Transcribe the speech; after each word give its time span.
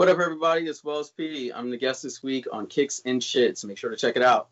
What 0.00 0.08
up, 0.08 0.18
everybody? 0.18 0.66
It's 0.66 0.82
Wells 0.82 1.10
P. 1.10 1.52
I'm 1.52 1.68
the 1.68 1.76
guest 1.76 2.02
this 2.02 2.22
week 2.22 2.46
on 2.50 2.66
Kicks 2.68 3.02
and 3.04 3.22
Shit, 3.22 3.58
so 3.58 3.68
make 3.68 3.76
sure 3.76 3.90
to 3.90 3.98
check 3.98 4.16
it 4.16 4.22
out. 4.22 4.48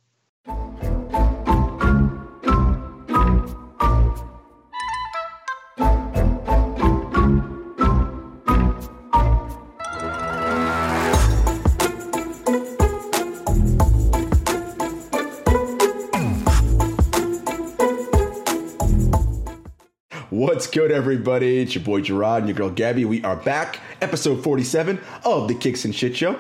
What's 20.39 20.69
good, 20.69 20.93
everybody? 20.93 21.59
It's 21.59 21.75
your 21.75 21.83
boy 21.83 22.01
Gerard 22.01 22.45
and 22.45 22.49
your 22.49 22.57
girl 22.57 22.71
Gabby. 22.71 23.05
We 23.05 23.25
are 23.25 23.35
back, 23.35 23.81
episode 24.01 24.45
47 24.45 25.01
of 25.25 25.49
the 25.49 25.55
Kicks 25.57 25.85
and 25.85 25.93
Shit 25.93 26.17
Show. 26.17 26.35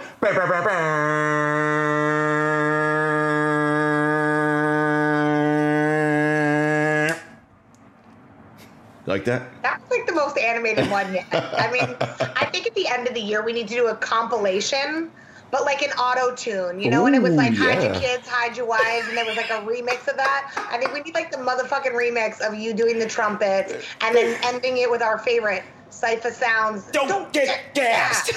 Like 9.04 9.24
that? 9.24 9.48
That's 9.64 9.90
like 9.90 10.06
the 10.06 10.12
most 10.14 10.38
animated 10.38 10.88
one 10.92 11.12
yet. 11.12 11.26
I 11.32 11.68
mean, 11.72 11.96
I 12.00 12.48
think 12.52 12.68
at 12.68 12.76
the 12.76 12.86
end 12.86 13.08
of 13.08 13.14
the 13.14 13.20
year 13.20 13.44
we 13.44 13.52
need 13.52 13.66
to 13.66 13.74
do 13.74 13.88
a 13.88 13.96
compilation, 13.96 15.10
but 15.50 15.64
like 15.64 15.82
an 15.82 15.90
auto 15.92 16.34
tune, 16.34 16.80
you 16.80 16.90
know, 16.90 17.06
and 17.06 17.14
it 17.14 17.22
was 17.22 17.34
like 17.34 17.52
Ooh, 17.52 17.56
hide 17.56 17.82
your 17.82 17.94
kids, 17.94 18.28
hide 18.28 18.56
your 18.56 18.66
wives, 18.66 19.08
and 19.08 19.16
there 19.16 19.24
was 19.24 19.36
like 19.36 19.50
a 19.50 19.60
remix 19.64 20.06
of 20.08 20.16
that. 20.16 20.52
I 20.70 20.78
think 20.78 20.92
we 20.92 21.00
need 21.00 21.14
like 21.14 21.30
the 21.30 21.38
motherfucking 21.38 21.92
remix 21.92 22.40
of 22.40 22.54
you 22.54 22.74
doing 22.74 22.98
the 22.98 23.08
trumpets 23.08 23.72
and 24.02 24.14
then 24.14 24.38
ending 24.44 24.78
it 24.78 24.90
with 24.90 25.02
our 25.02 25.18
favorite 25.18 25.62
Cipha 25.90 26.30
Sounds. 26.30 26.84
Don't, 26.92 27.32
get 27.32 27.74
gassed. 27.74 28.32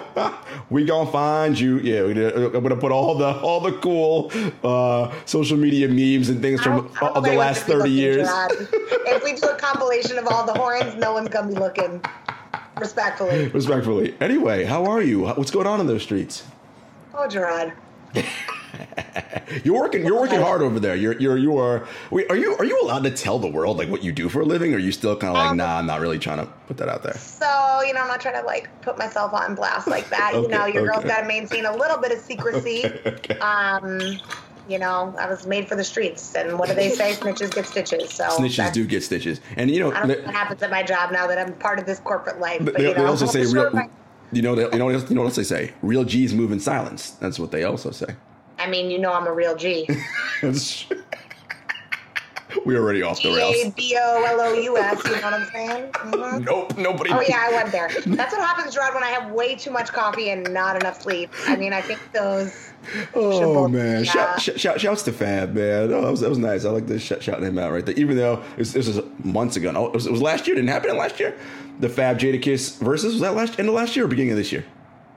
we 0.70 0.84
gonna 0.84 1.10
find 1.10 1.58
you. 1.58 1.78
Yeah, 1.80 2.04
we 2.04 2.14
gonna, 2.14 2.46
I'm 2.46 2.62
gonna 2.62 2.76
put 2.76 2.92
all 2.92 3.16
the 3.16 3.26
all 3.40 3.60
the 3.60 3.72
cool 3.78 4.30
uh, 4.62 5.12
social 5.26 5.56
media 5.58 5.88
memes 5.88 6.28
and 6.28 6.40
things 6.40 6.60
I 6.60 6.64
from 6.64 6.76
don't- 6.76 6.96
I 6.96 7.06
don't 7.06 7.16
of 7.16 7.24
the 7.24 7.32
last 7.34 7.64
30 7.64 7.90
years. 7.90 8.28
if 8.30 9.24
we 9.24 9.34
do 9.34 9.48
a 9.48 9.56
compilation 9.56 10.18
of 10.18 10.28
all 10.28 10.46
the 10.46 10.54
horns, 10.54 10.94
no 10.94 11.12
one's 11.12 11.28
gonna 11.28 11.48
be 11.48 11.54
looking. 11.58 12.02
Respectfully. 12.78 13.48
Respectfully. 13.48 14.14
Anyway, 14.20 14.64
how 14.64 14.84
are 14.86 15.02
you? 15.02 15.26
What's 15.26 15.50
going 15.50 15.66
on 15.66 15.80
in 15.80 15.86
those 15.86 16.02
streets? 16.02 16.44
Oh, 17.14 17.26
Gerard. 17.28 17.72
You're 19.64 19.74
working. 19.74 20.04
You're 20.04 20.20
working 20.20 20.40
hard 20.40 20.62
over 20.62 20.78
there. 20.78 20.94
You're. 20.94 21.18
You're. 21.18 21.36
You 21.36 21.58
are. 21.58 21.86
Wait. 22.10 22.30
Are 22.30 22.36
you? 22.36 22.54
Are 22.56 22.64
you 22.64 22.80
allowed 22.82 23.04
to 23.04 23.10
tell 23.10 23.38
the 23.38 23.48
world 23.48 23.78
like 23.78 23.88
what 23.88 24.02
you 24.02 24.12
do 24.12 24.28
for 24.28 24.40
a 24.40 24.44
living? 24.44 24.72
Or 24.72 24.76
are 24.76 24.80
you 24.80 24.92
still 24.92 25.16
kind 25.16 25.30
of 25.30 25.34
like, 25.36 25.50
Um, 25.50 25.56
nah, 25.56 25.78
I'm 25.78 25.86
not 25.86 26.00
really 26.00 26.18
trying 26.18 26.38
to 26.38 26.46
put 26.66 26.76
that 26.78 26.88
out 26.88 27.02
there. 27.02 27.14
So, 27.14 27.80
you 27.86 27.92
know, 27.94 28.00
I'm 28.00 28.08
not 28.08 28.20
trying 28.20 28.40
to 28.40 28.46
like 28.46 28.68
put 28.82 28.98
myself 28.98 29.32
on 29.32 29.54
blast 29.54 29.88
like 29.88 30.08
that. 30.10 30.32
you 30.34 30.48
know, 30.48 30.66
your 30.66 30.86
girl's 30.86 31.00
okay. 31.00 31.08
got 31.08 31.20
to 31.22 31.26
maintain 31.26 31.64
a 31.64 31.76
little 31.76 31.98
bit 31.98 32.12
of 32.12 32.18
secrecy. 32.18 32.84
okay. 33.06 33.38
Um, 33.38 34.18
you 34.68 34.78
know, 34.78 35.14
I 35.18 35.26
was 35.28 35.46
made 35.46 35.68
for 35.68 35.74
the 35.76 35.84
streets, 35.84 36.34
and 36.34 36.58
what 36.58 36.68
do 36.68 36.74
they 36.74 36.90
say? 36.90 37.12
Snitches 37.20 37.54
get 37.54 37.66
stitches. 37.66 38.10
So 38.12 38.24
Snitches 38.28 38.72
do 38.72 38.86
get 38.86 39.02
stitches, 39.02 39.40
and 39.56 39.70
you 39.70 39.80
know. 39.80 39.90
I 39.92 40.00
don't 40.00 40.08
know 40.08 40.14
they- 40.14 40.20
what 40.22 40.34
happens 40.34 40.62
at 40.62 40.70
my 40.70 40.82
job 40.82 41.10
now 41.12 41.26
that 41.26 41.38
I'm 41.38 41.54
part 41.54 41.78
of 41.78 41.86
this 41.86 41.98
corporate 42.00 42.38
life. 42.40 42.60
But, 42.64 42.76
they, 42.76 42.88
you 42.88 42.94
they 42.94 43.04
also 43.04 43.26
say 43.36 43.44
real. 43.46 43.72
You 44.32 44.42
know. 44.42 44.54
They, 44.54 44.62
you 44.64 44.78
know. 44.78 44.84
what 44.84 44.94
else- 44.94 45.08
You 45.08 45.16
know 45.16 45.22
what 45.22 45.28
else 45.28 45.36
they 45.36 45.44
say? 45.44 45.72
Real 45.82 46.04
G's 46.04 46.34
move 46.34 46.52
in 46.52 46.60
silence. 46.60 47.10
That's 47.12 47.38
what 47.38 47.50
they 47.50 47.64
also 47.64 47.90
say. 47.90 48.14
I 48.58 48.68
mean, 48.68 48.90
you 48.90 48.98
know, 48.98 49.12
I'm 49.12 49.26
a 49.26 49.32
real 49.32 49.56
G. 49.56 49.88
That's- 50.42 50.84
We're 52.64 52.80
already 52.80 53.02
off 53.02 53.22
the 53.22 53.30
rails. 53.30 53.74
B 53.74 53.96
O 53.98 54.24
L 54.26 54.40
O 54.40 54.52
U 54.54 54.76
S. 54.78 55.04
You 55.04 55.10
know 55.10 55.16
what 55.20 55.34
I'm 55.34 55.48
saying? 55.52 55.92
Mhm. 55.92 56.44
Nope. 56.44 56.78
Nobody. 56.78 57.10
Oh 57.10 57.20
yeah, 57.20 57.46
I 57.48 57.52
went 57.52 57.72
there. 57.72 57.88
That's 58.06 58.32
what 58.32 58.40
happens, 58.40 58.74
Gerard, 58.74 58.94
when 58.94 59.02
I 59.04 59.08
have 59.08 59.30
way 59.32 59.54
too 59.54 59.70
much 59.70 59.88
coffee 59.92 60.30
and 60.30 60.52
not 60.52 60.76
enough 60.76 61.02
sleep. 61.02 61.30
I 61.46 61.56
mean, 61.56 61.72
I 61.72 61.80
think 61.80 62.00
those. 62.12 62.70
Oh 63.14 63.54
both- 63.54 63.70
man! 63.72 64.04
yeah. 64.04 64.10
Shout, 64.10 64.40
shout, 64.40 64.60
shout, 64.60 64.80
shouts 64.80 65.02
to 65.04 65.12
Fab, 65.12 65.54
man. 65.54 65.92
Oh, 65.92 66.02
that 66.02 66.10
was, 66.10 66.20
that 66.20 66.28
was 66.30 66.38
nice. 66.38 66.64
I 66.64 66.70
like 66.70 66.86
this 66.86 67.02
shout, 67.02 67.22
shouting 67.22 67.44
him 67.44 67.58
out 67.58 67.72
right 67.72 67.84
there. 67.84 67.94
Even 67.96 68.16
though 68.16 68.42
this, 68.56 68.72
this 68.72 68.86
was 68.88 69.00
months 69.24 69.56
ago. 69.56 69.70
No, 69.70 69.86
it 69.86 69.92
was, 69.92 70.06
it 70.06 70.12
was 70.12 70.22
last 70.22 70.46
year. 70.46 70.56
Didn't 70.56 70.70
happen 70.70 70.90
in 70.90 70.96
last 70.96 71.20
year. 71.20 71.36
The 71.80 71.88
Fab 71.88 72.18
Jadakiss 72.18 72.78
versus 72.80 73.12
was 73.14 73.20
that 73.20 73.34
last 73.34 73.58
end 73.58 73.68
of 73.68 73.74
last 73.74 73.94
year 73.94 74.04
or 74.04 74.08
beginning 74.08 74.32
of 74.32 74.38
this 74.38 74.52
year? 74.52 74.64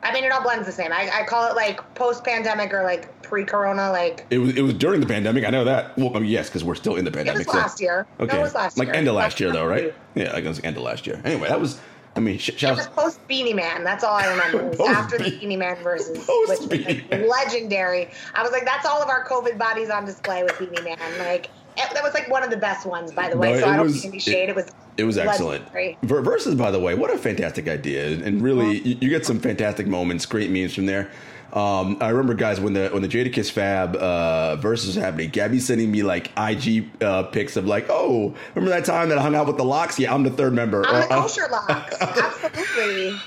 I 0.04 0.12
mean, 0.14 0.24
it 0.24 0.32
all 0.32 0.42
blends 0.42 0.66
the 0.66 0.72
same. 0.72 0.92
I, 0.92 1.10
I 1.14 1.24
call 1.26 1.48
it 1.50 1.56
like 1.56 1.94
post-pandemic 1.96 2.74
or 2.74 2.84
like 2.84 3.22
pre-corona. 3.22 3.92
Like 3.92 4.26
It 4.30 4.40
was 4.40 4.56
it 4.58 4.62
was 4.62 4.74
during 4.74 5.00
the 5.00 5.06
pandemic. 5.08 5.46
I 5.46 5.50
know 5.50 5.64
that. 5.64 5.98
Well, 5.98 6.16
I 6.16 6.20
mean, 6.20 6.30
yes, 6.30 6.50
because 6.50 6.64
we're 6.64 6.76
still 6.76 6.96
in 6.96 7.06
the 7.06 7.12
pandemic. 7.12 7.42
it 7.42 7.48
pandemic. 7.48 7.48
was 7.48 7.54
so- 7.54 7.60
last 7.60 7.82
year. 7.82 8.08
Okay, 8.20 8.34
No, 8.34 8.40
it 8.40 8.44
was 8.44 8.56
last 8.56 8.78
year. 8.78 8.86
like 8.86 8.94
year. 8.94 9.00
end 9.00 9.08
of 9.08 9.16
last 9.16 9.40
year 9.40 9.52
though, 9.52 9.66
right? 9.66 9.94
Yeah, 10.16 10.34
like 10.34 10.44
it 10.44 10.48
was 10.48 10.60
end 10.64 10.78
of 10.78 10.84
last 10.84 11.06
year. 11.08 11.22
Anyway, 11.24 11.48
that 11.48 11.60
was. 11.60 11.80
I 12.14 12.20
mean, 12.20 12.40
sh- 12.40 12.62
was 12.64 12.88
post 12.88 13.26
Beenie 13.30 13.54
Man. 13.54 13.86
That's 13.86 14.04
all 14.04 14.16
I 14.16 14.28
remember. 14.28 14.60
It 14.60 14.68
was 14.72 14.78
Post 14.80 14.90
after 14.92 15.18
the 15.18 15.24
Be- 15.30 15.40
Beenie 15.40 15.56
Man 15.56 15.82
versus, 15.82 16.18
Post 16.26 16.50
which 16.50 16.60
was 16.60 16.68
Beanie 16.68 17.10
like 17.10 17.10
Man. 17.10 17.30
legendary. 17.30 18.10
I 18.36 18.44
was 18.44 18.52
like, 18.52 18.66
that's 18.66 18.86
all 18.86 19.02
of 19.02 19.08
our 19.08 19.26
COVID 19.26 19.58
bodies 19.58 19.90
on 19.90 20.04
display 20.04 20.44
with 20.44 20.60
Beenie 20.60 20.82
Man. 20.82 20.98
Like 21.20 21.50
it- 21.78 21.94
that 21.94 22.04
was 22.04 22.14
like 22.14 22.30
one 22.30 22.44
of 22.44 22.50
the 22.50 22.58
best 22.58 22.86
ones, 22.86 23.12
by 23.12 23.30
the 23.30 23.38
way. 23.38 23.54
No, 23.54 23.60
so 23.62 23.68
I 23.70 23.76
don't 23.78 23.86
was- 23.88 24.06
any 24.06 24.20
shade. 24.20 24.50
It, 24.50 24.56
was 24.56 24.70
It 24.98 25.04
was 25.04 25.18
excellent. 25.18 25.64
legendary. 25.74 25.98
Versus, 26.04 26.56
by 26.56 26.72
the 26.72 26.80
way, 26.80 26.96
what 26.96 27.14
a 27.14 27.18
fantastic 27.18 27.68
idea, 27.68 28.08
and 28.08 28.42
really, 28.42 28.80
you, 28.80 28.98
you 29.02 29.10
get 29.10 29.26
some 29.26 29.40
fantastic 29.40 29.88
moments, 29.88 30.26
great 30.26 30.50
memes 30.52 30.74
from 30.76 30.86
there. 30.86 31.10
Um, 31.54 31.98
I 32.00 32.08
remember, 32.10 32.34
guys, 32.34 32.62
when 32.62 32.72
the 32.72 32.88
when 32.94 33.02
the 33.02 33.10
Jadakiss 33.10 33.52
Fab 33.52 33.98
uh, 33.98 34.56
versus 34.56 34.96
was 34.96 35.04
happening, 35.04 35.30
Gabby 35.32 35.60
sending 35.60 35.92
me 35.92 36.02
like 36.02 36.32
IG 36.38 36.90
uh, 37.04 37.24
pics 37.24 37.58
of 37.58 37.66
like, 37.68 37.88
oh, 37.90 38.34
remember 38.56 38.74
that 38.74 38.86
time 38.86 39.10
that 39.10 39.18
I 39.18 39.22
hung 39.22 39.36
out 39.36 39.48
with 39.48 39.58
the 39.58 39.66
Lox? 39.66 40.00
Yeah, 40.00 40.14
I'm 40.14 40.24
the 40.24 40.30
third 40.30 40.54
member. 40.54 40.86
I'm 40.88 41.10
the 41.10 41.14
Uh, 41.14 41.20
uh, 41.20 41.22
kosher 41.24 41.48
Lox. 41.52 41.98
Absolutely. 42.02 43.18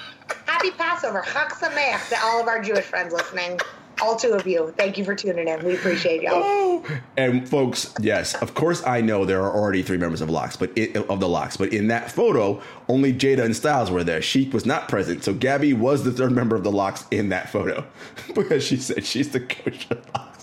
Happy 0.46 0.70
Passover. 0.70 1.20
Chag 1.26 1.48
Sameach 1.50 2.08
to 2.08 2.16
all 2.24 2.40
of 2.40 2.48
our 2.48 2.62
Jewish 2.62 2.84
friends 2.86 3.12
listening. 3.12 3.60
All 4.04 4.16
two 4.16 4.34
of 4.34 4.46
you. 4.46 4.74
Thank 4.76 4.98
you 4.98 5.04
for 5.04 5.14
tuning 5.14 5.48
in. 5.48 5.64
We 5.64 5.76
appreciate 5.76 6.20
y'all. 6.20 6.42
Oh, 6.44 6.84
and 7.16 7.48
folks, 7.48 7.94
yes, 7.98 8.34
of 8.34 8.52
course, 8.52 8.86
I 8.86 9.00
know 9.00 9.24
there 9.24 9.40
are 9.40 9.50
already 9.50 9.82
three 9.82 9.96
members 9.96 10.20
of 10.20 10.28
Lox, 10.28 10.56
but 10.56 10.76
it, 10.76 10.94
of 10.94 11.20
the 11.20 11.28
Lox, 11.28 11.56
but 11.56 11.72
in 11.72 11.88
that 11.88 12.10
photo, 12.10 12.60
only 12.86 13.14
Jada 13.14 13.42
and 13.42 13.56
Styles 13.56 13.90
were 13.90 14.04
there. 14.04 14.20
Sheek 14.20 14.52
was 14.52 14.66
not 14.66 14.90
present, 14.90 15.24
so 15.24 15.32
Gabby 15.32 15.72
was 15.72 16.04
the 16.04 16.12
third 16.12 16.32
member 16.32 16.54
of 16.54 16.64
the 16.64 16.70
Lox 16.70 17.06
in 17.10 17.30
that 17.30 17.48
photo 17.48 17.82
because 18.34 18.62
she 18.62 18.76
said 18.76 19.06
she's 19.06 19.30
the 19.30 19.40
coach 19.40 19.86
of 19.90 20.04
Lox. 20.14 20.33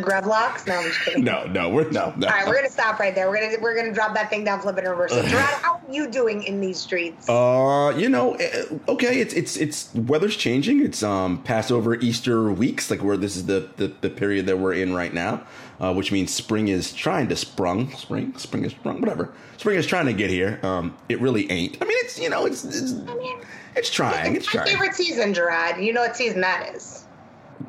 The 0.00 0.02
Grevlocks? 0.02 0.66
No, 0.66 0.74
I'm 0.76 0.84
just 0.88 1.00
kidding. 1.00 1.24
No, 1.24 1.44
no, 1.46 1.68
we're 1.68 1.90
no, 1.90 2.12
no. 2.16 2.26
All 2.26 2.32
right, 2.32 2.46
we're 2.46 2.54
gonna 2.56 2.70
stop 2.70 2.98
right 2.98 3.14
there. 3.14 3.28
We're 3.30 3.40
gonna 3.40 3.62
we're 3.62 3.76
gonna 3.76 3.92
drop 3.92 4.14
that 4.14 4.30
thing 4.30 4.44
down, 4.44 4.60
flip 4.60 4.78
it 4.78 4.84
in 4.84 4.90
reverse. 4.90 5.12
So, 5.12 5.22
Gerard, 5.26 5.44
how 5.62 5.74
are 5.74 5.92
you 5.92 6.08
doing 6.08 6.42
in 6.44 6.60
these 6.60 6.78
streets? 6.78 7.28
Uh, 7.28 7.94
you 7.96 8.08
know, 8.08 8.34
eh, 8.34 8.64
okay, 8.88 9.20
it's 9.20 9.34
it's 9.34 9.56
it's 9.56 9.94
weather's 9.94 10.36
changing. 10.36 10.84
It's 10.84 11.02
um 11.02 11.42
Passover, 11.42 11.94
Easter 11.96 12.50
weeks, 12.52 12.90
like 12.90 13.02
where 13.02 13.16
this 13.16 13.36
is 13.36 13.46
the 13.46 13.68
the, 13.76 13.88
the 14.00 14.10
period 14.10 14.46
that 14.46 14.58
we're 14.58 14.74
in 14.74 14.94
right 14.94 15.12
now, 15.12 15.42
uh, 15.80 15.92
which 15.92 16.12
means 16.12 16.32
spring 16.32 16.68
is 16.68 16.92
trying 16.92 17.28
to 17.28 17.36
sprung, 17.36 17.90
spring, 17.92 18.36
spring 18.38 18.64
is 18.64 18.72
sprung, 18.72 19.00
whatever. 19.00 19.32
Spring 19.58 19.76
is 19.78 19.86
trying 19.86 20.06
to 20.06 20.12
get 20.12 20.28
here. 20.30 20.58
Um, 20.62 20.96
it 21.08 21.20
really 21.20 21.50
ain't. 21.50 21.76
I 21.80 21.84
mean, 21.84 21.96
it's 22.00 22.18
you 22.18 22.28
know, 22.30 22.46
it's 22.46 22.64
it's, 22.64 22.92
I 23.08 23.14
mean, 23.14 23.38
it's 23.76 23.90
trying, 23.90 24.34
it's 24.36 24.46
It's 24.46 24.54
my 24.54 24.62
trying. 24.62 24.74
favorite 24.74 24.94
season, 24.94 25.32
Gerard. 25.34 25.78
You 25.82 25.92
know 25.92 26.00
what 26.00 26.16
season 26.16 26.40
that 26.40 26.74
is? 26.74 27.06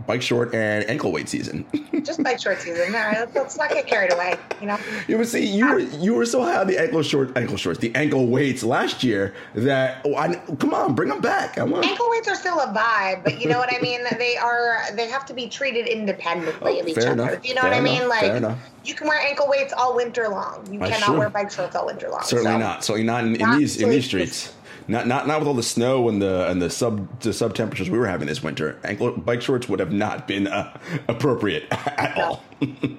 Bike 0.07 0.22
short 0.22 0.54
and 0.54 0.88
ankle 0.90 1.12
weight 1.12 1.30
season. 1.30 1.66
Just 2.04 2.22
bike 2.24 2.40
short 2.42 2.60
season. 2.60 2.94
All 2.95 3.01
right, 3.01 3.34
let's, 3.36 3.57
not 3.57 3.69
get 3.69 3.88
carried 3.88 4.12
away. 4.12 4.36
You 4.60 4.68
know. 4.68 4.78
You 5.07 5.18
would 5.18 5.28
see 5.28 5.45
you 5.45 5.66
um, 5.66 5.72
were 5.74 5.80
you 5.80 6.13
were 6.13 6.25
so 6.25 6.44
high 6.44 6.57
on 6.57 6.68
the 6.68 6.78
ankle 6.78 7.01
short 7.04 7.36
ankle 7.38 7.56
shorts, 7.57 7.80
the 7.80 7.94
ankle 7.95 8.28
weights 8.28 8.63
last 8.63 9.04
year 9.04 9.34
that 9.56 10.01
oh, 10.06 10.16
I, 10.16 10.36
come 10.60 10.74
on, 10.74 10.95
bring 10.95 11.10
them 11.10 11.22
back. 11.22 11.57
I 11.57 11.63
want. 11.63 11.86
Ankle 11.86 12.07
weights 12.10 12.28
are 12.28 12.36
still 12.36 12.60
a 12.60 12.68
vibe, 12.74 13.24
but 13.24 13.40
you 13.42 13.48
know 13.50 13.57
what 13.57 13.74
I 13.74 13.80
mean. 13.80 14.01
They 14.18 14.38
are. 14.38 14.80
They 14.95 15.07
have 15.10 15.25
to 15.28 15.34
be 15.34 15.48
treated 15.50 15.88
independently 15.88 16.78
Oh, 16.78 16.81
of 16.81 16.88
each 16.88 16.98
other. 16.98 17.12
enough, 17.12 17.46
You 17.46 17.56
know 17.56 17.62
fair 17.62 17.72
what 17.72 17.75
I 17.75 17.80
enough, 17.80 17.92
mean? 17.92 18.00
fair 18.00 18.07
Like 18.10 18.38
enough. 18.38 18.60
you 18.86 18.94
can 18.96 19.07
wear 19.07 19.19
ankle 19.19 19.48
weights 19.50 19.74
all 19.74 19.96
winter 19.96 20.28
long. 20.30 20.68
You 20.72 20.80
That's 20.80 20.92
cannot 20.94 21.06
true. 21.07 21.19
wear 21.19 21.30
bike 21.30 21.51
shorts 21.51 21.75
all 21.75 21.86
winter 21.88 22.10
long. 22.10 22.24
Certainly 22.24 22.51
so. 22.51 22.57
not. 22.57 22.84
Certainly 22.84 23.06
not 23.07 23.24
in, 23.25 23.36
in 23.36 23.42
Not 23.42 23.57
these 23.60 23.81
in 23.81 23.89
these 23.89 24.06
streets. 24.06 24.54
Not 24.88 25.07
not 25.07 25.27
not 25.27 25.39
with 25.39 25.47
all 25.47 25.53
the 25.53 25.63
snow 25.63 26.09
and 26.09 26.21
the 26.21 26.47
and 26.50 26.62
the 26.62 26.69
sub 26.69 27.19
the 27.21 27.33
sub 27.33 27.53
temperatures 27.53 27.89
we 27.89 27.97
were 27.97 28.07
having 28.07 28.27
this 28.27 28.44
winter. 28.44 28.77
Ankle 28.83 29.12
bike 29.12 29.41
shorts 29.41 29.68
would 29.69 29.80
have 29.80 29.91
not 29.91 30.27
been 30.27 30.47
uh, 30.47 30.77
appropriate 31.07 31.65
at 31.71 32.15
No. 32.18 32.24
all. 32.24 32.44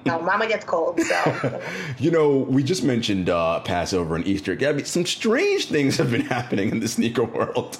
no, 0.05 0.21
Mama 0.21 0.47
gets 0.47 0.63
cold, 0.65 0.99
so 1.01 1.61
You 1.97 2.11
know, 2.11 2.37
we 2.37 2.61
just 2.63 2.83
mentioned 2.83 3.29
uh, 3.29 3.59
Passover 3.61 4.15
and 4.15 4.27
Easter. 4.27 4.53
Gabby, 4.55 4.83
some 4.83 5.05
strange 5.05 5.65
things 5.67 5.97
have 5.97 6.11
been 6.11 6.21
happening 6.25 6.69
in 6.69 6.79
the 6.79 6.87
sneaker 6.87 7.23
world. 7.23 7.77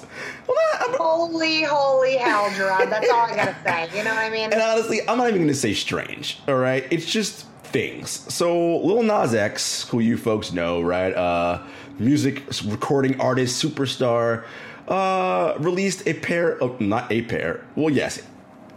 Well, 0.48 0.56
not, 0.72 0.82
I'm- 0.90 0.96
holy, 0.98 1.62
holy 1.62 2.16
hell, 2.16 2.50
Gerard. 2.56 2.90
That's 2.90 3.08
all 3.08 3.20
I 3.26 3.36
gotta 3.36 3.56
say. 3.64 3.88
You 3.96 4.02
know 4.04 4.10
what 4.10 4.24
I 4.24 4.30
mean? 4.30 4.52
and 4.52 4.60
honestly, 4.60 5.00
I'm 5.08 5.18
not 5.18 5.28
even 5.28 5.38
going 5.42 5.48
to 5.48 5.54
say 5.54 5.74
strange. 5.74 6.40
All 6.48 6.56
right, 6.56 6.84
it's 6.90 7.06
just 7.06 7.46
things. 7.64 8.10
So, 8.34 8.78
Lil 8.78 9.02
Nas 9.04 9.34
X, 9.34 9.88
who 9.88 10.00
you 10.00 10.16
folks 10.16 10.52
know, 10.52 10.80
right? 10.82 11.12
Uh, 11.14 11.62
music 11.98 12.42
recording 12.64 13.20
artist, 13.20 13.62
superstar, 13.62 14.44
uh, 14.88 15.54
released 15.58 16.06
a 16.06 16.14
pair 16.14 16.60
of 16.62 16.80
not 16.80 17.10
a 17.10 17.22
pair. 17.22 17.64
Well, 17.74 17.92
yes, 17.92 18.22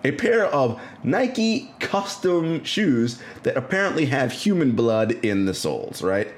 a 0.04 0.12
pair 0.12 0.46
of 0.46 0.82
Nike 1.04 1.72
custom 1.80 2.64
shoes 2.64 3.22
that 3.44 3.58
apparently 3.58 4.06
have 4.06 4.32
human 4.32 4.72
blood 4.72 5.12
in 5.24 5.46
the 5.46 5.54
soles, 5.54 6.02
right? 6.02 6.30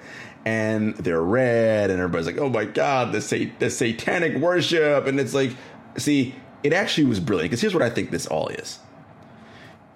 And 0.45 0.95
they're 0.95 1.21
red, 1.21 1.91
and 1.91 1.99
everybody's 1.99 2.25
like, 2.25 2.39
"Oh 2.39 2.49
my 2.49 2.65
god, 2.65 3.11
the 3.11 3.21
sa- 3.21 3.51
the 3.59 3.69
satanic 3.69 4.37
worship!" 4.37 5.05
And 5.05 5.19
it's 5.19 5.35
like, 5.35 5.51
see, 5.97 6.33
it 6.63 6.73
actually 6.73 7.05
was 7.05 7.19
brilliant 7.19 7.51
because 7.51 7.61
here's 7.61 7.73
what 7.75 7.83
I 7.83 7.89
think 7.89 8.09
this 8.09 8.25
all 8.25 8.47
is 8.47 8.79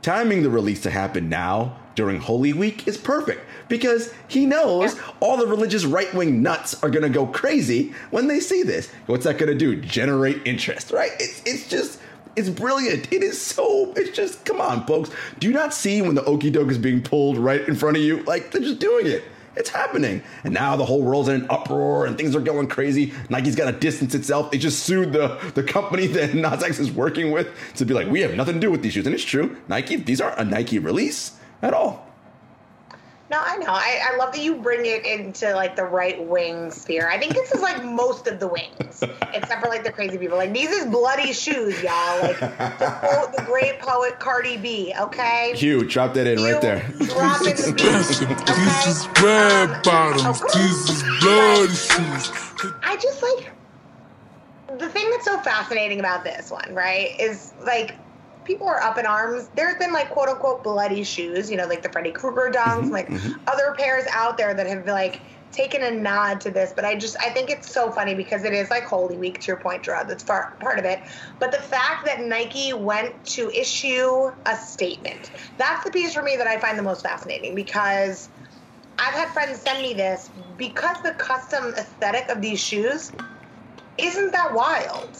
timing 0.05 0.43
the 0.43 0.49
release 0.51 0.81
to 0.81 0.91
happen 0.91 1.27
now 1.29 1.75
during 1.95 2.19
Holy 2.19 2.53
Week 2.53 2.87
is 2.87 2.95
perfect 2.95 3.41
because 3.67 4.13
he 4.27 4.45
knows 4.45 4.95
all 5.19 5.35
the 5.35 5.47
religious 5.47 5.83
right 5.83 6.13
wing 6.13 6.43
nuts 6.43 6.75
are 6.83 6.91
gonna 6.91 7.09
go 7.09 7.25
crazy 7.25 7.91
when 8.11 8.27
they 8.27 8.39
see 8.39 8.61
this. 8.61 8.91
What's 9.07 9.23
that 9.23 9.39
gonna 9.39 9.55
do? 9.55 9.81
Generate 9.81 10.43
interest, 10.45 10.91
right? 10.91 11.09
It's 11.19 11.41
it's 11.47 11.67
just 11.67 11.99
it's 12.35 12.49
brilliant. 12.49 13.11
It 13.11 13.23
is 13.23 13.41
so. 13.41 13.93
It's 13.95 14.15
just 14.15 14.45
come 14.45 14.61
on, 14.61 14.85
folks. 14.85 15.09
Do 15.39 15.47
you 15.47 15.53
not 15.53 15.73
see 15.73 16.03
when 16.03 16.13
the 16.13 16.23
okey 16.25 16.51
doke 16.51 16.69
is 16.69 16.77
being 16.77 17.01
pulled 17.01 17.39
right 17.39 17.67
in 17.67 17.73
front 17.73 17.97
of 17.97 18.03
you? 18.03 18.21
Like 18.25 18.51
they're 18.51 18.61
just 18.61 18.79
doing 18.79 19.07
it. 19.07 19.23
It's 19.55 19.69
happening. 19.69 20.21
And 20.43 20.53
now 20.53 20.75
the 20.75 20.85
whole 20.85 21.01
world's 21.01 21.29
in 21.29 21.41
an 21.41 21.47
uproar 21.49 22.05
and 22.05 22.17
things 22.17 22.35
are 22.35 22.41
going 22.41 22.67
crazy. 22.67 23.13
Nike's 23.29 23.55
got 23.55 23.71
to 23.71 23.77
distance 23.77 24.13
itself. 24.13 24.51
They 24.51 24.57
just 24.57 24.83
sued 24.83 25.13
the, 25.13 25.39
the 25.55 25.63
company 25.63 26.07
that 26.15 26.33
Nas 26.33 26.63
X 26.63 26.79
is 26.79 26.91
working 26.91 27.31
with 27.31 27.47
to 27.75 27.85
be 27.85 27.93
like, 27.93 28.07
we 28.07 28.21
have 28.21 28.35
nothing 28.35 28.55
to 28.55 28.59
do 28.59 28.71
with 28.71 28.81
these 28.81 28.93
shoes. 28.93 29.05
And 29.05 29.15
it's 29.15 29.23
true. 29.23 29.57
Nike, 29.67 29.95
these 29.95 30.21
aren't 30.21 30.39
a 30.39 30.43
Nike 30.43 30.79
release 30.79 31.37
at 31.61 31.73
all. 31.73 32.05
No, 33.31 33.39
I 33.43 33.57
know. 33.57 33.65
I, 33.69 34.01
I 34.13 34.17
love 34.17 34.33
that 34.33 34.41
you 34.43 34.55
bring 34.57 34.85
it 34.85 35.03
into 35.03 35.51
like 35.55 35.75
the 35.75 35.83
right 35.83 36.23
wing 36.27 36.69
sphere. 36.69 37.09
I 37.09 37.17
think 37.17 37.33
this 37.33 37.51
is 37.51 37.59
like 37.61 37.83
most 37.83 38.27
of 38.27 38.39
the 38.39 38.47
wings, 38.47 39.01
except 39.33 39.63
for 39.63 39.67
like 39.67 39.83
the 39.83 39.91
crazy 39.91 40.19
people. 40.19 40.37
Like 40.37 40.53
these 40.53 40.69
is 40.69 40.85
bloody 40.85 41.33
shoes, 41.33 41.81
y'all. 41.81 42.21
Like 42.21 42.37
to 42.37 42.97
quote 43.01 43.33
the 43.35 43.41
great 43.47 43.79
poet 43.79 44.19
Cardi 44.19 44.57
B. 44.57 44.93
Okay. 44.99 45.53
Hugh, 45.55 45.83
drop 45.85 46.13
that 46.13 46.27
in 46.27 46.37
right 46.43 46.61
there. 46.61 46.81
Drop 46.99 47.41
in 47.41 47.55
the 47.55 47.73
beat. 47.75 48.45
This 48.55 48.87
is 48.87 49.07
red 49.23 49.69
Um, 49.71 49.81
bottoms. 49.83 50.41
okay. 50.43 50.59
This 50.59 50.89
is 50.91 51.03
bloody 51.21 51.73
shoes. 51.73 52.73
I 52.83 52.95
just 53.01 53.23
like 53.23 53.51
the 54.79 54.87
thing 54.89 55.09
that's 55.09 55.25
so 55.25 55.39
fascinating 55.39 55.99
about 55.99 56.23
this 56.23 56.51
one, 56.51 56.75
right? 56.75 57.19
Is 57.19 57.53
like 57.65 57.95
people 58.45 58.67
are 58.67 58.81
up 58.81 58.97
in 58.97 59.05
arms. 59.05 59.49
There's 59.55 59.75
been 59.77 59.91
like 59.91 60.09
quote 60.11 60.29
unquote 60.29 60.63
bloody 60.63 61.03
shoes, 61.03 61.51
you 61.51 61.57
know, 61.57 61.67
like 61.67 61.81
the 61.81 61.89
Freddy 61.89 62.11
Krueger 62.11 62.51
dunks, 62.51 62.83
mm-hmm, 62.83 62.91
like 62.91 63.09
mm-hmm. 63.09 63.33
other 63.47 63.75
pairs 63.77 64.05
out 64.11 64.37
there 64.37 64.53
that 64.53 64.67
have 64.67 64.85
like 64.85 65.19
taken 65.51 65.83
a 65.83 65.91
nod 65.91 66.39
to 66.41 66.51
this. 66.51 66.71
But 66.73 66.85
I 66.85 66.95
just 66.95 67.17
I 67.19 67.29
think 67.31 67.49
it's 67.49 67.69
so 67.69 67.91
funny 67.91 68.15
because 68.15 68.43
it 68.43 68.53
is 68.53 68.69
like 68.69 68.83
Holy 68.83 69.17
Week 69.17 69.39
to 69.41 69.47
your 69.47 69.57
point, 69.57 69.83
Gerard. 69.83 70.07
That's 70.07 70.23
far, 70.23 70.55
part 70.59 70.79
of 70.79 70.85
it. 70.85 71.01
But 71.39 71.51
the 71.51 71.57
fact 71.57 72.05
that 72.05 72.21
Nike 72.21 72.73
went 72.73 73.25
to 73.27 73.49
issue 73.49 74.31
a 74.45 74.55
statement, 74.55 75.31
that's 75.57 75.83
the 75.83 75.91
piece 75.91 76.13
for 76.13 76.21
me 76.21 76.37
that 76.37 76.47
I 76.47 76.59
find 76.59 76.77
the 76.77 76.83
most 76.83 77.03
fascinating 77.03 77.55
because. 77.55 78.29
I've 78.97 79.13
had 79.13 79.27
friends 79.27 79.59
send 79.59 79.81
me 79.81 79.93
this 79.93 80.29
because 80.57 81.01
the 81.01 81.11
custom 81.15 81.73
aesthetic 81.77 82.29
of 82.29 82.41
these 82.41 82.61
shoes 82.61 83.11
isn't 83.97 84.31
that 84.31 84.53
wild. 84.53 85.17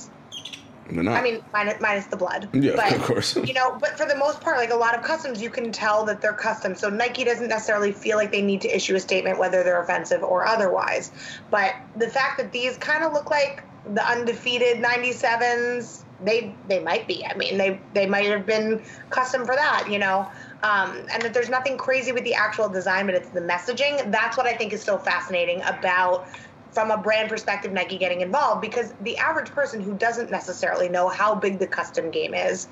They're 0.90 1.04
not. 1.04 1.18
I 1.18 1.24
mean, 1.24 1.44
minus, 1.52 1.82
minus 1.82 2.06
the 2.06 2.18
blood. 2.18 2.50
Yeah, 2.54 2.74
but, 2.76 2.94
of 2.94 3.02
course. 3.02 3.36
you 3.36 3.54
know, 3.54 3.78
but 3.80 3.98
for 3.98 4.06
the 4.06 4.16
most 4.16 4.42
part, 4.42 4.58
like 4.58 4.72
a 4.72 4.76
lot 4.76 4.96
of 4.96 5.04
customs, 5.04 5.42
you 5.42 5.50
can 5.50 5.72
tell 5.72 6.06
that 6.06 6.22
they're 6.22 6.34
custom. 6.34 6.76
So 6.76 6.90
Nike 6.90 7.24
doesn't 7.24 7.48
necessarily 7.48 7.92
feel 7.92 8.18
like 8.18 8.32
they 8.32 8.42
need 8.42 8.62
to 8.62 8.76
issue 8.76 8.96
a 8.96 9.00
statement 9.00 9.40
whether 9.40 9.64
they're 9.64 9.82
offensive 9.82 10.24
or 10.24 10.46
otherwise. 10.46 11.12
But 11.50 11.76
the 11.96 12.08
fact 12.08 12.38
that 12.38 12.52
these 12.52 12.78
kind 12.78 13.04
of 13.04 13.14
look 13.14 13.32
like 13.32 13.64
the 13.94 14.08
undefeated 14.08 14.78
97s, 14.78 16.04
they 16.24 16.56
they 16.68 16.80
might 16.80 17.08
be. 17.08 17.26
I 17.26 17.36
mean, 17.36 17.58
they 17.58 17.80
they 17.94 18.06
might 18.06 18.28
have 18.28 18.46
been 18.46 18.84
custom 19.10 19.46
for 19.46 19.56
that, 19.56 19.90
you 19.90 20.00
know. 20.00 20.30
Um, 20.64 21.06
and 21.12 21.22
that 21.22 21.34
there's 21.34 21.50
nothing 21.50 21.78
crazy 21.78 22.12
with 22.12 22.24
the 22.24 22.34
actual 22.34 22.70
design, 22.70 23.06
but 23.06 23.14
it's 23.14 23.30
the 23.30 23.42
messaging. 23.42 24.12
That's 24.12 24.38
what 24.38 24.48
I 24.48 24.56
think 24.56 24.74
is 24.74 24.82
so 24.82 24.98
fascinating 24.98 25.62
about 25.64 26.28
from 26.76 26.92
a 26.92 26.98
brand 26.98 27.30
perspective, 27.30 27.72
Nike 27.72 27.98
getting 27.98 28.20
involved 28.22 28.62
because 28.62 28.94
the 29.02 29.18
average 29.18 29.50
person 29.50 29.80
who 29.82 29.94
doesn't 29.96 30.30
necessarily 30.30 30.90
know 30.90 31.08
how 31.08 31.34
big 31.34 31.58
the 31.58 31.66
custom 31.68 32.12
game 32.12 32.34
is. 32.34 32.68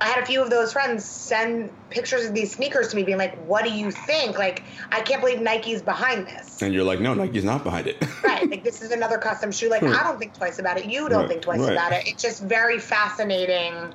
I 0.00 0.06
had 0.06 0.22
a 0.22 0.26
few 0.26 0.42
of 0.42 0.50
those 0.50 0.72
friends 0.72 1.04
send 1.04 1.70
pictures 1.90 2.24
of 2.26 2.34
these 2.34 2.52
sneakers 2.52 2.88
to 2.88 2.96
me, 2.96 3.02
being 3.04 3.18
like, 3.18 3.36
"What 3.46 3.64
do 3.64 3.70
you 3.72 3.90
think? 3.92 4.36
Like, 4.38 4.62
I 4.90 5.00
can't 5.00 5.20
believe 5.20 5.40
Nike's 5.40 5.82
behind 5.82 6.26
this. 6.26 6.60
and 6.62 6.72
you're 6.74 6.82
like, 6.84 6.98
no, 7.00 7.12
Nike's 7.14 7.44
not 7.44 7.62
behind 7.64 7.86
it. 7.88 8.02
right? 8.24 8.48
Like, 8.50 8.64
this 8.64 8.82
is 8.82 8.90
another 8.90 9.18
custom 9.18 9.52
shoe. 9.52 9.68
Like, 9.68 9.82
I 9.82 10.02
don't 10.02 10.18
think 10.18 10.34
twice 10.34 10.58
about 10.58 10.78
it. 10.78 10.86
You 10.86 11.08
don't 11.08 11.20
Right, 11.20 11.28
think 11.28 11.42
twice 11.42 11.60
right. 11.60 11.72
about 11.72 11.92
it. 11.92 12.06
It's 12.06 12.22
just 12.22 12.42
very 12.42 12.78
fascinating 12.80 13.94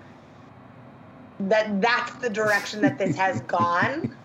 that 1.41 1.81
that's 1.81 2.13
the 2.15 2.29
direction 2.29 2.81
that 2.81 2.97
this 2.97 3.15
has 3.17 3.41
gone. 3.47 4.15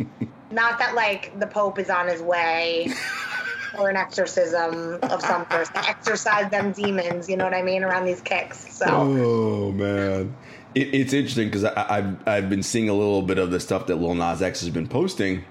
Not 0.52 0.78
that 0.78 0.94
like 0.94 1.38
the 1.40 1.46
Pope 1.46 1.78
is 1.78 1.90
on 1.90 2.06
his 2.08 2.20
way 2.23 2.93
or 3.79 3.89
an 3.89 3.97
exorcism 3.97 4.99
of 5.03 5.23
some 5.23 5.47
sort. 5.51 5.71
Exorcise 5.75 6.51
them 6.51 6.73
demons, 6.73 7.29
you 7.29 7.37
know 7.37 7.45
what 7.45 7.55
I 7.55 7.63
mean, 7.63 7.85
around 7.85 8.05
these 8.05 8.21
kicks. 8.21 8.75
So 8.75 8.87
Oh 8.89 9.73
man, 9.73 10.35
it, 10.75 10.95
it's 10.95 11.13
interesting 11.13 11.49
because 11.49 11.65
I've 11.65 12.27
I've 12.27 12.51
been 12.51 12.63
seeing 12.63 12.89
a 12.89 12.95
little 12.95 13.23
bit 13.23 13.39
of 13.39 13.51
the 13.51 13.61
stuff 13.61 13.87
that 13.87 13.97
Lil 13.97 14.15
Nas 14.15 14.43
X 14.43 14.61
has 14.61 14.71
been 14.71 14.89
posting, 14.89 15.45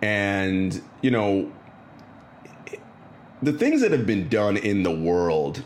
and 0.00 0.80
you 1.00 1.10
know, 1.10 1.50
the 3.42 3.52
things 3.52 3.80
that 3.80 3.92
have 3.92 4.06
been 4.06 4.28
done 4.28 4.56
in 4.56 4.82
the 4.82 4.94
world 4.94 5.62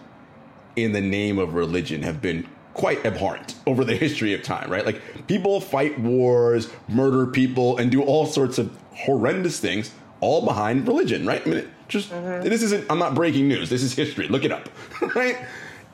in 0.77 0.93
the 0.93 1.01
name 1.01 1.39
of 1.39 1.55
religion 1.55 2.03
have 2.03 2.21
been 2.21 2.47
quite 2.75 3.05
abhorrent 3.07 3.55
over 3.67 3.85
the 3.85 3.97
history 3.97 4.35
of 4.35 4.43
time, 4.43 4.71
right? 4.71 4.85
Like 4.85 5.27
people 5.27 5.61
fight 5.63 5.99
wars, 5.99 6.71
murder 6.89 7.27
people, 7.27 7.79
and 7.79 7.91
do 7.91 8.03
all 8.03 8.27
sorts 8.27 8.59
of 8.59 8.77
horrendous 8.93 9.59
things, 9.59 9.93
all 10.21 10.45
behind 10.45 10.87
religion, 10.87 11.27
right? 11.27 11.41
I 11.47 11.51
mean, 11.51 11.71
just 11.89 12.11
this 12.11 12.63
isn't. 12.63 12.91
I'm 12.91 12.99
not 12.99 13.15
breaking 13.15 13.49
news. 13.49 13.71
This 13.71 13.83
is 13.83 13.95
history. 13.95 14.29
Look 14.29 14.45
it 14.45 14.53
up, 14.53 14.69
right? 15.15 15.39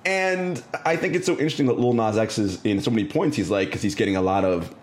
And 0.05 0.63
I 0.85 0.97
think 0.97 1.15
it's 1.15 1.27
so 1.27 1.33
interesting 1.35 1.67
that 1.67 1.79
Lil 1.79 1.93
Nas 1.93 2.17
X 2.19 2.39
is 2.39 2.63
in 2.65 2.81
so 2.81 2.91
many 2.91 3.07
points. 3.07 3.37
He's 3.37 3.51
like, 3.51 3.69
because 3.69 3.83
he's 3.83 3.95
getting 3.95 4.17
a 4.17 4.23
lot 4.23 4.45
of 4.45 4.75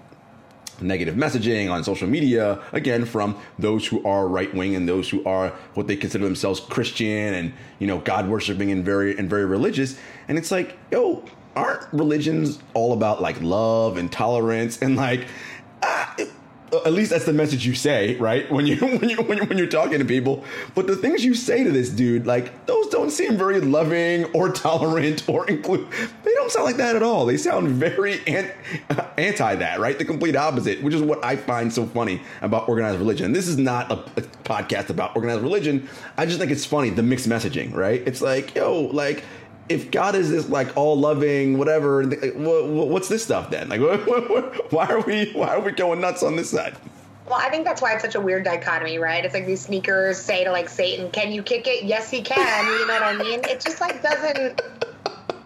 negative 0.82 1.16
messaging 1.16 1.70
on 1.70 1.84
social 1.84 2.08
media 2.08 2.62
again 2.72 3.04
from 3.04 3.38
those 3.58 3.86
who 3.86 4.02
are 4.06 4.30
right 4.30 4.54
wing 4.56 4.76
and 4.76 4.88
those 4.88 5.10
who 5.10 5.22
are 5.26 5.50
what 5.74 5.88
they 5.88 5.96
consider 5.98 6.24
themselves 6.24 6.62
Christian 6.62 7.34
and 7.34 7.52
you 7.80 7.88
know 7.88 8.00
God 8.00 8.30
worshiping 8.30 8.72
and 8.72 8.86
very 8.86 9.18
and 9.18 9.30
very 9.30 9.46
religious 9.46 10.00
and 10.30 10.38
it's 10.38 10.52
like 10.52 10.78
yo 10.90 11.26
aren't 11.54 11.86
religions 11.92 12.60
all 12.74 12.94
about 12.94 13.22
like 13.22 13.42
love 13.42 13.98
and 13.98 14.10
tolerance 14.10 14.82
and 14.82 14.96
like 14.96 15.28
ah, 15.84 16.16
it- 16.18 16.32
at 16.86 16.94
least 16.94 17.12
that's 17.12 17.26
the 17.26 17.34
message 17.34 17.66
you 17.66 17.74
say, 17.74 18.16
right? 18.18 18.50
When 18.52 18.66
you 18.66 18.76
when 18.98 19.10
you 19.10 19.18
when, 19.18 19.38
you, 19.38 19.46
when 19.46 19.58
you're 19.58 19.68
talking 19.68 20.00
to 20.00 20.06
people. 20.06 20.44
But 20.76 20.88
the 20.88 20.96
things 20.96 21.24
you 21.24 21.36
say 21.36 21.64
to 21.64 21.72
this 21.72 21.90
dude, 21.90 22.26
like 22.26 22.66
those 22.66 22.88
don't 22.88 23.12
seem 23.12 23.38
very 23.38 23.60
loving 23.60 24.26
or 24.26 24.50
tolerant 24.52 25.28
or 25.28 25.48
include. 25.50 25.88
They 26.24 26.34
don't 26.34 26.52
sound 26.52 26.66
like 26.66 26.78
that 26.78 26.96
at 26.96 27.04
all. 27.04 27.26
They 27.26 27.38
sound 27.38 27.70
very 27.70 28.22
an, 28.28 28.52
uh, 28.90 29.08
anti 29.18 29.56
that, 29.56 29.80
right? 29.80 29.98
The 29.98 30.06
complete 30.06 30.36
opposite, 30.36 30.84
which 30.84 30.94
is 30.94 31.02
what 31.02 31.24
I 31.24 31.36
find 31.36 31.72
so 31.72 31.86
funny 31.86 32.22
about 32.42 32.70
organized 32.70 33.00
religion. 33.00 33.34
This 33.34 33.48
is 33.48 33.58
not 33.58 33.92
a, 33.92 33.96
a 33.96 34.22
podcast 34.44 34.90
about 34.90 35.16
organized 35.16 35.42
religion. 35.42 35.88
I 36.18 36.26
just 36.26 36.40
think 36.40 36.52
it's 36.52 36.66
funny 36.66 36.90
the 36.90 37.04
mixed 37.04 37.28
messaging, 37.28 37.74
right? 37.74 38.02
It's 38.06 38.22
like 38.22 38.56
yo, 38.56 38.82
like 38.82 39.24
if 39.70 39.92
God 39.92 40.16
is 40.16 40.32
this 40.32 40.50
like 40.50 40.76
all 40.76 41.00
loving, 41.00 41.58
whatever, 41.58 42.04
what's 42.04 43.08
this 43.08 43.24
stuff 43.24 43.52
then? 43.52 43.70
Like, 43.70 43.80
why 44.72 44.88
are 44.88 45.02
we 45.02 45.32
why 45.34 45.50
are 45.50 45.62
we 45.62 45.72
going 45.72 46.02
nuts 46.02 46.24
on 46.24 46.36
this 46.36 46.50
side? 46.50 46.76
Well, 47.28 47.38
I 47.40 47.50
think 47.52 47.64
that's 47.64 47.80
why 47.80 47.94
it's 47.94 48.02
such 48.02 48.16
a 48.16 48.20
weird 48.20 48.44
dichotomy, 48.44 48.98
right? 48.98 49.24
It's 49.24 49.36
like 49.36 49.46
these 49.46 49.62
sneakers 49.62 50.18
say 50.18 50.44
to 50.44 50.52
like 50.52 50.68
Satan, 50.68 51.12
"Can 51.12 51.32
you 51.32 51.44
kick 51.44 51.68
it?" 51.68 51.84
Yes, 51.84 52.10
he 52.10 52.24
can. 52.24 52.66
You 52.66 52.88
know 52.88 52.94
what 52.94 53.04
I 53.04 53.14
mean? 53.18 53.42
It 53.44 53.62
just 53.62 53.80
like 53.80 54.02
doesn't. 54.02 54.62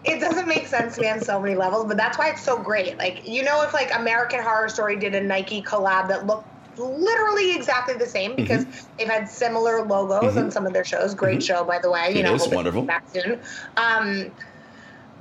It 0.06 0.20
doesn't 0.20 0.46
make 0.46 0.66
sense 0.66 0.96
to 0.96 1.02
me 1.02 1.08
on 1.08 1.20
so 1.20 1.40
many 1.40 1.54
levels, 1.54 1.86
but 1.86 1.96
that's 1.96 2.18
why 2.18 2.28
it's 2.28 2.42
so 2.42 2.58
great. 2.58 2.98
Like, 2.98 3.26
you 3.26 3.42
know, 3.42 3.62
if 3.62 3.72
like 3.72 3.94
American 3.94 4.42
Horror 4.42 4.68
Story 4.68 4.96
did 4.96 5.14
a 5.14 5.20
Nike 5.20 5.62
collab 5.62 6.08
that 6.08 6.26
looked 6.26 6.46
literally 6.78 7.54
exactly 7.54 7.94
the 7.94 8.06
same 8.06 8.36
because 8.36 8.64
mm-hmm. 8.64 8.96
they've 8.96 9.08
had 9.08 9.28
similar 9.28 9.84
logos 9.84 10.36
on 10.36 10.44
mm-hmm. 10.44 10.50
some 10.50 10.66
of 10.66 10.72
their 10.72 10.84
shows. 10.84 11.14
Great 11.14 11.38
mm-hmm. 11.38 11.46
show, 11.46 11.64
by 11.64 11.78
the 11.78 11.90
way. 11.90 12.12
You 12.12 12.20
It 12.20 12.22
know, 12.24 12.34
is 12.34 12.48
wonderful. 12.48 12.82
Back 12.82 13.08
soon. 13.10 13.40
Um, 13.76 14.30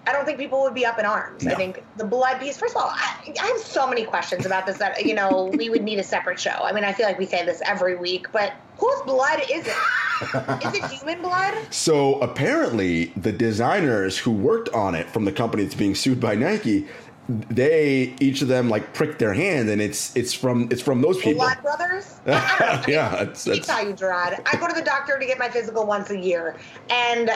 I 0.05 0.11
don't 0.11 0.25
think 0.25 0.37
people 0.37 0.61
would 0.63 0.73
be 0.73 0.85
up 0.85 0.99
in 0.99 1.05
arms. 1.05 1.47
I 1.47 1.55
think 1.55 1.81
the 1.95 2.03
blood 2.03 2.39
piece. 2.39 2.57
First 2.57 2.75
of 2.75 2.81
all, 2.81 2.89
I, 2.93 3.33
I 3.41 3.47
have 3.47 3.57
so 3.57 3.87
many 3.87 4.03
questions 4.03 4.45
about 4.45 4.65
this 4.65 4.77
that 4.79 5.05
you 5.05 5.13
know 5.13 5.49
we 5.57 5.69
would 5.69 5.81
need 5.81 5.97
a 5.97 6.03
separate 6.03 6.39
show. 6.39 6.51
I 6.51 6.73
mean, 6.73 6.83
I 6.83 6.91
feel 6.91 7.05
like 7.05 7.17
we 7.17 7.25
say 7.25 7.45
this 7.45 7.61
every 7.65 7.95
week, 7.95 8.27
but 8.33 8.53
whose 8.77 9.01
blood 9.03 9.41
is 9.49 9.65
it? 9.65 10.65
is 10.65 10.73
it 10.73 10.83
human 10.91 11.21
blood? 11.21 11.55
So 11.71 12.19
apparently, 12.19 13.05
the 13.15 13.31
designers 13.31 14.17
who 14.17 14.31
worked 14.31 14.69
on 14.69 14.93
it 14.93 15.09
from 15.09 15.23
the 15.23 15.31
company 15.31 15.63
that's 15.63 15.75
being 15.75 15.95
sued 15.95 16.19
by 16.19 16.35
Nike, 16.35 16.85
they 17.29 18.13
each 18.19 18.41
of 18.41 18.47
them 18.47 18.69
like 18.69 18.93
pricked 18.93 19.19
their 19.19 19.33
hand, 19.33 19.69
and 19.69 19.81
it's 19.81 20.15
it's 20.15 20.33
from 20.33 20.67
it's 20.71 20.81
from 20.81 21.01
those 21.01 21.17
people. 21.17 21.43
Blood 21.43 21.61
brothers? 21.61 22.19
I 22.25 22.55
don't 22.59 22.87
know. 22.87 22.93
yeah, 22.93 23.19
me 23.19 23.25
that's 23.25 23.67
tell 23.67 23.87
you, 23.87 23.93
Gerard. 23.93 24.41
I 24.45 24.57
go 24.57 24.67
to 24.67 24.73
the 24.73 24.81
doctor 24.81 25.17
to 25.17 25.25
get 25.25 25.39
my 25.39 25.49
physical 25.49 25.85
once 25.85 26.09
a 26.09 26.17
year, 26.17 26.57
and 26.89 27.29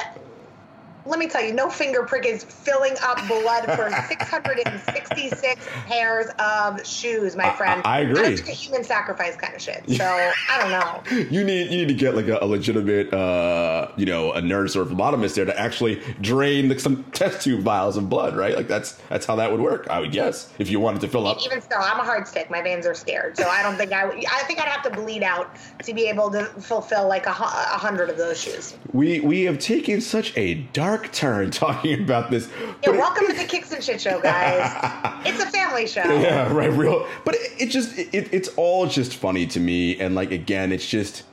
let 1.07 1.19
me 1.19 1.27
tell 1.27 1.43
you, 1.43 1.53
no 1.53 1.69
finger 1.69 2.03
prick 2.03 2.25
is 2.25 2.43
filling 2.43 2.93
up 3.01 3.17
blood 3.27 3.65
for 3.65 3.89
666 4.07 5.65
pairs 5.85 6.27
of 6.39 6.85
shoes, 6.85 7.35
my 7.35 7.49
friend. 7.55 7.81
I 7.85 8.01
agree. 8.01 8.35
That's 8.35 8.47
a 8.47 8.51
human 8.51 8.83
sacrifice 8.83 9.35
kind 9.35 9.53
of 9.55 9.61
shit. 9.61 9.83
So 9.97 10.03
I 10.05 10.61
don't 10.61 10.71
know. 10.71 11.27
you 11.31 11.43
need 11.43 11.71
you 11.71 11.77
need 11.77 11.87
to 11.87 11.93
get 11.93 12.15
like 12.15 12.27
a, 12.27 12.37
a 12.41 12.45
legitimate 12.45 13.11
uh 13.13 13.87
you 13.97 14.05
know 14.05 14.31
a 14.33 14.41
nurse 14.41 14.75
or 14.75 14.83
a 14.83 14.85
phlebotomist 14.85 15.33
there 15.35 15.45
to 15.45 15.59
actually 15.59 16.01
drain 16.21 16.69
like, 16.69 16.79
some 16.79 17.03
test 17.11 17.41
tube 17.43 17.61
vials 17.61 17.97
of 17.97 18.09
blood, 18.09 18.35
right? 18.35 18.55
Like 18.55 18.67
that's 18.67 18.93
that's 19.09 19.25
how 19.25 19.35
that 19.37 19.51
would 19.51 19.59
work. 19.61 19.87
I 19.89 19.99
would 19.99 20.11
guess 20.11 20.51
if 20.59 20.69
you 20.69 20.79
wanted 20.79 21.01
to 21.01 21.07
fill 21.07 21.25
up. 21.25 21.37
Even 21.43 21.61
still, 21.61 21.79
I'm 21.81 21.99
a 21.99 22.03
hard 22.03 22.27
stick. 22.27 22.49
My 22.51 22.61
veins 22.61 22.85
are 22.85 22.93
scared, 22.93 23.37
so 23.37 23.47
I 23.47 23.63
don't 23.63 23.75
think 23.75 23.91
I. 23.91 24.05
would- 24.05 24.17
I 24.29 24.43
think 24.43 24.59
I'd 24.59 24.67
have 24.67 24.83
to 24.83 24.89
bleed 24.91 25.23
out 25.23 25.55
to 25.83 25.93
be 25.93 26.07
able 26.09 26.29
to 26.31 26.45
fulfill 26.45 27.07
like 27.07 27.25
a, 27.25 27.29
a 27.31 27.33
hundred 27.33 28.09
of 28.09 28.17
those 28.17 28.39
shoes. 28.39 28.75
We 28.93 29.19
we 29.19 29.43
have 29.43 29.57
taken 29.59 30.01
such 30.01 30.35
a 30.37 30.55
dark 30.73 30.96
turn 31.05 31.51
talking 31.51 32.03
about 32.03 32.31
this. 32.31 32.49
Yeah, 32.59 32.73
but 32.83 32.95
it- 32.95 32.97
welcome 32.97 33.27
to 33.27 33.33
the 33.33 33.43
Kicks 33.45 33.71
and 33.71 33.83
Shit 33.83 34.01
Show, 34.01 34.19
guys. 34.21 35.21
it's 35.25 35.41
a 35.41 35.47
family 35.47 35.87
show. 35.87 36.03
yeah, 36.03 36.51
right. 36.51 36.71
Real, 36.71 37.07
but 37.25 37.35
it, 37.35 37.51
it 37.59 37.65
just 37.67 37.97
it, 37.97 38.33
it's 38.33 38.49
all 38.55 38.87
just 38.87 39.15
funny 39.15 39.45
to 39.47 39.59
me, 39.59 39.99
and 39.99 40.15
like 40.15 40.31
again, 40.31 40.71
it's 40.71 40.87
just 40.87 41.23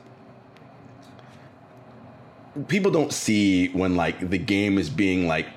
people 2.67 2.91
don't 2.91 3.11
see 3.11 3.67
when 3.69 3.95
like 3.95 4.29
the 4.29 4.37
game 4.37 4.77
is 4.77 4.89
being 4.89 5.27
like 5.27 5.47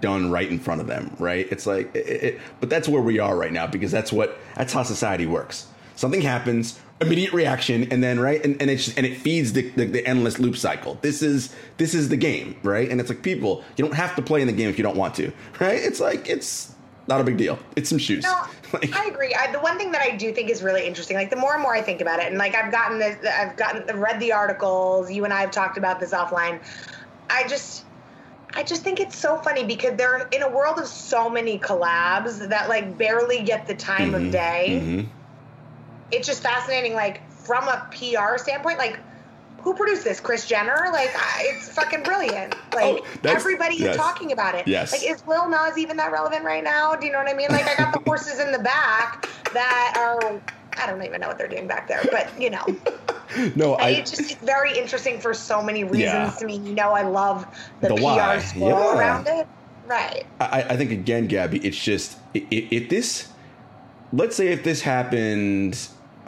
done 0.00 0.30
right 0.30 0.48
in 0.48 0.58
front 0.58 0.80
of 0.80 0.86
them, 0.86 1.14
right? 1.18 1.46
It's 1.50 1.66
like, 1.66 1.94
it, 1.94 2.06
it, 2.06 2.40
but 2.60 2.70
that's 2.70 2.88
where 2.88 3.02
we 3.02 3.18
are 3.18 3.36
right 3.36 3.52
now 3.52 3.66
because 3.66 3.90
that's 3.90 4.12
what 4.12 4.38
that's 4.56 4.72
how 4.72 4.82
society 4.82 5.26
works. 5.26 5.66
Something 5.96 6.22
happens, 6.22 6.78
immediate 7.02 7.32
reaction, 7.32 7.88
and 7.92 8.02
then 8.02 8.18
right, 8.20 8.42
and, 8.44 8.60
and 8.62 8.70
it's 8.70 8.96
and 8.96 9.04
it 9.06 9.18
feeds 9.18 9.52
the, 9.52 9.68
the 9.70 9.84
the 9.84 10.06
endless 10.06 10.38
loop 10.38 10.56
cycle. 10.56 10.98
This 11.02 11.22
is 11.22 11.54
this 11.76 11.94
is 11.94 12.08
the 12.08 12.16
game, 12.16 12.56
right? 12.62 12.88
And 12.90 13.00
it's 13.00 13.10
like 13.10 13.22
people, 13.22 13.62
you 13.76 13.84
don't 13.84 13.94
have 13.94 14.16
to 14.16 14.22
play 14.22 14.40
in 14.40 14.46
the 14.46 14.52
game 14.52 14.70
if 14.70 14.78
you 14.78 14.82
don't 14.84 14.96
want 14.96 15.14
to, 15.16 15.32
right? 15.60 15.78
It's 15.82 16.00
like 16.00 16.28
it's 16.28 16.74
not 17.08 17.20
a 17.20 17.24
big 17.24 17.36
deal. 17.36 17.58
It's 17.76 17.88
some 17.88 17.98
shoes. 17.98 18.22
No, 18.24 18.44
Like- 18.72 18.94
I 18.96 19.06
agree. 19.06 19.34
I, 19.34 19.50
the 19.52 19.58
one 19.60 19.76
thing 19.76 19.90
that 19.92 20.00
I 20.00 20.16
do 20.16 20.32
think 20.32 20.48
is 20.48 20.62
really 20.62 20.86
interesting, 20.86 21.16
like 21.16 21.30
the 21.30 21.36
more 21.36 21.52
and 21.52 21.62
more 21.62 21.74
I 21.74 21.82
think 21.82 22.00
about 22.00 22.20
it, 22.20 22.26
and 22.26 22.38
like 22.38 22.54
I've 22.54 22.70
gotten 22.72 22.98
this, 22.98 23.16
I've 23.26 23.56
gotten 23.56 23.98
read 24.00 24.18
the 24.20 24.32
articles. 24.32 25.10
You 25.12 25.24
and 25.24 25.32
I 25.32 25.40
have 25.40 25.50
talked 25.50 25.76
about 25.76 25.98
this 26.00 26.12
offline. 26.12 26.60
I 27.28 27.46
just, 27.48 27.84
I 28.54 28.62
just 28.62 28.82
think 28.82 29.00
it's 29.00 29.16
so 29.18 29.36
funny 29.38 29.64
because 29.64 29.96
they're 29.96 30.28
in 30.28 30.42
a 30.42 30.48
world 30.48 30.78
of 30.78 30.86
so 30.86 31.28
many 31.28 31.58
collabs 31.58 32.48
that 32.50 32.68
like 32.68 32.96
barely 32.96 33.42
get 33.42 33.66
the 33.66 33.74
time 33.74 34.12
Mm-hmm. 34.12 34.26
of 34.26 34.32
day. 34.32 34.80
Mhm. 34.82 35.06
It's 36.12 36.26
just 36.26 36.42
fascinating, 36.42 36.94
like 36.94 37.28
from 37.30 37.66
a 37.68 37.86
PR 37.90 38.38
standpoint, 38.38 38.78
like. 38.78 38.98
Who 39.62 39.74
produced 39.74 40.02
this? 40.02 40.18
Kris 40.18 40.44
Jenner? 40.48 40.88
Like, 40.92 41.10
I, 41.14 41.44
it's 41.54 41.68
fucking 41.68 42.02
brilliant. 42.02 42.56
Like, 42.74 42.84
Oh, 43.00 43.06
everybody 43.24 43.76
yes. 43.76 43.90
is 43.94 43.96
talking 43.96 44.32
about 44.32 44.56
it. 44.56 44.66
Yes. 44.66 44.90
Like, 44.90 45.08
is 45.08 45.24
Lil 45.28 45.48
Nas 45.48 45.78
even 45.78 45.96
that 45.98 46.10
relevant 46.10 46.44
right 46.44 46.64
now? 46.64 46.96
Do 46.96 47.06
you 47.06 47.12
know 47.12 47.18
what 47.18 47.28
I 47.28 47.34
mean? 47.34 47.46
Like, 47.48 47.68
I 47.68 47.76
got 47.76 47.92
the 47.92 48.00
horses 48.04 48.40
in 48.40 48.50
the 48.50 48.58
back 48.58 49.28
that 49.52 49.94
are, 49.96 50.40
I 50.82 50.86
don't 50.90 51.00
even 51.04 51.20
know 51.20 51.28
what 51.28 51.38
they're 51.38 51.46
doing 51.46 51.68
back 51.68 51.86
there, 51.86 52.02
but 52.10 52.28
you 52.40 52.50
know, 52.50 52.64
No, 53.54 53.74
I. 53.74 53.90
it's 53.90 54.10
just 54.10 54.32
it's 54.32 54.34
very 54.42 54.76
interesting 54.76 55.20
for 55.20 55.32
so 55.32 55.62
many 55.62 55.84
reasons 55.84 56.00
Yeah. 56.02 56.30
to 56.40 56.44
me. 56.44 56.56
You 56.56 56.74
know, 56.74 56.90
I 56.90 57.02
love 57.02 57.46
the, 57.82 57.88
The 57.90 57.94
PR 57.94 58.02
why. 58.02 58.38
swirl 58.40 58.68
Yeah. 58.70 58.98
around 58.98 59.28
it. 59.28 59.46
Right. 59.86 60.26
I, 60.40 60.62
I 60.70 60.76
think 60.76 60.90
again, 60.90 61.28
Gabby, 61.28 61.58
it's 61.64 61.78
just 61.80 62.18
if, 62.34 62.42
if 62.50 62.88
this, 62.88 63.28
let's 64.12 64.34
say 64.34 64.48
if 64.48 64.64
this 64.64 64.80
happened, 64.80 65.78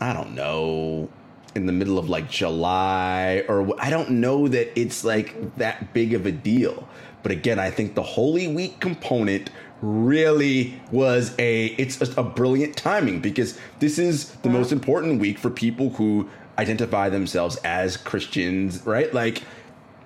I 0.05 0.13
don't 0.13 0.35
know, 0.35 1.09
in 1.55 1.65
the 1.65 1.73
middle 1.73 1.99
of 1.99 2.11
like 2.11 2.29
July 2.31 3.43
or 3.49 3.75
I 3.81 3.89
don't 3.89 4.11
know 4.11 4.49
that 4.49 4.79
it's 4.79 5.03
like 5.03 5.57
that 5.57 5.95
big 5.95 6.13
of 6.13 6.27
a 6.27 6.33
deal. 6.33 6.87
But 7.23 7.33
again, 7.33 7.59
I 7.59 7.71
think 7.71 7.95
the 7.95 8.03
Holy 8.03 8.47
Week 8.47 8.81
component 8.81 9.49
really 9.81 10.79
was 10.91 11.35
a 11.39 11.67
it's 11.79 11.97
just 11.97 12.19
a 12.19 12.23
brilliant 12.23 12.77
timing 12.77 13.21
because 13.21 13.59
this 13.79 13.99
is 13.99 14.31
the 14.43 14.51
most 14.51 14.73
important 14.73 15.21
week 15.21 15.39
for 15.39 15.49
people 15.49 15.89
who 15.91 16.29
identify 16.59 17.09
themselves 17.09 17.57
as 17.65 17.97
Christians, 17.97 18.85
right? 18.85 19.13
Like 19.15 19.43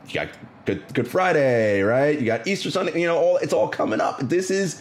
you 0.06 0.14
got 0.14 0.28
Good 0.64 0.94
Good 0.94 1.08
Friday, 1.08 1.82
right? 1.82 2.16
You 2.16 2.24
got 2.24 2.46
Easter 2.46 2.70
Sunday. 2.70 3.00
You 3.00 3.08
know, 3.08 3.18
all 3.18 3.36
it's 3.38 3.52
all 3.52 3.66
coming 3.66 4.00
up. 4.00 4.20
This 4.20 4.48
is 4.48 4.80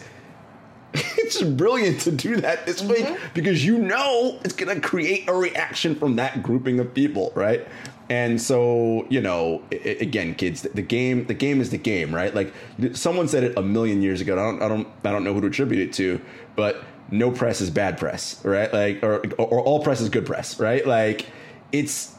it's 0.94 1.38
just 1.38 1.56
brilliant 1.56 2.00
to 2.00 2.10
do 2.10 2.36
that 2.40 2.66
this 2.66 2.82
week 2.82 3.04
mm-hmm. 3.04 3.26
because 3.34 3.64
you 3.64 3.78
know 3.78 4.38
it's 4.44 4.54
gonna 4.54 4.80
create 4.80 5.28
a 5.28 5.34
reaction 5.34 5.94
from 5.94 6.16
that 6.16 6.42
grouping 6.42 6.80
of 6.80 6.92
people, 6.94 7.32
right? 7.34 7.66
And 8.10 8.40
so 8.40 9.06
you 9.10 9.20
know, 9.20 9.62
i- 9.72 9.76
i- 9.76 9.96
again, 10.00 10.34
kids, 10.34 10.62
the 10.62 10.82
game, 10.82 11.26
the 11.26 11.34
game 11.34 11.60
is 11.60 11.70
the 11.70 11.78
game, 11.78 12.14
right? 12.14 12.34
Like 12.34 12.52
someone 12.94 13.28
said 13.28 13.44
it 13.44 13.58
a 13.58 13.62
million 13.62 14.00
years 14.02 14.20
ago. 14.20 14.32
I 14.32 14.36
don't, 14.36 14.62
I 14.62 14.68
don't, 14.68 14.88
I 15.04 15.12
don't 15.12 15.24
know 15.24 15.34
who 15.34 15.42
to 15.42 15.48
attribute 15.48 15.80
it 15.88 15.92
to, 15.94 16.20
but 16.56 16.82
no 17.10 17.30
press 17.30 17.60
is 17.60 17.70
bad 17.70 17.98
press, 17.98 18.42
right? 18.44 18.72
Like, 18.72 19.02
or, 19.02 19.22
or 19.38 19.60
all 19.62 19.82
press 19.82 20.00
is 20.00 20.08
good 20.08 20.26
press, 20.26 20.58
right? 20.60 20.86
Like, 20.86 21.26
it's 21.72 22.14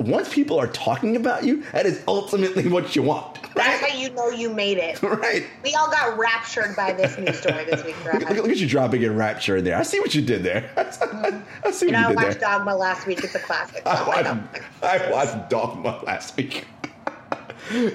once 0.00 0.32
people 0.32 0.58
are 0.58 0.68
talking 0.68 1.16
about 1.16 1.44
you, 1.44 1.62
that 1.72 1.86
is 1.86 2.02
ultimately 2.08 2.68
what 2.68 2.96
you 2.96 3.02
want, 3.02 3.38
That's 3.54 3.80
how 3.84 3.98
you 3.98 4.10
know 4.10 4.28
you 4.28 4.50
made 4.50 4.78
it. 4.78 5.02
right? 5.02 5.44
We 5.64 5.74
all 5.74 5.90
got 5.90 6.16
raptured 6.16 6.76
by 6.76 6.92
this 6.92 7.18
news 7.18 7.40
story 7.40 7.64
this 7.64 7.84
week, 7.84 7.96
Brad. 8.04 8.22
Look, 8.22 8.30
look 8.30 8.48
at 8.48 8.58
you 8.58 8.68
dropping 8.68 9.02
in 9.02 9.16
rapture 9.16 9.56
in 9.56 9.64
there. 9.64 9.76
I 9.76 9.82
see 9.82 9.98
what 9.98 10.14
you 10.14 10.22
did 10.22 10.44
there. 10.44 10.70
I 10.76 10.90
see 10.90 11.06
mm-hmm. 11.06 11.42
what 11.62 11.80
You 11.80 11.86
you, 11.88 11.92
know, 11.92 11.98
I 11.98 12.12
watched 12.12 12.40
there. 12.40 12.48
Dogma 12.48 12.76
last 12.76 13.06
week. 13.06 13.24
It's 13.24 13.34
a 13.34 13.40
classic. 13.40 13.82
I 13.84 14.00
oh 14.00 14.10
I 14.10 14.22
watched, 14.22 14.82
I 14.82 15.10
watched 15.10 15.50
Dogma 15.50 16.00
last 16.06 16.36
week. 16.36 16.66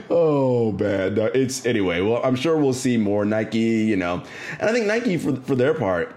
oh 0.09 0.73
man, 0.73 1.15
no, 1.15 1.25
it's 1.27 1.65
anyway. 1.65 2.01
Well, 2.01 2.21
I'm 2.23 2.35
sure 2.35 2.57
we'll 2.57 2.73
see 2.73 2.97
more 2.97 3.23
Nike. 3.23 3.59
You 3.59 3.95
know, 3.95 4.23
and 4.59 4.69
I 4.69 4.73
think 4.73 4.87
Nike 4.87 5.17
for 5.17 5.37
for 5.37 5.55
their 5.55 5.73
part, 5.73 6.13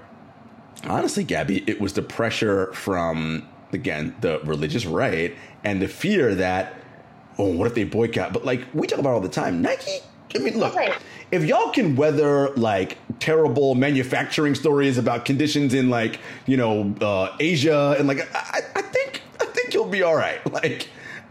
honestly, 0.85 1.23
Gabby, 1.23 1.63
it 1.69 1.81
was 1.81 1.93
the 1.93 2.03
pressure 2.03 2.73
from 2.75 3.49
again 3.73 4.15
the 4.21 4.41
religious 4.45 4.87
right 4.87 5.35
and 5.65 5.81
the 5.83 5.89
fear 5.89 6.35
that 6.37 6.75
oh, 7.39 7.47
what 7.53 7.67
if 7.69 7.75
they 7.75 7.85
boycott? 7.85 8.33
But 8.33 8.45
like 8.45 8.67
we 8.75 8.87
talk 8.87 8.99
about 8.99 9.13
all 9.13 9.21
the 9.21 9.29
time, 9.29 9.63
Nike. 9.63 10.01
I 10.35 10.39
mean, 10.39 10.59
look, 10.59 10.75
Right. 10.75 10.93
if 11.31 11.45
y'all 11.45 11.71
can 11.71 11.97
weather 11.97 12.51
like 12.57 12.99
terrible 13.19 13.75
manufacturing 13.75 14.55
stories 14.55 14.99
about 14.99 15.25
conditions 15.25 15.73
in 15.73 15.89
like 15.89 16.21
you 16.47 16.57
know 16.57 16.95
uh, 17.01 17.35
Asia 17.41 17.95
and 17.99 18.07
like 18.09 18.29
I, 18.35 18.61
I 18.77 18.83
think 18.83 19.23
I 19.41 19.47
think 19.47 19.73
you'll 19.73 19.87
be 19.87 20.03
all 20.03 20.17
right. 20.17 20.41
Like 20.53 20.89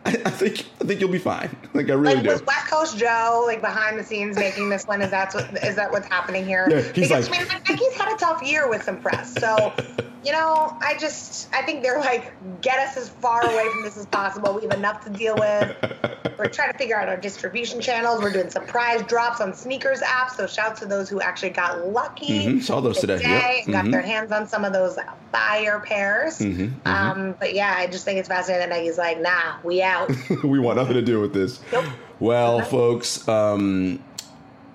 I, 0.08 0.12
I 0.26 0.30
think 0.30 0.66
I 0.82 0.86
think 0.86 1.00
you'll 1.02 1.12
be 1.12 1.20
fine. 1.20 1.50
Like 1.74 1.90
I 1.90 1.94
really 1.94 2.16
Like 2.16 2.24
do. 2.24 2.30
was 2.32 2.42
West 2.44 2.68
Coast 2.68 2.98
Joe 2.98 3.44
like 3.46 3.62
behind 3.62 4.00
the 4.00 4.04
scenes 4.04 4.36
making 4.36 4.70
this 4.70 4.86
one? 4.88 5.02
Is 5.04 5.12
that 5.12 5.32
what 5.36 5.64
is 5.64 5.76
that 5.76 5.92
what's 5.92 6.08
happening 6.08 6.44
here? 6.46 6.66
Yeah, 6.70 6.82
he's 6.82 7.08
because 7.10 7.30
like- 7.30 7.40
I 7.40 7.44
mean, 7.44 7.62
Nike's 7.70 7.94
had 7.94 8.12
a 8.14 8.18
tough 8.18 8.42
year 8.42 8.68
with 8.68 8.82
some 8.84 9.00
press, 9.00 9.34
so 9.40 9.74
you 10.26 10.32
know, 10.32 10.76
I 10.82 10.98
just 10.98 11.54
I 11.54 11.62
think 11.62 11.84
they're 11.84 12.00
like 12.00 12.34
get 12.62 12.80
us 12.80 12.98
as 12.98 13.10
far 13.10 13.44
away 13.44 13.68
from 13.72 13.84
this 13.84 13.96
as 13.98 14.08
possible. 14.08 14.54
We 14.56 14.64
have 14.64 14.72
enough 14.74 15.04
to 15.06 15.12
deal 15.12 15.36
with. 15.36 15.76
We're 16.40 16.50
trying 16.50 16.72
to 16.72 16.78
figure 16.78 16.96
out 17.00 17.10
our 17.10 17.18
distribution 17.18 17.82
channels. 17.82 18.22
We're 18.22 18.32
doing 18.32 18.52
surprise 18.52 19.02
drops 19.08 19.42
on 19.42 19.56
sneakers 19.56 20.02
apps. 20.02 20.32
So 20.32 20.46
shouts 20.46 20.80
to 20.82 20.86
those 20.86 21.10
who 21.10 21.20
actually 21.20 21.50
got 21.50 21.88
lucky 21.88 22.46
Mhm, 22.46 22.62
saw 22.64 22.80
those 22.80 23.00
today. 23.00 23.20
Yep. 23.22 23.66
and 23.66 23.74
got 23.74 23.86
Mhm. 23.86 23.92
their 23.92 24.02
hands 24.04 24.32
on 24.32 24.48
some 24.48 24.64
of 24.64 24.72
those 24.72 25.00
fire 25.32 25.80
pairs. 25.80 26.38
Mhm, 26.38 26.74
mhm. 26.84 26.88
Um, 26.88 27.36
but 27.40 27.56
yeah, 27.56 27.74
I 27.76 27.88
just 27.88 28.06
think 28.06 28.20
it's 28.20 28.28
fascinating 28.28 28.70
that 28.70 28.76
Nike's 28.76 29.00
like, 29.00 29.20
nah, 29.20 29.56
we 29.64 29.82
out. 29.82 29.97
we 30.44 30.60
want 30.60 30.78
nothing 30.78 30.96
to 30.96 31.02
do 31.02 31.20
with 31.20 31.34
this. 31.34 31.60
Nope. 31.72 31.86
Well, 32.20 32.62
folks, 32.62 33.28
um, 33.28 34.04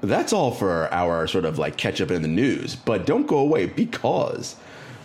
that's 0.00 0.32
all 0.32 0.50
for 0.52 0.92
our 0.92 1.26
sort 1.26 1.44
of 1.44 1.58
like 1.58 1.76
catch 1.76 2.00
up 2.00 2.10
in 2.10 2.22
the 2.22 2.28
news. 2.28 2.76
But 2.76 3.06
don't 3.06 3.26
go 3.26 3.38
away 3.38 3.66
because 3.66 4.56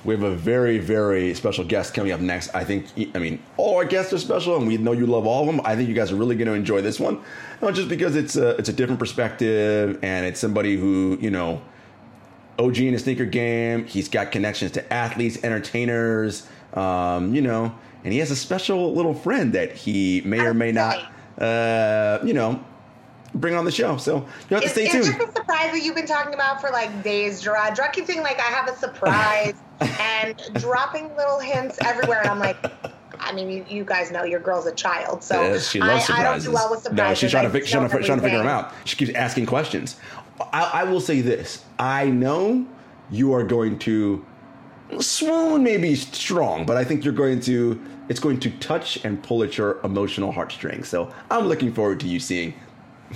we 0.04 0.14
have 0.14 0.24
a 0.24 0.36
very, 0.36 0.78
very 0.78 1.34
special 1.34 1.64
guest 1.66 1.94
coming 1.94 2.12
up 2.12 2.20
next. 2.20 2.54
I 2.56 2.64
think, 2.64 2.86
I 3.16 3.20
mean, 3.20 3.42
all 3.58 3.76
our 3.78 3.86
guests 3.86 4.14
are 4.14 4.18
special, 4.18 4.56
and 4.56 4.68
we 4.68 4.78
know 4.78 4.92
you 4.94 5.06
love 5.06 5.26
all 5.26 5.42
of 5.42 5.48
them. 5.48 5.62
I 5.66 5.76
think 5.76 5.90
you 5.90 5.96
guys 5.96 6.12
are 6.12 6.16
really 6.16 6.36
going 6.36 6.48
to 6.48 6.54
enjoy 6.54 6.82
this 6.82 7.00
one, 7.00 7.20
not 7.62 7.74
just 7.74 7.90
because 7.90 8.16
it's 8.16 8.36
a 8.36 8.50
it's 8.58 8.70
a 8.70 8.74
different 8.74 9.00
perspective 9.00 10.00
and 10.02 10.26
it's 10.26 10.40
somebody 10.40 10.78
who 10.78 11.18
you 11.22 11.32
know. 11.32 11.62
OG 12.60 12.80
in 12.80 12.94
the 12.94 13.00
sneaker 13.00 13.26
game. 13.26 13.86
He's 13.86 14.10
got 14.10 14.32
connections 14.32 14.72
to 14.72 14.92
athletes, 14.92 15.38
entertainers, 15.44 16.48
Um, 16.74 17.36
you 17.36 17.42
know, 17.44 17.76
and 18.08 18.14
he 18.14 18.20
has 18.20 18.32
a 18.32 18.38
special 18.38 18.94
little 18.94 19.14
friend 19.14 19.52
that 19.52 19.74
he 19.74 20.22
may 20.24 20.40
or 20.40 20.54
may 20.54 20.72
not, 20.72 21.12
uh, 21.40 22.20
you 22.24 22.34
know, 22.34 22.64
bring 23.36 23.54
on 23.54 23.66
the 23.66 23.72
show. 23.72 23.98
So 23.98 24.26
you 24.50 24.56
have 24.56 24.64
to 24.64 24.70
stay 24.70 24.88
tuned. 24.88 25.04
this 25.04 25.14
a 25.14 25.34
surprise 25.34 25.74
that 25.74 25.82
you've 25.84 25.94
been 25.94 26.08
talking 26.08 26.34
about 26.34 26.62
for 26.62 26.70
like 26.70 27.04
days, 27.04 27.42
Gerard? 27.42 27.76
Gerard 27.76 27.92
keeps 27.92 28.08
saying 28.08 28.22
like 28.22 28.40
I 28.40 28.44
have 28.44 28.70
a 28.70 28.78
surprise 28.78 29.56
and 29.82 30.42
dropping 30.54 31.14
little 31.18 31.38
hints 31.38 31.80
everywhere, 31.84 32.22
and 32.22 32.30
I'm 32.30 32.40
like, 32.40 32.56
I 33.20 33.34
mean, 33.34 33.50
you, 33.50 33.66
you 33.68 33.84
guys 33.84 34.10
know 34.10 34.24
your 34.24 34.40
girl's 34.40 34.68
a 34.68 34.74
child, 34.74 35.22
so 35.22 35.60
she 35.60 35.82
loves 35.82 36.10
I, 36.10 36.20
I 36.20 36.24
don't 36.24 36.40
surprises. 36.40 36.46
do 36.46 36.54
well 36.54 36.72
with 36.72 36.84
surprises. 36.84 37.10
no, 37.10 37.14
she's 37.14 37.32
trying 37.32 37.52
to, 37.52 37.58
I 37.58 37.60
she's 37.60 37.72
trying 37.72 37.90
to, 37.90 38.04
trying 38.06 38.20
to 38.20 38.24
figure 38.24 38.38
them 38.38 38.48
out. 38.48 38.74
She 38.86 38.96
keeps 38.96 39.12
asking 39.16 39.48
questions. 39.48 39.98
I, 40.54 40.72
I 40.76 40.84
will 40.86 41.02
say 41.02 41.20
this: 41.20 41.66
I 41.78 42.10
know 42.10 42.66
you 43.12 43.34
are 43.34 43.44
going 43.44 43.80
to 43.80 44.26
swoon, 45.00 45.64
maybe 45.64 45.96
strong, 45.96 46.66
but 46.66 46.78
I 46.78 46.84
think 46.84 47.04
you're 47.04 47.14
going 47.14 47.40
to. 47.42 47.82
It's 48.10 48.22
going 48.22 48.40
to 48.40 48.52
touch 48.60 49.04
and 49.04 49.22
pull 49.22 49.44
at 49.44 49.58
your 49.58 49.82
emotional 49.84 50.32
heartstrings. 50.32 50.88
So 50.88 51.14
I'm 51.30 51.48
looking 51.48 51.74
forward 51.74 52.00
to 52.00 52.08
you 52.08 52.22
seeing 52.22 52.54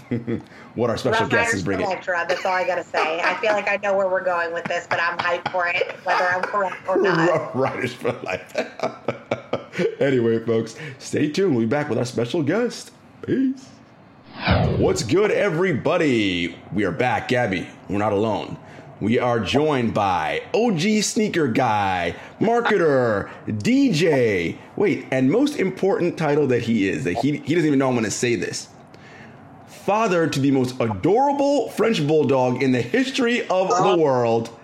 what 0.75 0.89
our 0.89 0.97
special 0.97 1.21
Rough 1.21 1.31
guest 1.31 1.53
is 1.53 1.63
bringing. 1.63 1.85
life, 1.87 2.05
That's 2.05 2.45
all 2.45 2.53
I 2.53 2.65
gotta 2.65 2.83
say. 2.83 3.21
I 3.21 3.35
feel 3.35 3.53
like 3.53 3.69
I 3.69 3.77
know 3.77 3.95
where 3.95 4.09
we're 4.09 4.23
going 4.23 4.53
with 4.53 4.65
this, 4.65 4.87
but 4.89 4.99
I'm 5.01 5.17
hyped 5.17 5.51
for 5.51 5.67
it, 5.67 5.91
whether 6.03 6.25
I'm 6.25 6.41
correct 6.41 6.87
or 6.89 7.01
not. 7.01 7.29
Rough 7.29 7.55
Riders 7.55 7.93
for 7.93 8.11
life. 8.23 8.53
anyway, 10.01 10.43
folks, 10.45 10.75
stay 10.99 11.29
tuned. 11.29 11.55
We'll 11.55 11.65
be 11.65 11.69
back 11.69 11.89
with 11.89 11.97
our 11.97 12.05
special 12.05 12.43
guest. 12.43 12.91
Peace. 13.21 13.69
What's 14.77 15.03
good, 15.03 15.31
everybody? 15.31 16.57
We 16.73 16.85
are 16.85 16.91
back, 16.91 17.27
Gabby. 17.27 17.67
We're 17.89 17.99
not 17.99 18.13
alone. 18.13 18.57
We 19.01 19.17
are 19.17 19.39
joined 19.39 19.95
by 19.95 20.43
OG 20.53 21.01
sneaker 21.01 21.47
guy, 21.47 22.15
marketer, 22.39 23.31
DJ. 23.47 24.57
Wait, 24.75 25.07
and 25.09 25.31
most 25.31 25.57
important 25.57 26.19
title 26.19 26.45
that 26.47 26.61
he 26.61 26.87
is 26.87 27.03
that 27.05 27.17
he 27.17 27.37
he 27.37 27.55
doesn't 27.55 27.67
even 27.67 27.79
know 27.79 27.87
I'm 27.87 27.95
going 27.95 28.05
to 28.05 28.11
say 28.11 28.35
this. 28.35 28.69
Father 29.67 30.27
to 30.27 30.39
the 30.39 30.51
most 30.51 30.79
adorable 30.79 31.69
French 31.71 32.05
bulldog 32.05 32.61
in 32.61 32.71
the 32.71 32.81
history 32.81 33.41
of 33.47 33.69
the 33.69 33.75
uh-huh. 33.75 33.97
world, 33.97 34.55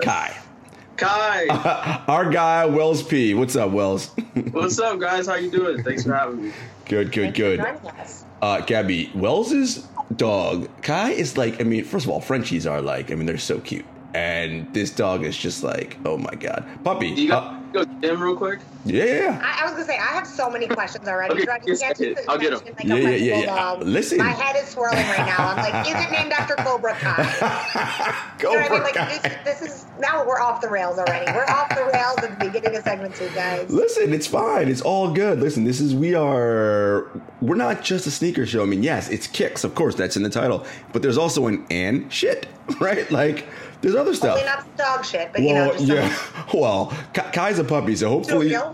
Kai. 0.00 0.34
Kai, 1.02 2.04
Our 2.08 2.30
guy 2.30 2.64
Wells 2.66 3.02
P. 3.02 3.34
What's 3.34 3.56
up, 3.56 3.70
Wells? 3.72 4.08
what's 4.52 4.78
up, 4.78 5.00
guys? 5.00 5.26
How 5.26 5.34
you 5.34 5.50
doing? 5.50 5.82
Thanks 5.82 6.04
for 6.04 6.14
having 6.14 6.44
me. 6.44 6.52
good, 6.86 7.10
good, 7.10 7.34
Thank 7.34 7.38
you 7.38 7.56
for 7.58 7.82
good. 7.82 8.00
us. 8.00 8.24
Uh, 8.40 8.60
Gabby, 8.60 9.10
Wells's 9.14 9.88
dog 10.16 10.68
Kai 10.82 11.10
is 11.10 11.36
like. 11.36 11.60
I 11.60 11.64
mean, 11.64 11.84
first 11.84 12.04
of 12.06 12.10
all, 12.10 12.20
Frenchies 12.20 12.66
are 12.66 12.80
like. 12.80 13.10
I 13.10 13.14
mean, 13.16 13.26
they're 13.26 13.38
so 13.38 13.58
cute, 13.58 13.84
and 14.14 14.72
this 14.72 14.90
dog 14.90 15.24
is 15.24 15.36
just 15.36 15.62
like, 15.64 15.96
oh 16.04 16.16
my 16.18 16.34
god, 16.34 16.64
puppy. 16.84 17.28
Do 17.72 17.78
you 17.80 17.84
go, 17.86 17.92
go 17.92 18.00
gym 18.00 18.22
real 18.22 18.36
quick? 18.36 18.60
yeah, 18.84 19.04
yeah, 19.04 19.14
yeah. 19.14 19.40
I, 19.42 19.62
I 19.62 19.64
was 19.64 19.72
gonna 19.72 19.84
say 19.84 19.96
I 19.96 20.06
have 20.14 20.26
so 20.26 20.50
many 20.50 20.66
questions 20.66 21.06
already. 21.08 21.34
Okay, 21.34 21.44
Gerard, 21.44 21.62
you 21.66 21.74
yes, 21.74 21.98
can't 21.98 22.18
I 22.28 22.32
I'll 22.32 22.38
get 22.38 22.50
mention, 22.50 22.74
like, 22.76 22.84
Yeah, 22.84 22.96
yeah, 22.96 23.10
yeah, 23.10 23.40
yeah. 23.40 23.72
Listen. 23.74 24.18
my 24.18 24.30
head 24.30 24.56
is 24.56 24.68
swirling 24.68 24.96
right 24.98 25.26
now. 25.26 25.48
I'm 25.48 25.56
like, 25.56 25.86
is 25.86 25.94
it 25.94 26.10
named 26.10 26.32
after 26.32 26.54
Cobra 26.56 26.94
Kai? 26.94 28.34
Go 28.38 28.52
You 28.52 28.60
know 28.60 28.62
what 28.62 28.64
I 28.64 28.68
for 28.68 28.74
mean? 28.74 28.82
Like 28.82 28.94
Kai. 28.94 29.18
this, 29.44 29.60
this 29.60 29.62
is 29.62 29.86
now 30.00 30.26
we're 30.26 30.40
off 30.40 30.60
the 30.60 30.68
rails 30.68 30.98
already. 30.98 31.30
We're 31.32 31.44
off 31.46 31.68
the 31.70 31.84
rails 31.94 32.18
at 32.18 32.38
the 32.38 32.44
beginning 32.50 32.76
of 32.76 32.82
segment 32.82 33.14
two, 33.14 33.30
guys. 33.34 33.70
Listen, 33.70 34.12
it's 34.12 34.26
fine. 34.26 34.68
It's 34.68 34.82
all 34.82 35.12
good. 35.12 35.38
Listen, 35.40 35.64
this 35.64 35.80
is 35.80 35.94
we 35.94 36.14
are 36.14 37.08
we're 37.40 37.54
not 37.56 37.82
just 37.82 38.06
a 38.06 38.10
sneaker 38.10 38.46
show. 38.46 38.62
I 38.62 38.66
mean, 38.66 38.82
yes, 38.82 39.08
it's 39.08 39.26
kicks, 39.28 39.64
of 39.64 39.74
course, 39.74 39.94
that's 39.94 40.16
in 40.16 40.22
the 40.24 40.30
title, 40.30 40.66
but 40.92 41.02
there's 41.02 41.18
also 41.18 41.46
an 41.46 41.64
and 41.70 42.12
shit, 42.12 42.46
right? 42.80 43.08
Like 43.10 43.46
there's 43.82 43.94
other 43.94 44.14
stuff. 44.14 44.36
Only 44.38 44.46
not 44.46 44.76
dog 44.78 45.04
shit, 45.04 45.30
but 45.32 45.42
you 45.42 45.52
know, 45.54 45.68
Well, 45.68 45.72
just 45.78 45.86
yeah. 45.86 46.14
some- 46.14 46.46
Well, 46.60 46.92
Kai's 47.14 47.58
a 47.58 47.64
puppy, 47.64 47.94
so 47.96 48.08
hopefully, 48.08 48.54
uh, 48.54 48.72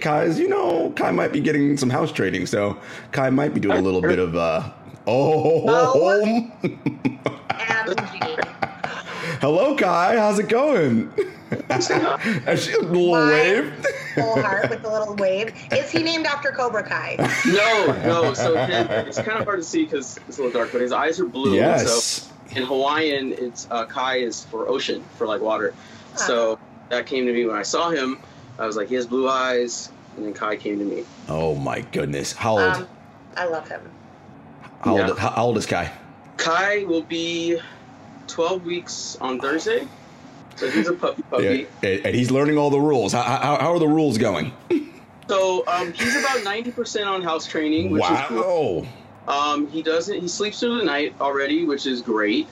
Kai's. 0.00 0.38
You 0.38 0.48
know, 0.48 0.90
Kai 0.96 1.10
might 1.12 1.32
be 1.32 1.40
getting 1.40 1.76
some 1.76 1.88
house 1.90 2.12
trading, 2.12 2.46
so 2.46 2.76
Kai 3.12 3.30
might 3.30 3.54
be 3.54 3.60
doing 3.60 3.78
a 3.78 3.82
little 3.82 4.02
bit 4.02 4.18
of. 4.18 4.36
uh 4.36 4.70
Oh, 5.06 5.64
Oh. 5.66 6.50
MG. 6.62 8.44
hello, 9.40 9.74
Kai. 9.76 10.16
How's 10.18 10.38
it 10.38 10.48
going? 10.48 11.10
Has 11.70 12.64
she 12.64 12.72
a 12.74 12.78
little 12.80 13.10
My 13.12 13.26
wave? 13.32 13.86
Full 14.14 14.40
heart 14.42 14.70
with 14.70 14.84
a 14.84 14.88
little 14.88 15.14
wave. 15.16 15.52
Is 15.72 15.90
he 15.90 16.02
named 16.02 16.26
after 16.26 16.50
Cobra 16.52 16.82
Kai? 16.86 17.16
No, 17.46 17.86
no. 18.04 18.34
So 18.34 18.54
his, 18.56 18.86
it's 19.08 19.18
kind 19.18 19.38
of 19.38 19.44
hard 19.44 19.58
to 19.58 19.64
see 19.64 19.84
because 19.84 20.18
it's 20.28 20.38
a 20.38 20.42
little 20.42 20.58
dark, 20.60 20.70
but 20.72 20.80
his 20.80 20.92
eyes 20.92 21.18
are 21.18 21.24
blue. 21.26 21.54
Yes. 21.56 21.90
So 21.90 22.32
in 22.56 22.64
Hawaiian, 22.64 23.32
it's 23.32 23.66
uh, 23.70 23.86
Kai 23.86 24.16
is 24.16 24.44
for 24.44 24.68
ocean, 24.68 25.04
for 25.16 25.26
like 25.26 25.40
water. 25.40 25.74
So 26.16 26.58
that 26.88 27.06
came 27.06 27.26
to 27.26 27.32
me 27.32 27.46
when 27.46 27.56
I 27.56 27.62
saw 27.62 27.90
him. 27.90 28.18
I 28.58 28.66
was 28.66 28.76
like, 28.76 28.88
he 28.88 28.94
has 28.96 29.06
blue 29.06 29.28
eyes, 29.28 29.90
and 30.16 30.26
then 30.26 30.34
Kai 30.34 30.56
came 30.56 30.78
to 30.78 30.84
me. 30.84 31.04
Oh 31.28 31.54
my 31.54 31.80
goodness! 31.80 32.32
How 32.32 32.58
old? 32.58 32.74
Um, 32.76 32.88
I 33.36 33.46
love 33.46 33.68
him. 33.68 33.80
how, 34.80 34.98
old 34.98 35.18
how, 35.18 35.30
how 35.30 35.44
old 35.44 35.56
is 35.56 35.66
Kai? 35.66 35.92
Kai 36.36 36.84
will 36.84 37.02
be 37.02 37.58
12 38.26 38.64
weeks 38.64 39.16
on 39.20 39.40
Thursday. 39.40 39.86
So 40.56 40.70
he's 40.70 40.88
a 40.88 40.92
puppy 40.92 41.22
puppy. 41.22 41.66
Yeah, 41.82 41.90
and 41.90 42.06
and 42.06 42.14
he's 42.14 42.30
learning 42.30 42.58
all 42.58 42.70
the 42.70 42.80
rules. 42.80 43.12
How, 43.12 43.22
how, 43.22 43.56
how 43.56 43.72
are 43.72 43.78
the 43.78 43.88
rules 43.88 44.18
going? 44.18 44.52
So 45.30 45.64
um, 45.68 45.92
he's 45.92 46.16
about 46.16 46.38
90% 46.38 47.06
on 47.06 47.22
house 47.22 47.46
training, 47.46 47.92
which 47.92 48.02
is 48.02 48.18
cool. 48.26 48.84
Wow! 49.26 49.54
Um, 49.54 49.66
he 49.68 49.82
doesn't. 49.82 50.20
He 50.20 50.28
sleeps 50.28 50.60
through 50.60 50.78
the 50.78 50.84
night 50.84 51.14
already, 51.20 51.64
which 51.64 51.86
is 51.86 52.02
great. 52.02 52.46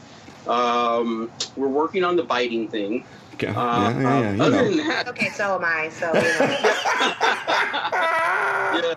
Um, 0.47 1.31
we're 1.57 1.69
working 1.69 2.05
on 2.05 2.17
the 2.17 2.23
biting 2.23 2.69
thing. 2.69 3.05
Okay. 3.35 3.49
Uh, 3.49 3.53
yeah, 3.53 4.01
yeah, 4.01 4.21
yeah, 4.21 4.29
um, 4.31 4.41
other 4.41 4.51
know. 4.51 4.65
than 4.77 4.89
that, 4.89 5.09
Okay, 5.09 5.29
so 5.31 5.57
am 5.57 5.65
I. 5.65 5.89
So 5.91 6.07
you 6.09 6.15
know. 6.15 6.21
yeah. 8.89 8.95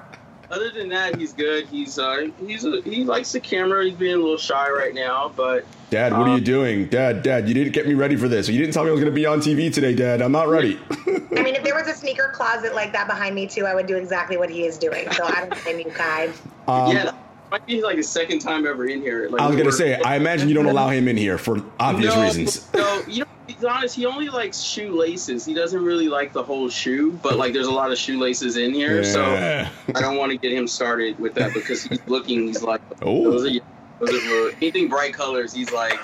Other 0.49 0.69
than 0.69 0.89
that, 0.89 1.15
he's 1.15 1.31
good. 1.31 1.65
He's 1.67 1.97
uh, 1.97 2.27
he's 2.45 2.65
a, 2.65 2.81
he 2.81 3.05
likes 3.05 3.31
the 3.31 3.39
camera. 3.39 3.85
He's 3.85 3.93
being 3.95 4.15
a 4.15 4.17
little 4.17 4.37
shy 4.37 4.69
right 4.69 4.93
now, 4.93 5.31
but 5.35 5.63
Dad, 5.89 6.11
what 6.11 6.23
are 6.23 6.27
you 6.29 6.33
Um, 6.35 6.43
doing? 6.43 6.87
Dad, 6.87 7.23
Dad, 7.23 7.47
you 7.47 7.53
didn't 7.53 7.71
get 7.73 7.87
me 7.87 7.93
ready 7.93 8.17
for 8.17 8.27
this. 8.27 8.49
You 8.49 8.59
didn't 8.59 8.73
tell 8.73 8.83
me 8.83 8.89
I 8.89 8.91
was 8.91 8.99
going 8.99 9.11
to 9.13 9.15
be 9.15 9.25
on 9.25 9.39
TV 9.39 9.73
today, 9.73 9.95
Dad. 9.95 10.21
I'm 10.21 10.33
not 10.33 10.49
ready. 10.49 10.77
I 11.07 11.41
mean, 11.41 11.55
if 11.55 11.63
there 11.63 11.73
was 11.75 11.87
a 11.87 11.93
sneaker 11.93 12.31
closet 12.33 12.75
like 12.75 12.91
that 12.91 13.07
behind 13.07 13.33
me 13.33 13.47
too, 13.47 13.65
I 13.65 13.73
would 13.73 13.87
do 13.87 13.95
exactly 13.95 14.35
what 14.35 14.49
he 14.49 14.65
is 14.65 14.77
doing. 14.77 15.09
So 15.11 15.23
I 15.25 15.45
don't 15.45 15.63
blame 15.63 15.79
you, 15.79 15.85
Kai. 15.91 16.25
Um, 16.67 16.91
yeah, 16.95 17.05
that 17.05 17.15
might 17.51 17.65
be 17.65 17.81
like 17.83 17.97
his 17.97 18.09
second 18.09 18.39
time 18.39 18.65
ever 18.65 18.85
in 18.85 19.01
here. 19.01 19.27
Like, 19.29 19.41
I 19.41 19.47
was 19.47 19.55
we 19.55 19.61
going 19.61 19.71
to 19.71 19.83
were- 19.83 19.95
say, 19.95 20.01
I 20.01 20.15
imagine 20.15 20.47
you 20.47 20.55
don't 20.55 20.67
allow 20.67 20.89
him 20.89 21.07
in 21.09 21.17
here 21.17 21.37
for 21.37 21.61
obvious 21.79 22.15
no, 22.15 22.23
reasons. 22.23 22.67
No, 22.73 23.01
you 23.07 23.19
know, 23.19 23.29
he's 23.45 23.63
honest. 23.63 23.95
He 23.95 24.05
only 24.05 24.29
likes 24.29 24.61
shoelaces. 24.61 25.43
He 25.45 25.53
doesn't 25.53 25.83
really 25.83 26.07
like 26.07 26.31
the 26.33 26.43
whole 26.43 26.69
shoe, 26.69 27.11
but 27.21 27.37
like, 27.37 27.51
there's 27.53 27.67
a 27.67 27.71
lot 27.71 27.91
of 27.91 27.97
shoelaces 27.97 28.55
in 28.57 28.73
here, 28.73 29.03
so 29.03 29.23
I 29.23 30.01
don't 30.01 30.15
want 30.15 30.31
to 30.31 30.37
get 30.37 30.53
him 30.53 30.67
started 30.67 31.19
with 31.19 31.33
that 31.35 31.53
because 31.53 31.83
he's 31.83 31.99
looking. 32.07 32.47
He's 32.47 32.63
like, 32.63 32.81
Oh. 33.01 33.29
those 33.29 33.45
are, 33.45 33.59
those 33.99 34.25
are 34.25 34.55
anything 34.57 34.87
bright 34.87 35.13
colors. 35.13 35.53
He's 35.53 35.71
like, 35.71 35.99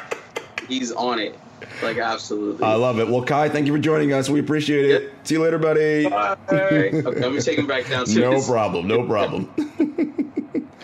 he's 0.68 0.92
on 0.92 1.20
it. 1.20 1.40
Like 1.82 1.98
absolutely. 1.98 2.64
I 2.64 2.76
love 2.76 3.00
it. 3.00 3.08
Well, 3.08 3.24
Kai, 3.24 3.50
thank 3.50 3.66
you 3.66 3.74
for 3.74 3.80
joining 3.80 4.14
us. 4.14 4.30
We 4.30 4.40
appreciate 4.40 4.86
it. 4.92 5.14
See 5.24 5.36
you 5.36 5.42
later, 5.42 5.58
buddy. 5.58 6.06
Right. 6.06 6.38
Okay, 6.50 6.92
let 7.02 7.32
me 7.32 7.40
take 7.40 7.58
him 7.58 7.66
back 7.68 7.88
downstairs. 7.88 8.48
No 8.48 8.54
problem. 8.54 8.88
No 8.88 9.06
problem. 9.08 10.07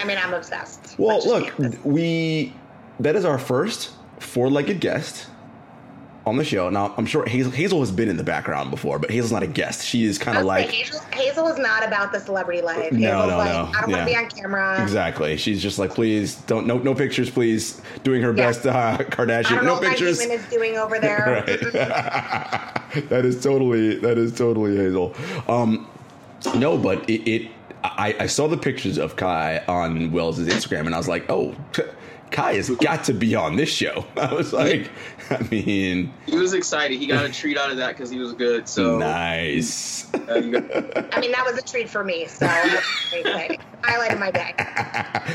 I 0.03 0.05
mean, 0.05 0.17
I'm 0.17 0.33
obsessed. 0.33 0.99
Well, 0.99 1.25
look, 1.25 1.53
we 1.85 2.53
that 2.99 3.15
is 3.15 3.23
our 3.23 3.39
first 3.39 3.91
four-legged 4.19 4.81
guest 4.81 5.27
on 6.25 6.37
the 6.37 6.43
show. 6.43 6.69
Now, 6.69 6.93
I'm 6.97 7.05
sure 7.05 7.25
Hazel, 7.25 7.51
Hazel 7.51 7.79
has 7.79 7.91
been 7.91 8.09
in 8.09 8.17
the 8.17 8.23
background 8.23 8.69
before, 8.69 8.99
but 8.99 9.09
Hazel's 9.11 9.31
not 9.31 9.43
a 9.43 9.47
guest. 9.47 9.85
She 9.85 10.03
is 10.03 10.17
kind 10.17 10.37
of 10.37 10.43
like 10.45 10.69
Hazel, 10.69 10.99
Hazel 11.13 11.47
is 11.47 11.57
not 11.57 11.85
about 11.85 12.11
the 12.11 12.19
celebrity 12.19 12.61
life. 12.61 12.91
No, 12.91 13.21
Hazel's 13.21 13.29
no, 13.31 13.37
like, 13.37 13.49
no. 13.49 13.71
I 13.77 13.81
don't 13.81 13.91
want 13.91 14.01
to 14.01 14.05
be 14.05 14.15
on 14.17 14.29
camera. 14.29 14.81
exactly. 14.83 15.37
She's 15.37 15.61
just 15.61 15.79
like, 15.79 15.91
please 15.91 16.35
don't 16.35 16.67
no 16.67 16.77
no 16.79 16.93
pictures, 16.93 17.29
please. 17.29 17.81
Doing 18.03 18.21
her 18.21 18.29
Yeah. 18.29 18.35
best, 18.35 18.65
uh, 18.67 18.97
Kardashian. 18.99 19.63
No 19.63 19.75
what 19.75 19.83
my 19.83 19.89
pictures. 19.89 20.19
is 20.19 20.45
doing 20.49 20.77
over 20.77 20.99
there. 21.01 21.43
That 23.09 23.25
is 23.25 23.41
totally 23.41 23.95
that 24.01 24.17
is 24.19 24.37
totally 24.37 24.75
Hazel. 24.77 25.15
Um, 25.47 25.87
no, 26.55 26.77
but 26.77 27.09
it, 27.09 27.27
it 27.27 27.51
I, 27.83 28.15
I 28.21 28.25
saw 28.27 28.47
the 28.47 28.57
pictures 28.57 28.97
of 28.97 29.15
Kai 29.15 29.63
on 29.67 30.11
Wells's 30.11 30.47
Instagram, 30.47 30.85
and 30.85 30.95
I 30.95 30.97
was 30.97 31.07
like, 31.07 31.29
oh. 31.29 31.55
Kai 32.31 32.55
has 32.55 32.67
got 32.77 33.03
to 33.03 33.13
be 33.13 33.35
on 33.35 33.57
this 33.57 33.69
show. 33.69 34.05
I 34.17 34.33
was 34.33 34.53
like, 34.53 34.89
I 35.29 35.37
mean, 35.51 36.11
He 36.25 36.35
was 36.35 36.55
excited. 36.55 36.97
He 36.97 37.05
got 37.05 37.23
a 37.23 37.31
treat 37.31 37.59
out 37.59 37.69
of 37.69 37.77
that 37.77 37.89
because 37.89 38.09
he 38.09 38.17
was 38.17 38.33
good. 38.33 38.67
So 38.67 38.97
nice. 38.97 40.11
you 40.11 40.59
got- 40.59 41.13
I 41.13 41.19
mean, 41.19 41.31
that 41.31 41.45
was 41.45 41.59
a 41.59 41.61
treat 41.61 41.87
for 41.87 42.03
me. 42.03 42.25
So 42.25 42.45
that's 42.47 42.87
a 43.13 43.59
highlight 43.83 44.13
of 44.13 44.19
my 44.19 44.31
day. 44.31 44.55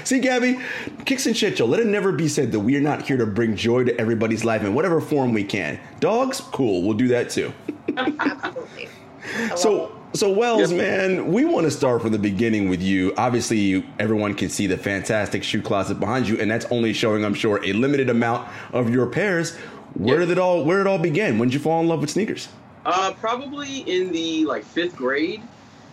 See, 0.05 0.19
Gabby, 0.19 0.59
kicks 1.05 1.25
and 1.27 1.37
shit, 1.37 1.55
Joe. 1.55 1.67
Let 1.67 1.79
it 1.79 1.87
never 1.87 2.11
be 2.11 2.27
said 2.27 2.51
that 2.51 2.59
we 2.61 2.77
are 2.77 2.81
not 2.81 3.03
here 3.03 3.17
to 3.17 3.27
bring 3.27 3.55
joy 3.55 3.85
to 3.85 3.97
everybody's 3.97 4.45
life 4.45 4.65
in 4.65 4.75
whatever 4.75 5.01
form 5.01 5.33
we 5.33 5.45
can. 5.45 5.79
Dogs, 6.01 6.41
cool. 6.41 6.83
We'll 6.83 6.97
do 6.97 7.07
that 7.09 7.31
too. 7.31 7.53
Absolutely. 7.97 8.89
I 9.25 9.55
So, 9.55 9.85
it. 9.85 9.93
So 10.14 10.31
Wells, 10.31 10.73
Yep. 10.73 10.79
man, 10.81 11.33
we 11.33 11.44
want 11.44 11.64
to 11.66 11.71
start 11.71 12.03
from 12.03 12.12
the 12.12 12.18
beginning 12.18 12.68
with 12.68 12.83
you. 12.83 13.12
Obviously, 13.16 13.59
you, 13.59 13.85
everyone 13.99 14.35
can 14.35 14.49
see 14.49 14.66
the 14.66 14.77
fantastic 14.77 15.42
shoe 15.44 15.62
closet 15.62 16.01
behind 16.01 16.29
you, 16.29 16.38
and 16.40 16.51
that's 16.51 16.66
only 16.71 16.92
showing, 16.92 17.25
I'm 17.25 17.35
sure, 17.35 17.61
a 17.64 17.73
limited 17.73 18.11
amount 18.11 18.49
of 18.73 18.90
your 18.90 19.07
pairs. 19.07 19.57
Where 19.94 20.18
Yep. 20.21 20.29
did 20.29 20.33
it 20.33 20.38
all? 20.38 20.64
Where 20.64 20.79
did 20.79 20.87
it 20.87 20.90
all 20.90 20.99
begin? 20.99 21.38
When 21.38 21.49
did 21.49 21.55
you 21.55 21.61
fall 21.61 21.81
in 21.81 21.88
love 21.88 22.01
with 22.01 22.11
sneakers? 22.11 22.49
Uh, 22.87 23.12
probably 23.21 23.79
in 23.81 24.12
the 24.12 24.44
like 24.47 24.64
fifth 24.64 24.97
grade. 24.97 25.42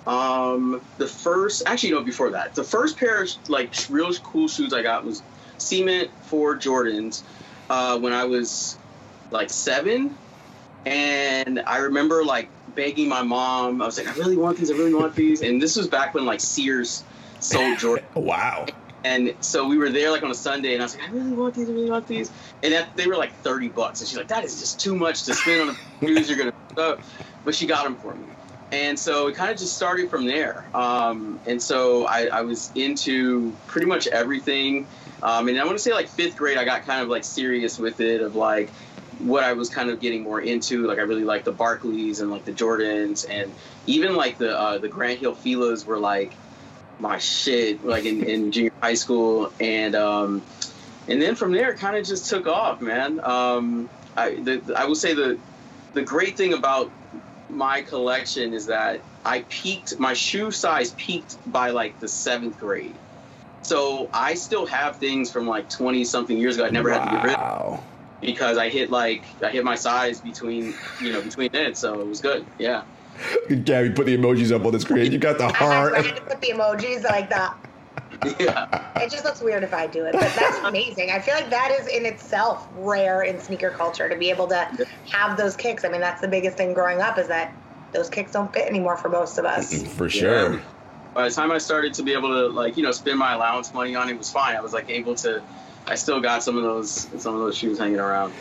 Um, 0.08 0.82
the 0.98 1.08
first, 1.08 1.64
actually, 1.66 1.92
no, 1.92 2.02
before 2.04 2.30
that, 2.32 2.54
the 2.56 2.64
first 2.64 2.98
pair 2.98 3.24
of 3.24 3.30
like 3.48 3.74
real 3.90 4.14
cool 4.16 4.48
shoes 4.48 4.72
I 4.74 4.82
got 4.84 5.04
was 5.04 5.22
Cement 5.58 6.10
for 6.22 6.56
Jordans 6.56 7.24
uh, 7.70 7.98
when 8.00 8.14
I 8.14 8.24
was 8.24 8.78
like 9.32 9.50
seven, 9.50 10.16
and 10.86 11.62
I 11.66 11.78
remember 11.80 12.24
like 12.24 12.50
begging 12.76 13.10
my 13.10 13.22
mom. 13.22 13.82
I 13.82 13.86
was 13.86 13.98
like, 13.98 14.08
I 14.08 14.14
really 14.14 14.38
want 14.38 14.58
these. 14.58 14.72
I 14.72 14.76
really 14.76 14.94
want 14.94 15.16
these. 15.16 15.42
And 15.42 15.62
this 15.62 15.76
was 15.76 15.88
back 15.88 16.14
when 16.14 16.26
like 16.26 16.40
Sears 16.40 17.04
sold 17.40 17.78
Jordan. 17.80 18.06
Wow. 18.14 18.66
And 19.04 19.36
so 19.40 19.68
we 19.68 19.78
were 19.78 19.90
there 19.90 20.10
like 20.10 20.24
on 20.24 20.32
a 20.32 20.36
Sunday, 20.36 20.74
and 20.74 20.82
I 20.82 20.86
was 20.86 20.98
like, 20.98 21.08
I 21.08 21.12
really 21.12 21.32
want 21.32 21.54
these, 21.54 21.70
I 21.70 21.74
really 21.74 21.92
want 21.92 22.08
these. 22.08 22.32
And 22.64 22.74
that, 22.74 22.98
they 22.98 23.06
were 23.06 23.16
like 23.16 23.34
30 23.42 23.70
bucks. 23.70 24.02
And 24.02 24.10
she's 24.10 24.18
like, 24.18 24.30
that 24.30 24.44
is 24.44 24.60
just 24.60 24.80
too 24.80 24.96
much 24.96 25.24
to 25.24 25.36
spend 25.36 25.70
on 25.70 25.78
the 26.02 26.08
shoes 26.08 26.28
you're 26.30 26.38
going 26.40 26.52
to. 26.76 26.98
But 27.44 27.54
she 27.54 27.68
got 27.68 27.84
them 27.84 27.96
for 27.98 28.16
me. 28.16 28.26
And 28.72 28.98
so 28.98 29.28
it 29.28 29.36
kind 29.36 29.52
of 29.52 29.58
just 29.58 29.76
started 29.76 30.10
from 30.10 30.26
there. 30.26 30.66
Um, 30.74 31.40
and 31.46 31.62
so 31.62 32.08
I, 32.08 32.26
I, 32.26 32.42
was 32.42 32.72
into 32.74 33.54
pretty 33.68 33.86
much 33.86 34.08
everything. 34.08 34.88
Um, 35.22 35.48
and 35.48 35.60
I 35.60 35.66
want 35.66 35.78
to 35.78 35.84
say 35.84 35.94
like 35.94 36.08
fifth 36.10 36.36
grade, 36.36 36.58
I 36.58 36.66
got 36.66 36.86
kind 36.88 37.02
of 37.02 37.08
like 37.08 37.24
serious 37.24 37.78
with 37.78 38.02
it 38.02 38.22
of 38.22 38.36
like 38.36 38.72
what 39.20 39.44
I 39.44 39.54
was 39.54 39.70
kind 39.70 39.90
of 39.90 40.00
getting 40.00 40.24
more 40.24 40.42
into. 40.42 40.88
Like 40.88 41.00
I 41.00 41.04
really 41.04 41.24
liked 41.24 41.46
the 41.46 41.54
Barkleys 41.54 42.22
and 42.22 42.32
like 42.32 42.46
the 42.46 42.52
Jordans, 42.52 43.26
and 43.30 43.54
even 43.86 44.16
like 44.16 44.38
the 44.38 44.58
uh, 44.58 44.78
the 44.78 44.88
Grant 44.88 45.20
Hill 45.20 45.36
Filas 45.36 45.86
were 45.86 45.98
like 45.98 46.34
my 47.00 47.18
shit 47.18 47.84
like 47.86 48.06
in, 48.06 48.24
in 48.24 48.52
junior 48.52 48.72
high 48.82 48.94
school 48.94 49.52
and 49.60 49.96
um 49.96 50.42
and 51.08 51.22
then 51.22 51.36
from 51.36 51.52
there 51.52 51.72
it 51.72 51.78
kind 51.78 51.96
of 51.96 52.06
just 52.06 52.30
took 52.30 52.48
off 52.48 52.82
man 52.82 53.20
um 53.24 53.90
i 54.16 54.36
the, 54.36 54.74
i 54.78 54.86
will 54.86 54.96
say 54.96 55.14
the 55.14 55.38
the 55.94 56.02
great 56.02 56.38
thing 56.38 56.54
about 56.54 56.90
my 57.50 57.82
collection 57.82 58.54
is 58.54 58.68
that 58.68 59.02
i 59.26 59.44
peaked 59.50 60.00
my 60.00 60.14
shoe 60.14 60.52
size 60.52 60.92
peaked 60.92 61.38
by 61.52 61.70
like 61.70 62.00
the 62.00 62.08
seventh 62.08 62.58
grade 62.60 62.96
so 63.62 64.10
i 64.14 64.34
still 64.34 64.66
have 64.66 64.96
things 64.96 65.30
from 65.32 65.48
like 65.48 65.70
20 65.70 66.06
something 66.06 66.38
years 66.38 66.56
ago 66.56 66.66
i 66.66 66.70
never 66.70 66.90
wow. 66.90 67.00
had 67.00 67.06
to 67.06 67.16
get 67.18 67.26
rid 67.26 67.36
of 67.36 67.84
because 68.26 68.58
i 68.58 68.70
hit 68.70 68.90
like 68.90 69.24
i 69.44 69.50
hit 69.50 69.64
my 69.64 69.76
size 69.76 70.22
between 70.22 70.74
you 71.02 71.12
know 71.12 71.22
between 71.22 71.52
then 71.52 71.76
so 71.76 72.00
it 72.00 72.08
was 72.08 72.22
good 72.22 72.46
yeah 72.58 72.84
Gabby, 73.64 73.92
put 73.92 74.06
the 74.06 74.18
emojis 74.18 74.54
up 74.54 74.66
on 74.66 74.74
the 74.74 74.80
screen. 74.80 75.12
You 75.12 75.18
got 75.18 75.38
the 75.38 75.48
heart. 75.54 75.94
I 75.94 76.02
had 76.02 76.18
to 76.18 76.22
put 76.24 76.42
the 76.42 76.50
emojis 76.50 77.04
like 77.04 77.30
that. 77.30 77.58
Yeah. 78.40 79.02
It 79.02 79.12
just 79.12 79.24
looks 79.24 79.42
weird 79.42 79.64
if 79.64 79.74
I 79.74 79.88
do 79.88 80.06
it, 80.06 80.14
but 80.14 80.34
that's 80.36 80.58
amazing. 80.60 81.12
I 81.12 81.20
feel 81.20 81.36
like 81.36 81.50
that 81.50 81.72
is 81.80 81.88
in 81.88 82.06
itself 82.06 82.68
rare 82.78 83.24
in 83.24 83.40
sneaker 83.40 83.70
culture 83.70 84.10
to 84.10 84.16
be 84.16 84.30
able 84.30 84.48
to 84.48 84.88
have 85.12 85.38
those 85.38 85.56
kicks. 85.56 85.84
I 85.84 85.90
mean, 85.90 86.02
that's 86.02 86.22
the 86.22 86.28
biggest 86.28 86.58
thing 86.58 86.74
growing 86.74 87.02
up 87.02 87.18
is 87.18 87.28
that 87.28 87.54
those 87.92 88.10
kicks 88.10 88.32
don't 88.32 88.52
fit 88.54 88.68
anymore 88.68 88.98
for 88.98 89.10
most 89.10 89.38
of 89.38 89.46
us. 89.46 89.84
For 89.94 90.10
sure. 90.10 90.54
Yeah. 90.54 90.60
By 91.14 91.30
the 91.30 91.34
time 91.34 91.52
I 91.52 91.58
started 91.58 91.94
to 91.96 92.04
be 92.04 92.14
able 92.14 92.30
to 92.30 92.48
like, 92.48 92.78
you 92.78 92.84
know, 92.84 92.92
spend 92.92 93.20
my 93.20 93.34
allowance 93.34 93.74
money 93.74 93.96
on 93.96 94.10
it 94.10 94.18
was 94.18 94.30
fine. 94.30 94.56
I 94.56 94.62
was 94.62 94.74
like 94.74 94.90
able 94.90 95.16
to 95.16 95.42
I 95.88 95.96
still 95.96 96.20
got 96.20 96.44
some 96.44 96.58
of 96.58 96.64
those 96.64 97.08
some 97.18 97.36
of 97.36 97.42
those 97.42 97.58
shoes 97.58 97.80
hanging 97.80 98.00
around. 98.00 98.34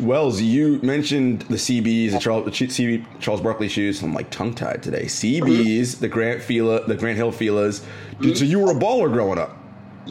Wells, 0.00 0.40
you 0.40 0.78
mentioned 0.82 1.42
the 1.42 1.56
CBs, 1.56 2.12
the 2.12 2.18
Charles, 2.20 2.46
CB, 2.48 3.04
Charles 3.18 3.40
Barkley 3.40 3.68
shoes. 3.68 4.00
I'm 4.00 4.14
like 4.14 4.30
tongue 4.30 4.54
tied 4.54 4.82
today. 4.82 5.06
CBs, 5.06 5.42
mm-hmm. 5.42 6.00
the 6.00 6.08
Grant 6.08 6.40
Fila, 6.40 6.86
the 6.86 6.94
Grant 6.94 7.16
Hill 7.16 7.32
Filas. 7.32 7.80
Mm-hmm. 7.80 8.34
So 8.34 8.44
you 8.44 8.60
were 8.60 8.70
a 8.70 8.74
baller 8.74 9.12
growing 9.12 9.38
up. 9.38 9.56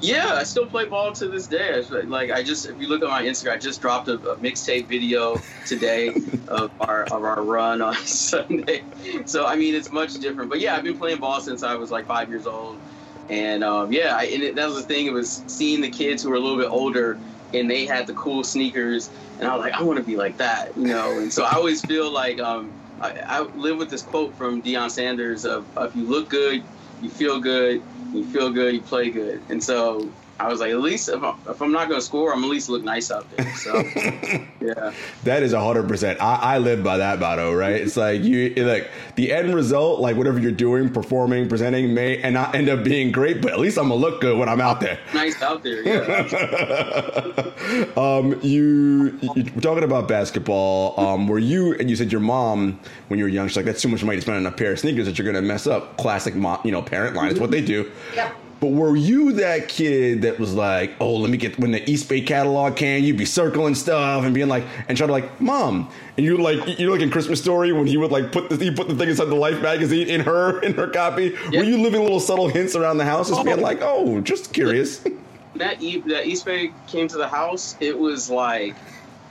Yeah, 0.02 0.36
I 0.36 0.44
still 0.44 0.66
play 0.66 0.86
ball 0.86 1.12
to 1.14 1.28
this 1.28 1.48
day. 1.48 1.82
Like 1.82 2.32
I 2.32 2.44
just, 2.44 2.68
if 2.68 2.80
you 2.80 2.88
look 2.88 3.02
at 3.02 3.10
my 3.10 3.24
Instagram, 3.24 3.54
I 3.54 3.58
just 3.58 3.82
dropped 3.82 4.08
a, 4.10 4.14
a 4.14 4.36
mixtape 4.38 4.88
video 4.88 5.42
today 5.66 6.10
of 6.48 6.72
our 6.82 7.04
of 7.06 7.24
our 7.24 7.42
run 7.42 7.82
on 7.82 7.96
Sunday. 8.06 8.84
So 9.26 9.46
I 9.46 9.56
mean, 9.56 9.74
it's 9.74 9.92
much 9.92 10.14
different. 10.16 10.50
But 10.50 10.60
yeah, 10.60 10.76
I've 10.76 10.84
been 10.84 10.98
playing 10.98 11.20
ball 11.20 11.40
since 11.42 11.64
I 11.64 11.76
was 11.76 11.92
like 11.92 12.06
five 12.06 12.30
years 12.30 12.46
old, 12.46 12.78
and 13.30 13.64
um, 13.64 13.92
yeah, 13.92 14.16
I, 14.16 14.24
and 14.26 14.44
it, 14.44 14.56
that 14.56 14.68
was 14.68 14.78
the 14.78 14.84
thing. 14.84 15.06
It 15.06 15.14
was 15.14 15.44
seeing 15.48 15.82
the 15.82 15.90
kids 15.90 16.24
who 16.24 16.30
were 16.30 16.36
a 16.36 16.40
little 16.40 16.58
bit 16.58 16.70
older 16.70 17.20
and 17.54 17.70
they 17.70 17.86
had 17.86 18.08
the 18.08 18.14
cool 18.14 18.44
sneakers, 18.44 19.10
and 19.40 19.48
I 19.48 19.56
was 19.56 19.64
like, 19.64 19.74
I 19.74 19.84
want 19.84 19.98
to 19.98 20.04
be 20.04 20.18
like 20.18 20.38
that, 20.38 20.76
you 20.76 20.88
know. 20.88 21.18
And 21.18 21.32
so 21.32 21.44
I 21.44 21.54
always 21.54 21.82
feel 21.82 22.12
like 22.12 22.40
um, 22.40 22.74
I, 23.00 23.14
I 23.28 23.48
live 23.54 23.78
with 23.78 23.90
this 23.90 24.02
quote 24.02 24.36
from 24.36 24.62
Deion 24.62 24.92
Sanders 24.92 25.46
of, 25.46 25.66
if 25.78 25.96
you 25.96 26.10
look 26.10 26.30
good, 26.30 26.66
you 27.00 27.10
feel 27.10 27.40
good, 27.40 27.84
you 28.14 28.26
feel 28.26 28.52
good, 28.52 28.74
you 28.74 28.82
play 28.82 29.12
good. 29.12 29.44
And 29.50 29.64
so 29.64 30.12
I 30.40 30.48
was 30.48 30.60
like, 30.60 30.72
at 30.72 30.80
least 30.80 31.10
if 31.10 31.24
I'm, 31.24 31.36
if 31.50 31.62
I'm 31.62 31.72
not 31.72 31.88
going 31.90 32.00
to 32.00 32.06
score, 32.06 32.32
I'm 32.34 32.44
at 32.44 32.50
least 32.50 32.70
look 32.70 32.84
nice 32.84 33.10
out 33.10 33.26
there. 33.36 33.56
So, 33.56 33.76
yeah. 34.62 34.94
That 35.24 35.42
is 35.42 35.54
100%. 35.54 36.20
I, 36.20 36.36
I 36.36 36.58
live 36.60 36.84
by 36.84 36.98
that 36.98 37.20
motto, 37.20 37.54
right? 37.54 37.76
It's 37.76 37.98
like 37.98 38.22
you, 38.22 38.54
like 38.56 38.92
the 39.16 39.32
end 39.32 39.56
result, 39.56 40.00
like 40.00 40.16
whatever 40.16 40.38
you're 40.40 40.52
doing, 40.52 40.94
performing, 40.94 41.50
presenting 41.50 41.94
may 41.94 42.22
and 42.22 42.36
not 42.36 42.54
end 42.54 42.70
up 42.70 42.84
being 42.84 43.12
great, 43.12 43.42
but 43.42 43.52
at 43.52 43.60
least 43.60 43.78
I'm 43.78 43.90
going 43.90 44.00
to 44.00 44.08
look 44.08 44.22
good 44.22 44.38
when 44.38 44.48
I'm 44.48 44.62
out 44.62 44.80
there. 44.80 45.00
Nice 45.14 45.42
out 45.42 45.64
there, 45.64 45.82
yeah. 45.84 46.04
um, 47.98 48.40
you, 48.44 49.18
you 49.22 49.52
were 49.56 49.62
talking 49.62 49.84
about 49.84 50.08
basketball. 50.08 51.00
Um, 51.00 51.28
were 51.28 51.40
you, 51.40 51.74
and 51.76 51.90
you 51.90 51.96
said 51.96 52.12
your 52.12 52.22
mom, 52.22 52.80
when 53.08 53.18
you 53.18 53.26
were 53.26 53.30
young, 53.30 53.48
she's 53.48 53.58
like, 53.58 53.66
that's 53.66 53.82
too 53.82 53.90
much 53.90 54.04
money 54.04 54.18
to 54.18 54.22
spend 54.22 54.38
on 54.38 54.46
a 54.46 54.56
pair 54.56 54.74
of 54.74 54.80
sneakers 54.80 55.08
that 55.08 55.18
you're 55.18 55.26
going 55.32 55.42
to 55.42 55.48
mess 55.48 55.66
up. 55.66 55.98
Classic 55.98 56.36
mom, 56.36 56.60
you 56.64 56.72
know, 56.72 56.84
parent 56.84 57.16
line. 57.16 57.32
It's 57.32 57.40
what 57.40 57.50
they 57.50 57.62
do. 57.62 57.92
Yep 58.16 58.36
but 58.60 58.72
were 58.72 58.96
you 58.96 59.34
that 59.34 59.68
kid 59.68 60.24
that 60.24 60.40
was 60.40 60.54
like, 60.54 60.94
oh, 61.00 61.16
let 61.16 61.30
me 61.30 61.38
get 61.38 61.60
when 61.60 61.72
the 61.72 61.82
Eastbay 61.82 62.26
catalog 62.26 62.76
came, 62.76 63.04
you'd 63.04 63.18
be 63.18 63.26
circling 63.26 63.76
stuff 63.76 64.24
and 64.24 64.34
being 64.34 64.48
like, 64.48 64.64
and 64.88 64.98
trying 64.98 65.10
to 65.10 65.14
like, 65.14 65.40
mom, 65.40 65.92
and 66.18 66.26
you 66.26 66.38
like, 66.38 66.80
you 66.80 66.88
know, 66.88 66.94
like 66.94 67.02
in 67.02 67.12
Christmas 67.12 67.40
Story 67.40 67.72
when 67.72 67.86
he 67.86 67.98
would 67.98 68.12
like 68.12 68.32
put 68.32 68.50
the 68.50 68.58
he 68.58 68.72
put 68.72 68.88
the 68.88 68.96
thing 68.96 69.10
inside 69.10 69.26
the 69.26 69.36
Life 69.36 69.62
magazine 69.62 70.08
in 70.08 70.22
her 70.22 70.60
in 70.62 70.74
her 70.74 70.88
copy. 70.88 71.36
Were 71.52 71.64
you 71.64 71.78
living 71.82 72.02
little 72.02 72.20
subtle 72.20 72.48
hints 72.48 72.76
around 72.76 72.98
the 72.98 73.06
house, 73.06 73.30
just 73.30 73.42
oh. 73.42 73.44
being 73.44 73.62
like, 73.62 73.80
oh, 73.82 74.22
just 74.22 74.54
curious. 74.54 75.00
that 75.56 75.82
e- 75.82 76.02
that 76.02 76.26
Eastbay 76.26 76.74
came 76.88 77.08
to 77.10 77.18
the 77.18 77.28
house, 77.28 77.76
it 77.80 77.98
was 77.98 78.30
like 78.30 78.76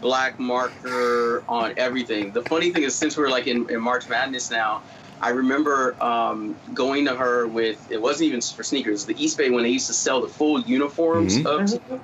black 0.01 0.39
marker 0.39 1.43
on 1.49 1.75
everything. 1.77 2.31
The 2.31 2.43
funny 2.43 2.71
thing 2.71 2.85
is, 2.85 2.95
since 2.95 3.17
we're 3.17 3.31
like 3.31 3.47
in, 3.47 3.69
in 3.71 3.81
March 3.81 4.09
Madness 4.09 4.51
now 4.51 4.83
I 5.20 5.31
remember 5.31 5.96
um, 6.02 6.57
going 6.74 7.07
to 7.07 7.14
her 7.14 7.46
with 7.46 7.90
it 7.90 8.00
wasn't 8.00 8.29
even 8.29 8.40
for 8.40 8.62
sneakers. 8.62 9.07
The 9.07 9.14
Eastbay 9.14 9.52
when 9.52 9.62
they 9.62 9.70
used 9.70 9.87
to 9.87 9.94
sell 9.94 10.20
the 10.20 10.29
full 10.29 10.61
uniforms 10.61 11.38
mm-hmm. 11.38 11.46
of, 11.46 11.61
mm-hmm. 11.61 11.96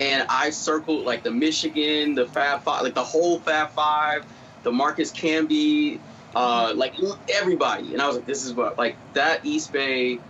and 0.00 0.26
I 0.28 0.50
circled 0.50 1.04
like 1.04 1.22
the 1.22 1.32
Michigan, 1.32 2.14
the 2.14 2.26
Fab 2.26 2.62
Five, 2.62 2.82
like 2.82 2.94
the 2.94 3.04
whole 3.04 3.40
Fab 3.40 3.70
Five, 3.70 4.24
the 4.62 4.70
Marcus 4.70 5.10
Camby, 5.10 5.98
uh, 6.34 6.72
like 6.76 6.94
everybody. 7.28 7.92
And 7.92 8.00
I 8.00 8.06
was 8.06 8.16
like, 8.16 8.26
this 8.26 8.44
is 8.44 8.54
what 8.54 8.78
like 8.78 8.96
that 9.14 9.42
Eastbay, 9.42 10.20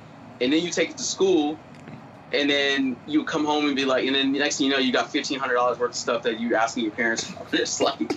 and 0.40 0.52
then 0.52 0.62
you 0.62 0.70
take 0.70 0.90
it 0.90 0.96
to 0.98 1.04
school. 1.04 1.58
And 2.32 2.48
then 2.48 2.94
you 3.08 3.24
come 3.24 3.44
home 3.44 3.66
and 3.66 3.74
be 3.74 3.84
like, 3.84 4.06
and 4.06 4.14
then 4.14 4.30
the 4.30 4.38
next 4.38 4.58
thing 4.58 4.68
you 4.68 4.72
know, 4.72 4.78
you 4.78 4.92
got 4.92 5.10
fifteen 5.10 5.40
hundred 5.40 5.54
dollars 5.54 5.80
worth 5.80 5.90
of 5.90 5.96
stuff 5.96 6.22
that 6.22 6.38
you're 6.38 6.56
asking 6.56 6.84
your 6.84 6.92
parents 6.92 7.24
for. 7.24 7.44
It's 7.52 7.80
like, 7.80 8.12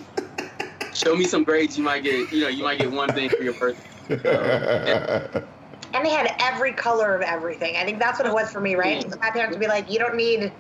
show 0.94 1.16
me 1.16 1.26
some 1.26 1.44
grades, 1.44 1.80
you 1.80 1.84
might 1.84 2.04
get, 2.04 2.32
you 2.32 2.42
know, 2.42 2.48
you 2.48 2.64
might 2.64 2.78
get 2.78 2.92
one 2.92 3.10
thing 3.10 3.30
for 3.30 3.42
your 3.42 3.54
birthday 3.54 3.90
and 5.94 6.06
they 6.06 6.10
had 6.10 6.36
every 6.40 6.74
color 6.74 7.16
of 7.16 7.22
everything. 7.22 7.76
I 7.78 7.86
think 7.86 8.00
that's 8.00 8.20
what 8.20 8.28
it 8.28 8.34
was 8.34 8.52
for 8.52 8.60
me, 8.60 8.76
right? 8.76 9.06
Mm-hmm. 9.06 9.20
My 9.22 9.32
parents 9.32 9.56
would 9.56 9.62
be 9.62 9.68
like, 9.68 9.90
"You 9.90 10.00
don't 10.00 10.16
need 10.16 10.52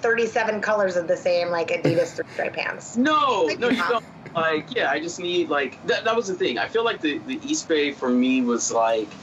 37 0.00 0.60
colors 0.60 0.96
of 0.96 1.08
the 1.08 1.16
same 1.16 1.48
like 1.48 1.68
Adidas 1.68 2.14
three 2.14 2.24
stripe 2.32 2.54
pants." 2.54 2.96
No, 3.08 3.44
like, 3.46 3.58
no, 3.58 3.68
you 3.68 3.82
don't. 3.88 4.04
Like, 4.34 4.74
yeah, 4.74 4.90
I 4.90 5.00
just 5.00 5.18
need 5.18 5.48
like 5.48 5.80
that. 5.84 6.04
That 6.04 6.16
was 6.16 6.26
the 6.26 6.34
thing. 6.34 6.58
I 6.58 6.66
feel 6.66 6.84
like 6.84 7.00
the 7.00 7.18
the 7.20 7.38
Eastbay 7.40 7.94
for 7.94 8.08
me 8.08 8.42
was 8.42 8.70
like, 8.70 9.16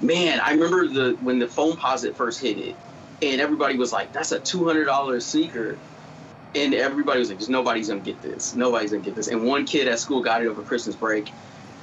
man, 0.00 0.40
I 0.40 0.52
remember 0.52 0.88
the 0.88 1.16
when 1.20 1.38
the 1.38 1.46
Foamposite 1.46 2.16
first 2.16 2.40
hit 2.40 2.58
it, 2.58 2.76
and 3.22 3.40
everybody 3.40 3.76
was 3.76 3.92
like, 3.92 4.12
"That's 4.12 4.32
a 4.32 4.40
two 4.40 4.66
hundred 4.66 4.84
dollars 4.86 5.26
sneaker." 5.26 5.78
And 6.54 6.72
everybody 6.72 7.18
was 7.18 7.30
like, 7.30 7.38
"Just 7.38 7.50
nobody's 7.50 7.88
gonna 7.88 8.00
get 8.00 8.22
this. 8.22 8.54
Nobody's 8.54 8.90
gonna 8.90 9.02
get 9.02 9.14
this." 9.14 9.28
And 9.28 9.44
one 9.44 9.66
kid 9.66 9.88
at 9.88 9.98
school 9.98 10.22
got 10.22 10.42
it 10.42 10.46
over 10.46 10.62
Christmas 10.62 10.94
break, 10.96 11.34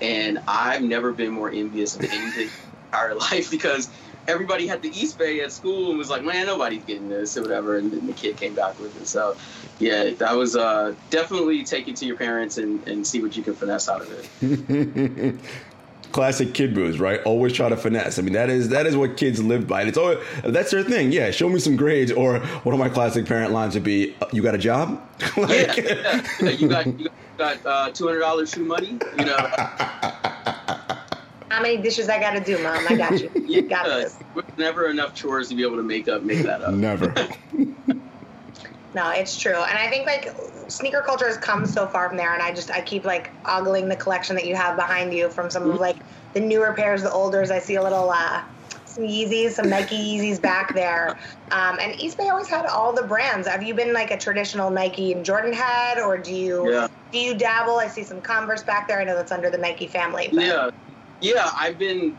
and 0.02 0.40
I've 0.48 0.82
never 0.82 1.14
been 1.14 1.32
more 1.32 1.52
envious 1.52 1.96
of 1.96 2.04
anything 2.04 2.48
in 2.48 2.50
our 2.94 3.16
life 3.32 3.50
because 3.50 3.90
everybody 4.28 4.68
had 4.68 4.82
the 4.82 4.92
Eastbay 4.92 5.44
at 5.44 5.52
school 5.52 5.90
and 5.90 5.98
was 5.98 6.10
like, 6.10 6.24
man, 6.24 6.48
nobody's 6.48 6.84
getting 6.84 7.08
this 7.08 7.38
or 7.38 7.44
whatever. 7.44 7.78
And 7.78 7.92
then 7.92 8.08
the 8.08 8.14
kid 8.14 8.38
came 8.38 8.56
back 8.56 8.80
with 8.80 8.96
it. 8.98 9.08
So, 9.08 9.38
yeah, 9.80 10.12
that 10.20 10.36
was 10.36 10.56
uh, 10.56 10.96
definitely 11.10 11.64
take 11.64 11.88
it 11.88 11.96
to 11.98 12.06
your 12.06 12.18
parents 12.18 12.58
and, 12.58 12.88
and 12.88 13.06
see 13.06 13.22
what 13.22 13.36
you 13.36 13.44
can 13.44 13.56
finesse 13.56 13.90
out 13.90 14.02
of 14.02 14.12
it. 14.42 15.46
Classic 16.12 16.54
kid 16.54 16.76
moves, 16.76 17.00
right? 17.00 17.22
Always 17.24 17.54
try 17.54 17.70
to 17.70 17.78
finesse. 17.78 18.20
I 18.20 18.22
mean, 18.22 18.34
that 18.34 18.50
is 18.50 18.70
that 18.70 18.86
is 18.86 18.98
what 18.98 19.18
kids 19.18 19.42
live 19.42 19.68
by. 19.68 19.82
And 19.82 19.90
it's 19.90 19.98
always 19.98 20.20
that's 20.44 20.72
their 20.72 20.84
thing. 20.84 21.12
Yeah, 21.12 21.32
show 21.32 21.50
me 21.50 21.60
some 21.60 21.76
grades. 21.76 22.12
Or 22.12 22.40
one 22.40 22.74
of 22.74 22.80
my 22.80 22.90
classic 22.90 23.26
parent 23.26 23.52
lines 23.54 23.74
would 23.76 23.84
be, 23.84 24.16
"You 24.32 24.42
got 24.42 24.56
a 24.56 24.58
job? 24.58 25.02
like, 25.38 25.78
yeah, 25.78 26.24
yeah. 26.42 26.50
You 26.50 26.68
got 26.68 26.88
you 27.00 27.06
got 27.06 27.12
got 27.38 27.66
uh, 27.66 27.92
two 27.92 28.08
hundred 28.08 28.20
dollars 28.20 28.52
shoe 28.52 28.66
money. 28.66 29.00
You 29.18 29.26
know. 29.26 29.38
How 31.52 31.62
many 31.62 31.78
dishes 31.78 32.08
I 32.08 32.20
got 32.20 32.32
to 32.32 32.40
do, 32.40 32.62
mom? 32.64 32.86
I 32.88 32.96
got 32.96 33.20
you. 33.20 33.30
You 33.52 33.64
got 33.64 33.86
this. 33.86 34.18
Never 34.58 34.90
enough 34.90 35.14
chores 35.14 35.50
to 35.50 35.56
be 35.56 35.64
able 35.64 35.76
to 35.76 35.84
make 35.84 36.08
up 36.08 36.24
make 36.24 36.44
that 36.44 36.62
up. 36.62 36.74
Never. 36.74 37.08
no, 38.96 39.10
it's 39.12 39.38
true, 39.38 39.58
and 39.58 39.78
I 39.78 39.90
think 39.90 40.06
like 40.06 40.34
sneaker 40.72 41.04
culture 41.06 41.28
has 41.28 41.38
come 41.38 41.66
so 41.66 41.86
far 41.88 42.08
from 42.08 42.18
there, 42.18 42.34
and 42.34 42.42
I 42.42 42.54
just 42.54 42.72
I 42.72 42.82
keep 42.82 43.06
like 43.06 43.32
ogling 43.46 43.90
the 43.90 43.96
collection 43.96 44.36
that 44.38 44.46
you 44.46 44.56
have 44.56 44.76
behind 44.78 45.14
you 45.14 45.30
from 45.30 45.50
some 45.50 45.70
of 45.70 45.80
like 45.80 46.04
the 46.34 46.40
newer 46.40 46.74
pairs, 46.74 47.04
the 47.04 47.12
olders. 47.12 47.52
I 47.52 47.60
see 47.60 47.76
a 47.76 47.84
little 47.84 48.10
uh, 48.10 48.42
some 48.86 49.04
Yeezys, 49.04 49.52
some 49.52 49.70
Nike 49.70 49.96
Yeezys 49.96 50.42
back 50.42 50.74
there. 50.74 51.18
Um, 51.52 51.78
and 51.82 51.94
Eastbay 51.94 52.30
always 52.30 52.50
had 52.50 52.66
all 52.66 52.94
the 52.94 53.04
brands. 53.04 53.48
Have 53.48 53.64
you 53.64 53.74
been 53.74 53.94
like 53.94 54.12
a 54.12 54.18
traditional 54.18 54.70
Nike 54.70 55.12
and 55.12 55.26
Jordan 55.26 55.54
head, 55.54 56.00
or 56.00 56.18
do 56.18 56.34
you 56.34 56.72
Yeah. 56.72 56.88
do 57.12 57.20
you 57.20 57.36
dabble? 57.36 57.78
I 57.78 57.88
see 57.88 58.04
some 58.04 58.22
Converse 58.22 58.64
back 58.64 58.88
there. 58.88 59.00
I 59.00 59.04
know 59.04 59.16
that's 59.16 59.32
under 59.32 59.50
the 59.50 59.58
Nike 59.58 59.88
family. 59.88 60.30
But 60.34 60.46
Yeah, 60.46 60.70
yeah. 61.20 61.50
I've 61.60 61.78
been. 61.78 62.18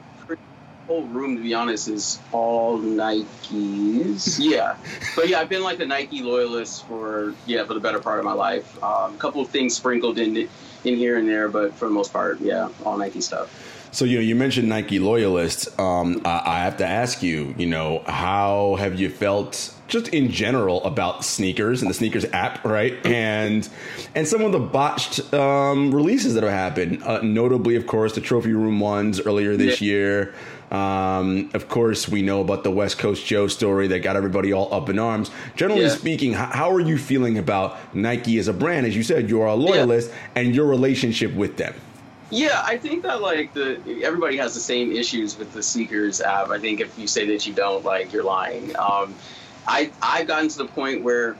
The 0.89 0.95
whole 0.95 1.05
room, 1.05 1.37
to 1.37 1.43
be 1.43 1.55
honest, 1.55 1.89
is 1.89 2.19
all 2.33 2.79
Nikes. 2.81 4.39
Yeah, 4.39 4.77
but 5.15 5.29
yeah, 5.29 5.41
I've 5.41 5.49
been 5.49 5.63
like 5.63 5.81
a 5.81 5.87
Nike 5.87 6.23
loyalist 6.23 6.87
for 6.87 7.35
yeah 7.47 7.65
for 7.65 7.75
the 7.75 7.81
better 7.81 8.01
part 8.01 8.19
of 8.19 8.25
my 8.25 8.33
life. 8.33 8.83
Um, 8.83 9.15
a 9.15 9.19
couple 9.19 9.41
of 9.41 9.49
things 9.49 9.77
sprinkled 9.77 10.19
in 10.19 10.37
in 10.37 10.97
here 10.97 11.17
and 11.19 11.29
there, 11.29 11.49
but 11.49 11.75
for 11.75 11.87
the 11.87 11.93
most 11.95 12.13
part, 12.13 12.41
yeah, 12.41 12.69
all 12.85 12.99
Nike 12.99 13.21
stuff. 13.21 13.89
So 13.93 14.05
you 14.05 14.17
know, 14.17 14.23
you 14.23 14.35
mentioned 14.35 14.69
Nike 14.69 14.99
loyalists. 14.99 15.69
Um, 15.79 16.21
I, 16.25 16.43
I 16.45 16.59
have 16.65 16.79
to 16.79 16.87
ask 16.87 17.23
you, 17.23 17.55
you 17.59 17.67
know, 17.67 18.03
how 18.07 18.77
have 18.79 18.99
you 18.99 19.09
felt 19.11 19.75
just 19.87 20.09
in 20.09 20.31
general 20.31 20.83
about 20.85 21.25
sneakers 21.25 21.83
and 21.83 21.91
the 21.91 21.95
sneakers 21.95 22.25
app, 22.33 22.65
right? 22.65 22.95
And 23.07 23.69
and 24.15 24.27
some 24.27 24.43
of 24.43 24.53
the 24.53 24.59
botched 24.59 25.33
um, 25.35 25.95
releases 25.95 26.35
that 26.35 26.43
have 26.43 26.53
happened, 26.53 27.03
uh, 27.05 27.21
notably, 27.23 27.77
of 27.77 27.87
course, 27.87 28.15
the 28.15 28.21
trophy 28.23 28.53
room 28.53 28.81
ones 28.81 29.21
earlier 29.21 29.57
this 29.57 29.81
Yeah. 29.81 29.87
year. 29.89 30.35
Um, 30.73 31.51
of 31.53 31.69
course, 31.69 32.09
we 32.09 32.23
know 32.23 32.41
about 32.41 32.65
the 32.65 32.71
West 32.71 32.99
Coast 32.99 33.27
Joe 33.27 33.47
story 33.47 33.89
that 33.89 33.99
got 33.99 34.17
everybody 34.17 34.55
all 34.55 34.73
up 34.73 34.89
in 34.89 34.99
arms. 34.99 35.31
Generally 35.55 35.83
Yeah. 35.83 35.89
speaking, 35.91 36.33
how, 36.33 36.47
how 36.47 36.71
are 36.73 36.81
you 36.81 36.97
feeling 36.97 37.37
about 37.37 37.77
Nike 37.95 38.39
as 38.39 38.49
a 38.49 38.55
brand? 38.55 38.87
As 38.87 38.97
you 38.97 39.03
said, 39.03 39.29
you 39.29 39.43
are 39.43 39.49
a 39.49 39.55
loyalist, 39.55 40.11
and 40.35 40.55
your 40.55 40.65
relationship 40.67 41.35
with 41.35 41.59
them. 41.59 41.75
Yeah, 42.31 42.63
I 42.65 42.79
think 42.79 43.03
that 43.03 43.21
like 43.21 43.53
the 43.53 43.79
everybody 44.03 44.39
has 44.39 44.55
the 44.55 44.61
same 44.61 44.91
issues 44.91 45.37
with 45.37 45.53
the 45.53 45.63
sneakers 45.63 46.23
app. 46.23 46.49
I 46.49 46.59
think 46.59 46.81
if 46.81 46.99
you 46.99 47.07
say 47.07 47.27
that 47.27 47.47
you 47.47 47.53
don't, 47.53 47.85
like 47.85 48.11
you're 48.11 48.25
lying. 48.25 48.75
Um, 48.79 49.15
I 49.69 49.91
I've 50.01 50.27
gotten 50.27 50.49
to 50.49 50.57
the 50.59 50.65
point 50.65 51.03
where 51.03 51.37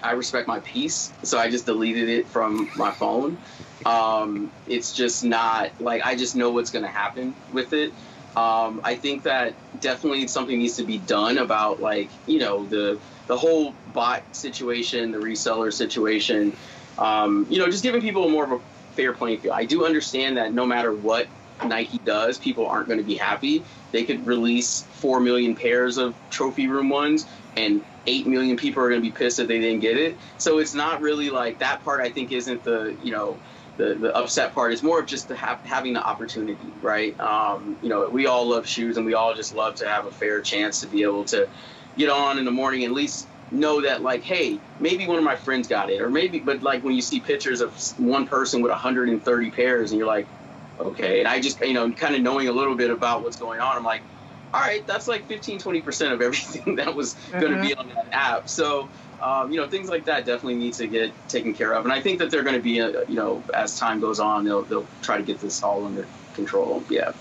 I 0.00 0.12
respect 0.12 0.46
my 0.46 0.60
peace, 0.60 1.12
so 1.24 1.36
I 1.36 1.50
just 1.50 1.66
deleted 1.66 2.08
it 2.08 2.28
from 2.28 2.70
my 2.76 2.92
phone. 2.92 3.36
Um, 3.84 4.52
it's 4.68 4.92
just 4.92 5.24
not 5.24 5.72
like 5.80 6.06
I 6.06 6.14
just 6.14 6.36
know 6.36 6.50
what's 6.52 6.70
going 6.70 6.84
to 6.84 6.90
happen 6.90 7.34
with 7.52 7.72
it. 7.72 7.92
Um, 8.36 8.80
I 8.82 8.94
think 8.94 9.24
that 9.24 9.54
definitely 9.80 10.26
something 10.26 10.58
needs 10.58 10.76
to 10.76 10.84
be 10.84 10.98
done 10.98 11.38
about 11.38 11.80
like 11.80 12.10
you 12.26 12.38
know 12.38 12.64
the 12.64 12.98
the 13.26 13.36
whole 13.36 13.74
bot 13.92 14.22
situation, 14.32 15.12
the 15.12 15.18
reseller 15.18 15.72
situation. 15.72 16.56
Um, 16.98 17.46
you 17.50 17.58
know, 17.58 17.66
just 17.66 17.82
giving 17.82 18.00
people 18.00 18.28
more 18.28 18.44
of 18.44 18.52
a 18.52 18.58
fair 18.92 19.12
playing 19.12 19.38
field. 19.38 19.54
I 19.56 19.64
do 19.64 19.84
understand 19.84 20.36
that 20.36 20.52
no 20.52 20.66
matter 20.66 20.92
what 20.92 21.28
Nike 21.64 21.98
does, 21.98 22.38
people 22.38 22.66
aren't 22.66 22.88
going 22.88 22.98
to 22.98 23.04
be 23.04 23.14
happy. 23.14 23.64
They 23.90 24.04
could 24.04 24.26
release 24.26 24.82
four 24.82 25.20
million 25.20 25.54
pairs 25.54 25.98
of 25.98 26.14
trophy 26.30 26.66
room 26.66 26.88
ones, 26.88 27.26
and 27.56 27.84
eight 28.06 28.26
million 28.26 28.56
people 28.56 28.82
are 28.82 28.88
going 28.88 29.00
to 29.00 29.06
be 29.06 29.12
pissed 29.12 29.36
that 29.36 29.48
they 29.48 29.60
didn't 29.60 29.80
get 29.80 29.96
it. 29.96 30.16
So 30.38 30.58
it's 30.58 30.74
not 30.74 31.00
really 31.00 31.30
like 31.30 31.58
that 31.58 31.84
part. 31.84 32.00
I 32.00 32.10
think 32.10 32.32
isn't 32.32 32.64
the 32.64 32.96
you 33.02 33.12
know 33.12 33.36
the, 33.82 33.94
the 33.94 34.16
upset 34.16 34.54
part. 34.54 34.72
is 34.72 34.82
more 34.82 35.00
of 35.00 35.06
just 35.06 35.28
the 35.28 35.36
ha- 35.36 35.60
having 35.64 35.92
the 35.92 36.04
opportunity, 36.04 36.72
right? 36.80 37.18
Um, 37.20 37.76
you 37.82 37.88
know, 37.88 38.08
we 38.08 38.26
all 38.26 38.48
love 38.48 38.66
shoes, 38.66 38.96
and 38.96 39.06
we 39.06 39.14
all 39.14 39.34
just 39.34 39.52
love 39.52 39.76
to 39.76 39.88
have 39.88 40.06
a 40.06 40.10
fair 40.10 40.40
chance 40.40 40.80
to 40.80 40.86
be 40.86 41.02
able 41.02 41.24
to 41.26 41.48
get 41.96 42.08
on 42.08 42.38
in 42.38 42.44
the 42.44 42.50
morning, 42.50 42.84
at 42.84 42.92
least 42.92 43.28
know 43.50 43.82
that 43.82 44.02
like, 44.02 44.22
hey, 44.22 44.60
maybe 44.78 45.06
one 45.06 45.18
of 45.18 45.24
my 45.24 45.36
friends 45.36 45.68
got 45.68 45.90
it, 45.90 46.00
or 46.00 46.08
maybe, 46.08 46.38
but 46.38 46.62
like 46.62 46.82
when 46.82 46.94
you 46.94 47.02
see 47.02 47.20
pictures 47.20 47.60
of 47.60 47.76
one 47.98 48.26
person 48.26 48.62
with 48.62 48.70
130 48.70 49.50
pairs, 49.50 49.90
and 49.90 49.98
you're 49.98 50.06
like, 50.06 50.26
okay, 50.78 51.18
and 51.18 51.28
I 51.28 51.40
just 51.40 51.60
you 51.60 51.74
know 51.74 51.90
kind 51.92 52.14
of 52.14 52.22
knowing 52.22 52.48
a 52.48 52.52
little 52.52 52.76
bit 52.76 52.90
about 52.90 53.22
what's 53.22 53.36
going 53.36 53.60
on, 53.60 53.76
I'm 53.76 53.84
like, 53.84 54.02
all 54.54 54.60
right, 54.60 54.86
that's 54.86 55.08
like 55.08 55.26
15, 55.26 55.58
20 55.58 55.82
percent 55.82 56.12
of 56.14 56.22
everything 56.22 56.76
that 56.80 56.94
was 56.94 57.14
going 57.30 57.52
to 57.52 57.60
be 57.60 57.74
on 57.74 57.88
that 57.88 58.06
app. 58.12 58.48
So. 58.48 58.90
Um, 59.22 59.52
you 59.52 59.58
know, 59.58 59.68
things 59.68 59.88
like 59.88 60.04
that 60.06 60.26
definitely 60.26 60.56
need 60.56 60.74
to 60.74 60.88
get 60.88 61.14
taken 61.28 61.54
care 61.54 61.72
of, 61.74 61.84
and 61.84 61.92
I 61.92 62.00
think 62.00 62.18
that 62.18 62.30
they're 62.30 62.42
going 62.42 62.56
to 62.56 62.62
be, 62.62 62.80
uh, 62.80 62.90
you 63.08 63.16
know, 63.16 63.44
as 63.54 63.76
time 63.76 64.00
goes 64.00 64.18
on, 64.20 64.44
they'll 64.44 64.64
they'll 64.64 64.88
try 65.00 65.16
to 65.16 65.22
get 65.22 65.40
this 65.40 65.62
all 65.62 65.86
under 65.86 66.10
control. 66.32 66.84
Yeah. 66.90 67.12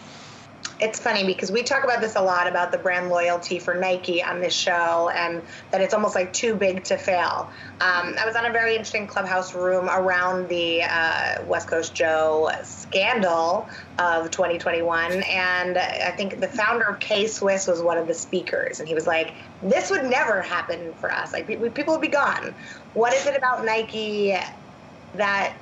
It's 0.81 0.99
funny 0.99 1.23
because 1.23 1.51
we 1.51 1.61
talk 1.61 1.83
about 1.83 2.01
this 2.01 2.15
a 2.15 2.21
lot 2.21 2.47
about 2.47 2.71
the 2.71 2.77
brand 2.79 3.09
loyalty 3.09 3.59
for 3.59 3.75
Nike 3.75 4.23
on 4.23 4.41
this 4.41 4.53
show 4.53 5.11
and 5.15 5.43
that 5.71 5.79
it's 5.79 5.93
almost 5.93 6.15
like 6.15 6.33
too 6.33 6.55
big 6.55 6.83
to 6.85 6.97
fail. 6.97 7.51
Um, 7.79 8.15
I 8.19 8.23
was 8.25 8.35
on 8.35 8.47
a 8.47 8.51
very 8.51 8.71
interesting 8.71 9.05
clubhouse 9.05 9.53
room 9.53 9.87
around 9.87 10.49
the 10.49 10.81
uh, 10.83 11.35
West 11.45 11.69
Coast 11.69 11.95
Joe 11.95 12.49
scandal 12.63 13.69
of 13.99 14.31
2021, 14.31 15.23
and 15.23 15.77
I 15.77 16.11
think 16.17 16.39
the 16.39 16.47
founder 16.47 16.85
of 16.85 16.99
K 16.99 17.27
Swiss 17.27 17.67
was 17.67 17.83
one 17.83 17.99
of 17.99 18.07
the 18.07 18.15
speakers, 18.15 18.79
and 18.79 18.87
he 18.87 18.95
was 18.95 19.05
like, 19.05 19.35
"This 19.61 19.91
would 19.91 20.05
never 20.05 20.41
happen 20.41 20.95
for 20.95 21.11
us. 21.11 21.31
Like 21.31 21.45
pe- 21.45 21.69
people 21.69 21.93
would 21.93 22.01
be 22.01 22.07
gone. 22.07 22.55
What 22.93 23.13
is 23.13 23.27
it 23.27 23.35
about 23.37 23.63
Nike 23.65 24.35
that?" 25.13 25.55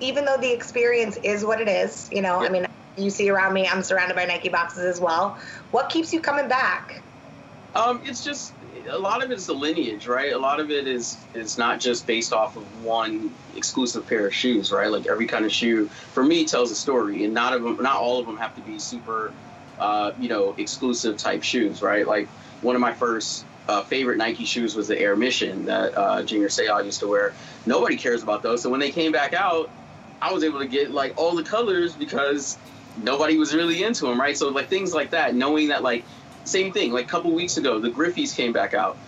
Even 0.00 0.26
though 0.26 0.36
the 0.36 0.52
experience 0.52 1.16
is 1.24 1.44
what 1.44 1.60
it 1.60 1.68
is, 1.68 2.06
you 2.12 2.22
know, 2.22 2.40
I 2.40 2.50
mean, 2.50 2.66
you 2.98 3.10
see 3.10 3.30
around 3.30 3.54
me, 3.54 3.66
I'm 3.66 3.82
surrounded 3.82 4.14
by 4.14 4.24
Nike 4.24 4.48
boxes 4.48 4.84
as 4.84 5.00
well. 5.00 5.38
What 5.70 5.88
keeps 5.88 6.12
you 6.12 6.20
coming 6.20 6.48
back? 6.48 7.02
Um, 7.74 8.00
it's 8.04 8.24
just 8.24 8.52
a 8.90 8.98
lot 8.98 9.22
of 9.22 9.30
it 9.30 9.34
is 9.38 9.46
the 9.46 9.54
lineage, 9.54 10.06
right? 10.06 10.32
A 10.32 10.38
lot 10.38 10.60
of 10.60 10.70
it 10.70 10.86
is 10.86 11.16
is 11.34 11.58
not 11.58 11.80
just 11.80 12.06
based 12.06 12.32
off 12.32 12.56
of 12.56 12.84
one 12.84 13.30
exclusive 13.56 14.06
pair 14.06 14.26
of 14.26 14.34
shoes, 14.34 14.72
right? 14.72 14.90
Like 14.90 15.06
every 15.06 15.26
kind 15.26 15.44
of 15.44 15.52
shoe 15.52 15.86
for 15.86 16.24
me 16.24 16.44
tells 16.44 16.70
a 16.70 16.74
story, 16.74 17.24
and 17.24 17.34
not 17.34 17.52
of 17.52 17.62
them, 17.62 17.76
not 17.80 17.96
all 17.96 18.18
of 18.18 18.26
them 18.26 18.36
have 18.38 18.54
to 18.56 18.62
be 18.62 18.78
super, 18.78 19.32
uh, 19.78 20.12
you 20.18 20.28
know, 20.28 20.54
exclusive 20.58 21.18
type 21.18 21.42
shoes, 21.42 21.82
right? 21.82 22.06
Like 22.06 22.28
one 22.62 22.74
of 22.74 22.80
my 22.80 22.94
first 22.94 23.44
uh, 23.68 23.82
favorite 23.82 24.16
Nike 24.16 24.44
shoes 24.44 24.74
was 24.74 24.88
the 24.88 24.98
Air 24.98 25.14
Mission 25.14 25.66
that 25.66 25.96
uh, 25.96 26.22
Junior 26.22 26.48
Seau 26.48 26.84
used 26.84 27.00
to 27.00 27.06
wear. 27.06 27.34
Nobody 27.66 27.96
cares 27.96 28.22
about 28.22 28.42
those, 28.42 28.62
so 28.62 28.70
when 28.70 28.80
they 28.80 28.90
came 28.90 29.12
back 29.12 29.34
out, 29.34 29.70
I 30.20 30.32
was 30.32 30.42
able 30.42 30.58
to 30.58 30.66
get 30.66 30.90
like 30.90 31.14
all 31.16 31.36
the 31.36 31.44
colors 31.44 31.94
because 31.94 32.58
nobody 33.02 33.36
was 33.36 33.54
really 33.54 33.82
into 33.82 34.06
him, 34.06 34.20
right? 34.20 34.36
So 34.36 34.48
like 34.48 34.68
things 34.68 34.92
like 34.94 35.10
that, 35.10 35.34
knowing 35.34 35.68
that 35.68 35.82
like 35.82 36.04
same 36.44 36.72
thing. 36.72 36.92
Like 36.92 37.04
a 37.04 37.08
couple 37.08 37.32
weeks 37.32 37.56
ago, 37.56 37.78
the 37.78 37.90
Griffeys 37.90 38.34
came 38.34 38.52
back 38.52 38.74
out. 38.74 38.98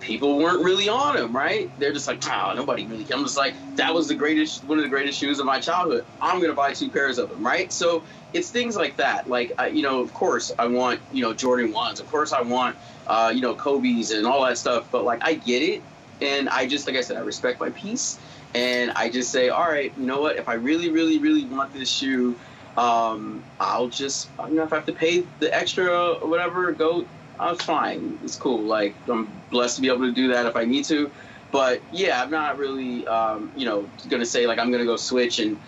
People 0.00 0.38
weren't 0.38 0.64
really 0.64 0.88
on 0.88 1.16
him, 1.16 1.34
right? 1.34 1.70
They're 1.78 1.92
just 1.92 2.08
like, 2.08 2.26
wow, 2.26 2.52
nobody 2.56 2.86
really. 2.86 3.06
I'm 3.12 3.22
just 3.22 3.36
like, 3.36 3.54
that 3.76 3.94
was 3.94 4.08
the 4.08 4.16
greatest, 4.16 4.64
one 4.64 4.78
of 4.78 4.82
the 4.82 4.90
greatest 4.90 5.18
shoes 5.18 5.38
of 5.38 5.46
my 5.46 5.60
childhood. 5.60 6.04
I'm 6.20 6.40
gonna 6.40 6.54
buy 6.54 6.72
two 6.72 6.90
pairs 6.90 7.18
of 7.18 7.28
them, 7.28 7.44
right? 7.44 7.72
So 7.72 8.04
it's 8.32 8.50
things 8.50 8.74
like 8.74 8.96
that. 8.96 9.28
Like, 9.28 9.52
I, 9.58 9.68
you 9.68 9.82
know, 9.82 10.00
of 10.00 10.12
course, 10.12 10.50
I 10.58 10.66
want, 10.66 11.00
you 11.12 11.22
know, 11.22 11.32
Jordan 11.32 11.72
ones. 11.72 12.00
Of 12.00 12.08
course, 12.08 12.32
I 12.32 12.42
want, 12.42 12.76
uh, 13.06 13.32
you 13.32 13.42
know, 13.42 13.54
Kobe's 13.54 14.10
and 14.10 14.26
all 14.26 14.44
that 14.44 14.58
stuff. 14.58 14.88
But 14.90 15.04
like, 15.04 15.20
I 15.22 15.34
get 15.34 15.62
it, 15.62 15.84
and 16.20 16.48
I 16.48 16.66
just, 16.66 16.86
like 16.88 16.96
I 16.96 17.00
said, 17.02 17.16
I 17.16 17.20
respect 17.20 17.60
my 17.60 17.70
peace, 17.70 18.18
and 18.54 18.90
I 18.96 19.08
just 19.08 19.30
say, 19.30 19.50
all 19.50 19.68
right, 19.68 19.92
you 19.96 20.06
know 20.06 20.20
what? 20.20 20.36
If 20.36 20.48
I 20.48 20.54
really, 20.54 20.90
really, 20.90 21.18
really 21.18 21.44
want 21.46 21.72
this 21.72 21.88
shoe, 21.88 22.36
um, 22.76 23.42
I'll 23.60 23.88
just, 23.88 24.28
you 24.48 24.54
know, 24.54 24.64
if 24.64 24.72
I 24.72 24.76
have 24.76 24.86
to 24.86 24.92
pay 24.92 25.24
the 25.40 25.54
extra 25.54 26.14
or 26.14 26.28
whatever, 26.28 26.72
go. 26.72 27.06
I'm 27.40 27.56
fine. 27.56 28.20
It's 28.22 28.36
cool. 28.36 28.60
Like 28.60 28.94
I'm 29.08 29.30
blessed 29.50 29.76
to 29.76 29.82
be 29.82 29.88
able 29.88 30.00
to 30.00 30.12
do 30.12 30.28
that 30.28 30.46
if 30.46 30.54
I 30.54 30.64
need 30.64 30.84
to. 30.84 31.10
But 31.50 31.82
yeah, 31.90 32.22
I'm 32.22 32.30
not 32.30 32.56
really, 32.56 33.06
um, 33.06 33.50
you 33.56 33.64
know, 33.64 33.88
gonna 34.08 34.26
say 34.26 34.46
like 34.46 34.58
I'm 34.58 34.70
gonna 34.70 34.84
go 34.84 34.96
switch 34.96 35.40
and, 35.40 35.58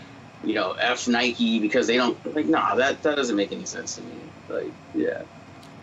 you 0.44 0.54
know, 0.54 0.72
f 0.72 1.08
Nike 1.08 1.58
because 1.58 1.86
they 1.86 1.96
don't 1.96 2.16
like. 2.34 2.46
Nah, 2.46 2.76
that 2.76 3.02
that 3.02 3.16
doesn't 3.16 3.34
make 3.34 3.50
any 3.50 3.64
sense 3.64 3.96
to 3.96 4.02
me. 4.02 4.14
Like, 4.48 4.72
yeah. 4.94 5.22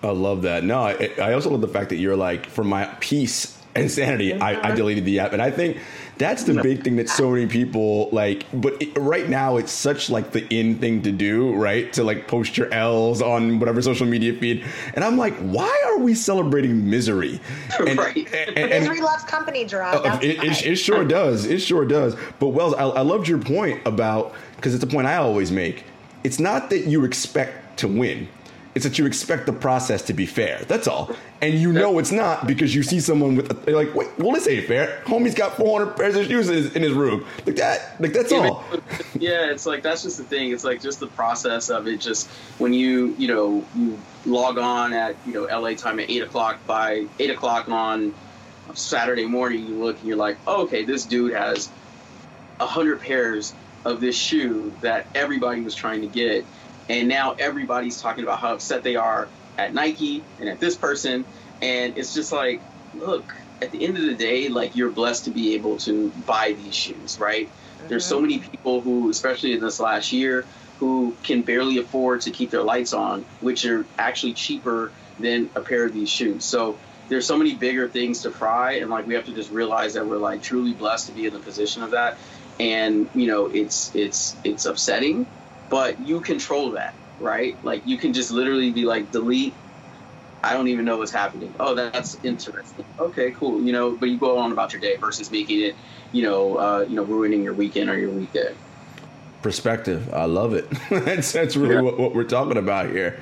I 0.03 0.11
love 0.11 0.43
that. 0.43 0.63
No, 0.63 0.81
I, 0.81 1.11
I 1.21 1.33
also 1.33 1.49
love 1.49 1.61
the 1.61 1.67
fact 1.67 1.89
that 1.89 1.97
you're 1.97 2.15
like, 2.15 2.47
for 2.47 2.63
my 2.63 2.85
peace 2.99 3.57
and 3.75 3.91
sanity, 3.91 4.33
I, 4.33 4.71
I 4.71 4.75
deleted 4.75 5.05
the 5.05 5.19
app, 5.19 5.33
and 5.33 5.41
I 5.41 5.51
think 5.51 5.77
that's 6.21 6.43
the 6.43 6.61
big 6.61 6.83
thing 6.83 6.95
that 6.97 7.09
so 7.09 7.31
many 7.31 7.47
people 7.47 8.09
like. 8.11 8.45
But 8.53 8.81
it, 8.81 8.97
right 8.97 9.27
now, 9.27 9.57
it's 9.57 9.71
such 9.71 10.09
like 10.09 10.31
the 10.31 10.47
in 10.53 10.77
thing 10.77 11.01
to 11.01 11.11
do, 11.11 11.53
right? 11.55 11.91
To 11.93 12.03
like 12.03 12.27
post 12.27 12.57
your 12.57 12.71
L's 12.73 13.21
on 13.21 13.59
whatever 13.59 13.81
social 13.81 14.05
media 14.07 14.33
feed, 14.33 14.63
and 14.93 15.03
I'm 15.03 15.17
like, 15.17 15.35
why 15.39 15.75
are 15.87 15.97
we 15.99 16.13
celebrating 16.15 16.89
misery? 16.89 17.39
And, 17.79 17.97
Right. 17.97 18.17
and- 18.33 18.57
and- 18.57 18.69
Misery 18.83 19.01
loves 19.01 19.23
company, 19.23 19.65
Gerard. 19.65 20.01
Oh, 20.05 20.19
it, 20.21 20.43
it, 20.43 20.65
it 20.65 20.75
sure 20.75 21.03
does. 21.03 21.45
It 21.45 21.59
sure 21.59 21.83
does. 21.85 22.15
But 22.39 22.49
Wells, 22.49 22.73
I, 22.75 22.83
I 22.83 23.01
loved 23.01 23.27
your 23.27 23.39
point 23.39 23.81
about 23.85 24.33
because 24.55 24.75
it's 24.75 24.83
a 24.83 24.87
point 24.87 25.07
I 25.07 25.15
always 25.15 25.51
make. 25.51 25.83
It's 26.23 26.39
not 26.39 26.69
that 26.69 26.85
you 26.85 27.03
expect 27.05 27.79
to 27.79 27.87
win; 27.87 28.27
it's 28.73 28.85
that 28.85 28.97
you 28.97 29.05
expect 29.05 29.45
the 29.45 29.53
process 29.53 30.01
to 30.03 30.13
be 30.13 30.25
fair. 30.25 30.63
That's 30.67 30.87
all. 30.87 31.13
And 31.41 31.55
you 31.55 31.73
know 31.73 31.99
it's 31.99 32.11
not 32.11 32.47
because 32.47 32.73
you 32.73 32.83
see 32.83 32.99
someone 32.99 33.35
with 33.35 33.67
a, 33.67 33.71
like, 33.71 33.93
wait, 33.93 34.07
well, 34.17 34.31
this 34.31 34.47
ain't 34.47 34.67
fair. 34.67 35.01
Homie's 35.05 35.33
got 35.33 35.57
400 35.57 35.95
pairs 35.95 36.15
of 36.15 36.27
shoes 36.27 36.47
in 36.49 36.55
his, 36.55 36.75
in 36.75 36.83
his 36.83 36.93
room. 36.93 37.25
Like 37.45 37.57
that. 37.57 37.99
Like 37.99 38.13
that's 38.13 38.31
all. 38.31 38.63
yeah, 39.19 39.51
it's 39.51 39.65
like 39.65 39.83
that's 39.83 40.03
just 40.03 40.17
the 40.17 40.23
thing. 40.23 40.51
It's 40.51 40.63
like 40.63 40.81
just 40.81 40.99
the 40.99 41.07
process 41.07 41.69
of 41.69 41.87
it. 41.87 41.99
Just 41.99 42.29
when 42.59 42.73
you 42.73 43.13
you 43.17 43.27
know 43.27 43.65
you 43.75 43.99
log 44.25 44.57
on 44.57 44.93
at 44.93 45.15
you 45.25 45.33
know 45.33 45.43
LA 45.43 45.73
time 45.73 45.99
at 45.99 46.09
eight 46.09 46.21
o'clock 46.21 46.59
by 46.65 47.07
eight 47.19 47.29
o'clock 47.29 47.67
on 47.67 48.13
Saturday 48.73 49.25
morning, 49.25 49.65
you 49.65 49.75
look 49.75 49.97
and 49.99 50.07
you're 50.07 50.17
like, 50.17 50.37
oh, 50.47 50.63
okay, 50.63 50.85
this 50.85 51.05
dude 51.05 51.33
has 51.33 51.69
a 52.59 52.65
hundred 52.65 53.01
pairs 53.01 53.53
of 53.85 53.99
this 53.99 54.15
shoe 54.15 54.71
that 54.81 55.07
everybody 55.15 55.61
was 55.61 55.75
trying 55.75 56.01
to 56.01 56.07
get, 56.07 56.45
and 56.91 57.07
now 57.07 57.35
everybody's 57.39 58.01
talking 58.01 58.23
about 58.23 58.39
how 58.39 58.53
upset 58.53 58.83
they 58.83 58.97
are 58.97 59.29
at 59.57 59.73
Nike 59.73 60.23
and 60.39 60.49
at 60.49 60.59
this 60.59 60.75
person, 60.75 61.23
and 61.61 61.97
it's 61.97 62.13
just 62.13 62.33
like, 62.33 62.61
look, 62.93 63.33
at 63.61 63.71
the 63.71 63.85
end 63.85 63.97
of 63.97 64.03
the 64.03 64.15
day, 64.15 64.49
like 64.49 64.75
you're 64.75 64.89
blessed 64.89 65.25
to 65.25 65.31
be 65.31 65.55
able 65.55 65.77
to 65.77 66.09
buy 66.27 66.51
these 66.51 66.75
shoes, 66.75 67.17
right? 67.17 67.47
Mm-hmm. 67.47 67.87
There's 67.87 68.05
so 68.05 68.19
many 68.19 68.39
people 68.39 68.81
who, 68.81 69.09
especially 69.09 69.53
in 69.53 69.61
this 69.61 69.79
last 69.79 70.11
year, 70.11 70.45
who 70.79 71.15
can 71.23 71.43
barely 71.43 71.77
afford 71.77 72.21
to 72.21 72.31
keep 72.31 72.49
their 72.49 72.63
lights 72.63 72.91
on, 72.91 73.23
which 73.39 73.65
are 73.65 73.85
actually 73.97 74.33
cheaper 74.33 74.91
than 75.17 75.49
a 75.55 75.61
pair 75.61 75.85
of 75.85 75.93
these 75.93 76.09
shoes. 76.09 76.43
So 76.43 76.77
there's 77.07 77.25
so 77.25 77.37
many 77.37 77.55
bigger 77.55 77.87
things 77.87 78.23
to 78.23 78.31
fry, 78.31 78.73
and 78.73 78.89
like 78.89 79.07
we 79.07 79.13
have 79.13 79.25
to 79.25 79.33
just 79.33 79.51
realize 79.51 79.93
that 79.93 80.05
we're 80.05 80.17
like 80.17 80.41
truly 80.41 80.73
blessed 80.73 81.07
to 81.07 81.13
be 81.13 81.25
in 81.25 81.33
the 81.33 81.39
position 81.39 81.83
of 81.83 81.91
that. 81.91 82.17
And 82.59 83.09
you 83.13 83.27
know, 83.27 83.45
it's 83.45 83.95
it's 83.95 84.35
it's 84.43 84.65
upsetting, 84.65 85.25
but 85.71 85.99
you 86.05 86.21
control 86.21 86.69
that, 86.73 86.93
right? 87.19 87.57
Like 87.65 87.81
you 87.87 87.97
can 87.97 88.13
just 88.13 88.29
literally 88.29 88.69
be 88.69 88.85
like 88.85 89.11
delete 89.11 89.55
I 90.43 90.53
don't 90.53 90.67
even 90.67 90.85
know 90.85 90.97
what's 90.97 91.11
happening. 91.11 91.53
Oh, 91.59 91.75
that's 91.75 92.17
interesting. 92.23 92.85
Okay, 92.99 93.31
cool. 93.31 93.61
You 93.61 93.71
know, 93.71 93.91
but 93.91 94.09
you 94.09 94.17
go 94.17 94.37
on 94.37 94.51
about 94.51 94.73
your 94.73 94.81
day 94.81 94.95
versus 94.95 95.31
making 95.31 95.61
it, 95.61 95.75
you 96.11 96.23
know, 96.23 96.57
uh, 96.57 96.85
you 96.87 96.95
know, 96.95 97.03
ruining 97.03 97.43
your 97.43 97.53
weekend 97.53 97.89
or 97.89 97.97
your 97.97 98.09
weekday. 98.09 98.55
Perspective, 99.43 100.13
I 100.13 100.25
love 100.25 100.53
it. 100.53 100.69
that's 100.89 101.31
that's 101.31 101.55
really 101.55 101.75
yeah. 101.75 101.81
what, 101.81 101.99
what, 101.99 102.13
we're 102.13 102.23
talking 102.23 102.57
about 102.57 102.89
here. 102.89 103.19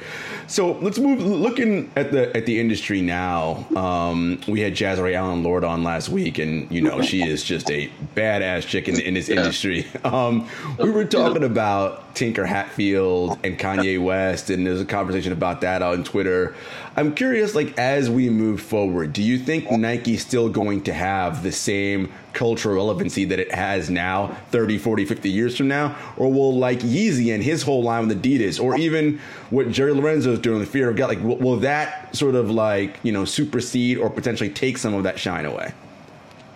So 0.48 0.74
let's 0.74 1.00
move. 1.00 1.22
Looking 1.22 1.90
at 1.96 2.12
the 2.12 2.36
at 2.36 2.46
the 2.46 2.60
industry 2.60 3.02
now, 3.02 3.66
um, 3.76 4.42
we 4.46 4.60
had 4.60 4.74
Jazerai 4.74 5.14
Allen 5.14 5.44
Lord 5.44 5.64
on 5.64 5.84
last 5.84 6.10
week, 6.10 6.38
and 6.38 6.70
you 6.70 6.82
know 6.82 7.02
she 7.02 7.24
is 7.24 7.42
just 7.42 7.72
a 7.72 7.90
badass 8.16 8.68
chick 8.68 8.90
in, 8.90 9.00
in 9.00 9.14
this 9.14 9.30
yeah. 9.30 9.38
industry. 9.38 9.88
Um, 10.04 10.50
we 10.78 10.90
were 10.92 11.06
talking 11.06 11.46
about 11.46 12.09
Tinker 12.20 12.46
Hatfield 12.46 13.40
and 13.46 13.58
Kanye 13.58 13.98
West, 14.04 14.50
and 14.50 14.68
there's 14.68 14.82
a 14.82 14.86
conversation 14.86 15.32
about 15.32 15.62
that 15.62 15.82
on 15.82 16.04
Twitter. 16.04 16.54
I'm 16.98 17.16
curious, 17.16 17.56
like 17.56 17.80
as 17.80 18.10
we 18.10 18.30
move 18.30 18.62
forward, 18.62 19.14
do 19.14 19.24
you 19.24 19.40
think 19.40 19.72
Nike's 19.72 20.26
still 20.26 20.50
going 20.50 20.84
to 20.84 20.94
have 20.94 21.44
the 21.44 21.54
same 21.54 22.12
cultural 22.34 22.76
relevancy 22.76 23.24
that 23.24 23.40
it 23.40 23.54
has 23.54 23.90
now 23.90 24.36
30 24.52 24.80
40 24.80 25.06
50 25.06 25.30
years 25.30 25.56
from 25.56 25.70
now? 25.70 25.98
Or 26.18 26.30
will 26.30 26.58
like 26.58 26.80
yeezy 26.80 27.34
and 27.34 27.42
his 27.42 27.64
whole 27.64 27.84
line 27.84 28.10
with 28.10 28.22
adidas 28.22 28.62
or 28.62 28.78
even 28.78 29.22
what 29.50 29.72
jerry 29.72 29.94
lorenzo 29.94 30.34
is 30.34 30.40
doing 30.40 30.60
the 30.60 30.66
fear 30.66 30.90
of 30.90 30.98
god 30.98 31.08
like 31.08 31.24
will, 31.24 31.38
will 31.38 31.58
that 31.58 32.14
sort 32.14 32.36
of 32.36 32.52
like 32.52 33.00
you 33.02 33.14
know 33.14 33.24
supersede 33.24 33.98
or 33.98 34.10
potentially 34.10 34.50
take 34.50 34.78
some 34.78 34.94
of 34.94 35.04
that 35.04 35.18
shine 35.18 35.46
away? 35.46 35.72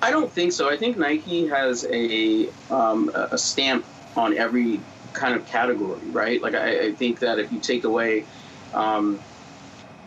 I 0.01 0.11
don't 0.11 0.29
think 0.29 0.51
so. 0.51 0.69
I 0.69 0.75
think 0.75 0.97
nike 0.97 1.47
has 1.47 1.87
a 1.89 2.49
um, 2.69 3.09
a 3.15 3.37
stamp 3.37 3.85
on 4.17 4.37
every 4.37 4.81
kind 5.13 5.35
of 5.35 5.45
category 5.45 5.99
right 6.11 6.41
like 6.41 6.55
i, 6.55 6.87
I 6.87 6.91
think 6.93 7.19
that 7.19 7.39
if 7.39 7.51
you 7.51 7.59
take 7.59 7.83
away 7.83 8.25
um, 8.73 9.19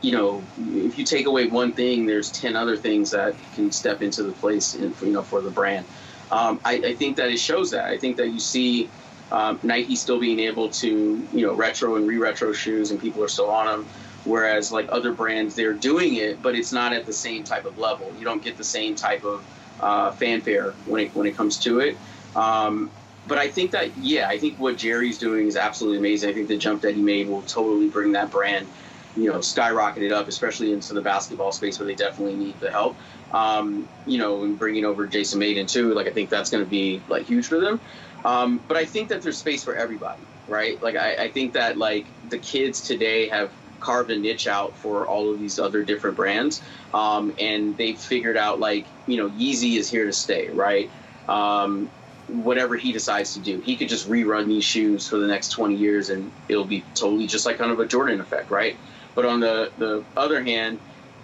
you 0.02 0.12
know, 0.12 0.42
if 0.58 0.98
you 0.98 1.04
take 1.04 1.26
away 1.26 1.46
one 1.46 1.72
thing, 1.72 2.06
there's 2.06 2.30
ten 2.30 2.54
other 2.56 2.76
things 2.76 3.10
that 3.10 3.34
can 3.54 3.72
step 3.72 4.02
into 4.02 4.22
the 4.22 4.32
place, 4.32 4.74
in, 4.74 4.94
you 5.02 5.12
know, 5.12 5.22
for 5.22 5.40
the 5.40 5.50
brand. 5.50 5.86
Um, 6.30 6.60
I, 6.64 6.74
I, 6.74 6.94
think 6.94 7.16
that 7.16 7.30
it 7.30 7.38
shows 7.38 7.70
that. 7.70 7.84
I 7.84 7.98
think 7.98 8.16
that 8.16 8.28
you 8.28 8.40
see 8.40 8.90
um, 9.30 9.58
Nike 9.62 9.96
still 9.96 10.18
being 10.18 10.40
able 10.40 10.70
to, 10.70 11.28
you 11.32 11.46
know, 11.46 11.54
retro 11.54 11.96
and 11.96 12.06
re-retro 12.06 12.52
shoes, 12.52 12.90
and 12.90 13.00
people 13.00 13.22
are 13.22 13.28
still 13.28 13.50
on 13.50 13.66
them. 13.66 13.86
Whereas 14.24 14.72
like 14.72 14.88
other 14.90 15.12
brands, 15.12 15.54
they're 15.54 15.72
doing 15.72 16.16
it, 16.16 16.42
but 16.42 16.56
it's 16.56 16.72
not 16.72 16.92
at 16.92 17.06
the 17.06 17.12
same 17.12 17.44
type 17.44 17.64
of 17.64 17.78
level. 17.78 18.12
You 18.18 18.24
don't 18.24 18.42
get 18.42 18.56
the 18.56 18.64
same 18.64 18.96
type 18.96 19.24
of 19.24 19.44
uh, 19.80 20.10
fanfare 20.12 20.72
when 20.86 21.04
it 21.06 21.14
when 21.14 21.26
it 21.26 21.36
comes 21.36 21.58
to 21.58 21.78
it. 21.78 21.96
Um, 22.34 22.90
but 23.26 23.38
I 23.38 23.48
think 23.48 23.72
that 23.72 23.96
yeah, 23.96 24.28
I 24.28 24.38
think 24.38 24.58
what 24.58 24.76
Jerry's 24.76 25.18
doing 25.18 25.46
is 25.46 25.56
absolutely 25.56 25.98
amazing. 25.98 26.30
I 26.30 26.34
think 26.34 26.48
the 26.48 26.58
jump 26.58 26.82
that 26.82 26.94
he 26.94 27.02
made 27.02 27.28
will 27.28 27.42
totally 27.42 27.88
bring 27.88 28.12
that 28.12 28.30
brand 28.30 28.68
you 29.16 29.30
know, 29.32 29.38
skyrocketed 29.38 30.12
up, 30.12 30.28
especially 30.28 30.72
into 30.72 30.92
the 30.92 31.00
basketball 31.00 31.50
space 31.50 31.78
where 31.78 31.86
they 31.86 31.94
definitely 31.94 32.36
need 32.36 32.60
the 32.60 32.70
help. 32.70 32.98
Um, 33.30 33.88
you 34.04 34.18
know, 34.18 34.44
and 34.44 34.58
bringing 34.58 34.84
over 34.84 35.06
Jason 35.06 35.38
Mayden 35.38 35.66
too, 35.66 35.94
like 35.94 36.06
I 36.06 36.10
think 36.10 36.30
that's 36.30 36.50
going 36.50 36.62
to 36.62 36.68
be 36.68 37.02
like 37.08 37.24
huge 37.26 37.46
for 37.46 37.58
them. 37.58 37.80
Um, 38.24 38.62
but 38.68 38.76
I 38.76 38.84
think 38.84 39.08
that 39.08 39.22
there's 39.22 39.38
space 39.38 39.64
for 39.64 39.74
everybody, 39.74 40.22
right? 40.46 40.80
Like 40.82 40.96
I, 40.96 41.14
I 41.16 41.30
think 41.30 41.54
that 41.54 41.78
like 41.78 42.12
the 42.28 42.38
kids 42.38 42.82
today 42.82 43.28
have 43.28 43.52
carved 43.80 44.10
a 44.10 44.18
niche 44.18 44.46
out 44.46 44.76
for 44.76 45.06
all 45.08 45.32
of 45.32 45.38
these 45.38 45.58
other 45.58 45.84
different 45.84 46.16
brands, 46.16 46.62
um, 46.92 47.32
and 47.38 47.76
they've 47.76 47.98
figured 47.98 48.36
out 48.36 48.60
like 48.60 48.88
you 49.06 49.16
know 49.16 49.30
Yeezy 49.30 49.78
is 49.78 49.88
here 49.90 50.04
to 50.04 50.12
stay, 50.12 50.50
right? 50.50 50.90
Um, 51.28 51.90
whatever 52.28 52.76
he 52.76 52.92
decides 52.92 53.34
to 53.34 53.40
do. 53.40 53.60
He 53.60 53.76
could 53.76 53.88
just 53.88 54.08
rerun 54.08 54.46
these 54.46 54.64
shoes 54.64 55.08
for 55.08 55.18
the 55.18 55.26
next 55.26 55.50
20 55.50 55.76
years 55.76 56.10
and 56.10 56.30
it'll 56.48 56.64
be 56.64 56.84
totally 56.94 57.26
just 57.26 57.46
like 57.46 57.58
kind 57.58 57.70
of 57.70 57.80
a 57.80 57.86
Jordan 57.86 58.20
effect, 58.20 58.50
right? 58.50 58.76
But 59.14 59.24
on 59.24 59.40
the, 59.40 59.70
the 59.78 60.04
other 60.16 60.42
hand, 60.42 60.80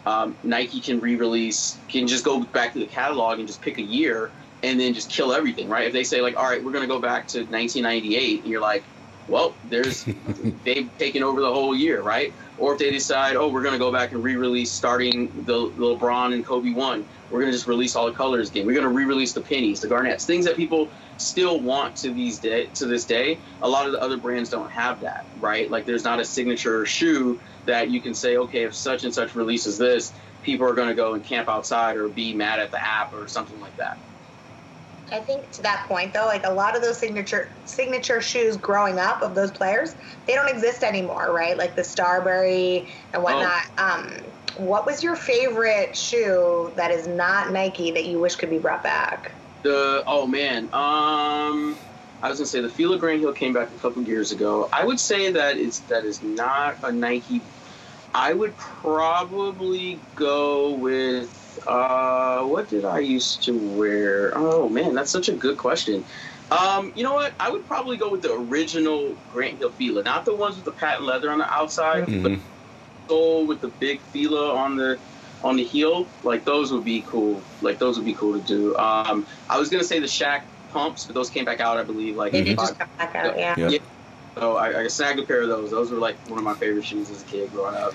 um, 0.06 0.36
Nike 0.42 0.80
can 0.80 1.00
re-release, 1.00 1.78
can 1.88 2.06
just 2.06 2.24
go 2.24 2.42
back 2.42 2.72
to 2.72 2.78
the 2.78 2.86
catalog 2.86 3.38
and 3.38 3.46
just 3.46 3.60
pick 3.60 3.78
a 3.78 3.82
year 3.82 4.30
and 4.62 4.78
then 4.78 4.94
just 4.94 5.10
kill 5.10 5.32
everything, 5.32 5.68
right? 5.68 5.86
If 5.86 5.92
they 5.92 6.04
say 6.04 6.20
like, 6.20 6.36
all 6.36 6.44
right, 6.44 6.62
we're 6.62 6.72
going 6.72 6.82
to 6.82 6.88
go 6.88 7.00
back 7.00 7.26
to 7.28 7.38
1998, 7.38 8.42
and 8.42 8.50
you're 8.50 8.60
like, 8.60 8.84
well, 9.28 9.54
there's 9.64 10.04
they've 10.64 10.90
taken 10.98 11.22
over 11.22 11.40
the 11.40 11.52
whole 11.52 11.74
year, 11.74 12.02
right? 12.02 12.32
Or 12.58 12.74
if 12.74 12.78
they 12.78 12.90
decide, 12.90 13.36
oh, 13.36 13.48
we're 13.48 13.62
going 13.62 13.74
to 13.74 13.78
go 13.78 13.92
back 13.92 14.12
and 14.12 14.22
re-release 14.22 14.70
starting 14.70 15.32
the, 15.44 15.72
the 15.76 15.96
LeBron 15.96 16.34
and 16.34 16.44
Kobe 16.44 16.72
one, 16.72 17.04
we're 17.32 17.40
going 17.40 17.50
to 17.50 17.56
just 17.56 17.66
release 17.66 17.96
all 17.96 18.06
the 18.06 18.12
colors 18.12 18.50
again. 18.50 18.66
We're 18.66 18.74
going 18.74 18.86
to 18.86 18.90
re-release 18.90 19.32
the 19.32 19.40
pennies, 19.40 19.80
the 19.80 19.88
Garnetts, 19.88 20.26
things 20.26 20.44
that 20.44 20.54
people 20.54 20.90
still 21.16 21.60
want 21.60 21.96
to 21.96 22.12
these 22.12 22.38
day 22.38 22.66
to 22.66 22.86
this 22.86 23.06
day. 23.06 23.38
A 23.62 23.68
lot 23.68 23.86
of 23.86 23.92
the 23.92 24.00
other 24.00 24.18
brands 24.18 24.50
don't 24.50 24.70
have 24.70 25.00
that, 25.00 25.24
right? 25.40 25.70
Like 25.70 25.86
there's 25.86 26.04
not 26.04 26.20
a 26.20 26.24
signature 26.24 26.84
shoe 26.84 27.40
that 27.64 27.90
you 27.90 28.00
can 28.00 28.14
say, 28.14 28.36
okay, 28.36 28.64
if 28.64 28.74
such 28.74 29.04
and 29.04 29.14
such 29.14 29.34
releases 29.34 29.78
this, 29.78 30.12
people 30.42 30.66
are 30.66 30.74
going 30.74 30.88
to 30.88 30.94
go 30.94 31.14
and 31.14 31.24
camp 31.24 31.48
outside 31.48 31.96
or 31.96 32.08
be 32.08 32.34
mad 32.34 32.60
at 32.60 32.70
the 32.70 32.84
app 32.84 33.14
or 33.14 33.26
something 33.28 33.60
like 33.60 33.76
that. 33.78 33.98
I 35.10 35.20
think 35.20 35.50
to 35.52 35.62
that 35.62 35.86
point 35.88 36.14
though, 36.14 36.26
like 36.26 36.46
a 36.46 36.52
lot 36.52 36.74
of 36.74 36.82
those 36.82 36.98
signature 36.98 37.50
signature 37.64 38.20
shoes 38.20 38.56
growing 38.56 38.98
up 38.98 39.22
of 39.22 39.34
those 39.34 39.50
players, 39.50 39.94
they 40.26 40.34
don't 40.34 40.48
exist 40.48 40.82
anymore, 40.82 41.32
right? 41.32 41.56
Like 41.56 41.76
the 41.76 41.84
Starbury 41.84 42.88
and 43.12 43.22
whatnot. 43.22 43.62
Oh. 43.76 43.84
Um, 43.84 44.16
what 44.56 44.86
was 44.86 45.02
your 45.02 45.16
favorite 45.16 45.96
shoe 45.96 46.72
that 46.76 46.90
is 46.90 47.06
not 47.06 47.52
Nike 47.52 47.90
that 47.92 48.04
you 48.04 48.18
wish 48.18 48.36
could 48.36 48.50
be 48.50 48.58
brought 48.58 48.82
back? 48.82 49.32
The 49.62 50.02
oh 50.06 50.26
man, 50.26 50.64
um, 50.72 51.76
I 52.22 52.28
was 52.28 52.38
gonna 52.38 52.46
say 52.46 52.60
the 52.60 52.68
Fila 52.68 52.98
Grant 52.98 53.20
Hill 53.20 53.32
came 53.32 53.52
back 53.52 53.68
a 53.68 53.78
couple 53.78 54.02
years 54.02 54.32
ago. 54.32 54.68
I 54.72 54.84
would 54.84 55.00
say 55.00 55.32
that 55.32 55.56
it's 55.56 55.80
that 55.80 56.04
is 56.04 56.22
not 56.22 56.76
a 56.82 56.92
Nike. 56.92 57.40
I 58.14 58.32
would 58.32 58.56
probably 58.56 59.98
go 60.16 60.72
with 60.72 61.38
uh, 61.66 62.42
what 62.44 62.68
did 62.68 62.84
I 62.84 63.00
used 63.00 63.44
to 63.44 63.56
wear? 63.56 64.32
Oh 64.34 64.68
man, 64.68 64.94
that's 64.94 65.10
such 65.10 65.28
a 65.28 65.32
good 65.32 65.58
question. 65.58 66.04
Um, 66.50 66.92
you 66.94 67.02
know 67.02 67.14
what? 67.14 67.32
I 67.40 67.50
would 67.50 67.66
probably 67.66 67.96
go 67.96 68.10
with 68.10 68.22
the 68.22 68.34
original 68.34 69.16
Grant 69.32 69.58
Hill 69.58 69.70
Fila, 69.70 70.02
not 70.02 70.24
the 70.24 70.34
ones 70.34 70.56
with 70.56 70.64
the 70.64 70.72
patent 70.72 71.04
leather 71.04 71.30
on 71.30 71.38
the 71.38 71.50
outside, 71.50 72.06
mm-hmm. 72.06 72.22
but 72.22 72.32
sole 73.12 73.46
with 73.46 73.60
the 73.60 73.68
big 73.68 74.00
Fila 74.00 74.54
on 74.54 74.76
the 74.76 74.98
on 75.42 75.56
the 75.56 75.64
heel. 75.64 76.08
Like 76.22 76.44
those 76.44 76.72
would 76.72 76.84
be 76.84 77.02
cool. 77.02 77.42
Like 77.60 77.78
those 77.78 77.96
would 77.96 78.06
be 78.06 78.14
cool 78.14 78.32
to 78.34 78.40
do. 78.40 78.76
Um, 78.76 79.26
I 79.50 79.58
was 79.58 79.68
gonna 79.68 79.84
say 79.84 79.98
the 80.00 80.06
Shaq 80.06 80.42
pumps, 80.70 81.04
but 81.04 81.14
those 81.14 81.28
came 81.28 81.44
back 81.44 81.60
out, 81.60 81.76
I 81.76 81.82
believe. 81.82 82.16
Like 82.16 82.32
they 82.32 82.42
did 82.42 82.58
just 82.58 82.78
come 82.78 82.88
back 82.98 83.14
out, 83.14 83.38
yeah. 83.38 83.54
yeah. 83.58 83.78
So 84.38 84.56
I, 84.56 84.84
I 84.84 84.86
snagged 84.86 85.20
a 85.20 85.26
pair 85.26 85.42
of 85.42 85.48
those. 85.48 85.70
Those 85.70 85.92
were 85.92 85.98
like 85.98 86.16
one 86.28 86.38
of 86.38 86.44
my 86.44 86.54
favorite 86.54 86.84
shoes 86.84 87.10
as 87.10 87.20
a 87.22 87.26
kid 87.26 87.52
growing 87.52 87.74
up. 87.74 87.92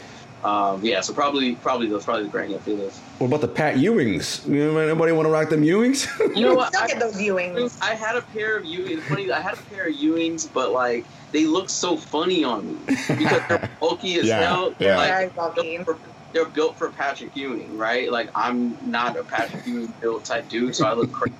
Um, 0.48 0.80
yeah, 0.82 1.02
so 1.02 1.14
probably 1.14 1.56
probably 1.56 1.88
those 1.88 2.06
probably 2.06 2.24
the 2.24 2.30
Grant 2.30 2.52
Hill 2.52 2.60
Filas. 2.60 2.96
What 3.18 3.28
about 3.28 3.42
the 3.42 3.50
Pat 3.50 3.76
Ewings? 3.76 4.48
Anybody 4.48 5.12
want 5.12 5.26
to 5.26 5.30
rock 5.30 5.50
them 5.50 5.62
Ewings? 5.62 6.08
You 6.38 6.46
know 6.46 6.56
what? 6.56 6.70
Still 6.70 6.84
I, 6.84 6.88
get 6.88 7.00
those 7.02 7.18
Ewings. 7.18 7.82
I 7.82 7.96
had 7.96 8.16
a 8.16 8.22
pair 8.22 8.56
of 8.56 8.64
Ewings. 8.64 9.02
Funny, 9.02 9.30
I 9.30 9.42
had 9.42 9.56
a 9.56 9.62
pair 9.64 9.88
of 9.88 9.96
Ewings, 9.96 10.48
but 10.54 10.72
like 10.72 11.04
they 11.34 11.46
look 11.46 11.70
so 11.70 11.98
funny 11.98 12.46
on 12.46 12.66
me 12.66 12.80
because 12.86 13.42
they're 13.50 13.70
bulky 13.82 14.20
as 14.20 14.28
yeah, 14.28 14.40
hell. 14.40 14.74
Yeah, 14.80 14.96
like, 14.96 15.10
very 15.10 15.30
bulky. 15.30 15.78
They're, 15.78 15.98
they're 16.32 16.46
built 16.46 16.78
for 16.78 16.92
Patrick 16.92 17.36
Ewing, 17.36 17.78
right? 17.78 18.10
Like 18.10 18.30
I'm 18.34 18.78
not 18.90 19.18
a 19.18 19.26
Patrick 19.26 19.68
Ewing 19.68 19.94
built 20.00 20.24
type 20.24 20.48
dude, 20.48 20.76
so 20.76 20.86
I 20.86 20.94
look 20.94 21.12
crazy 21.12 21.36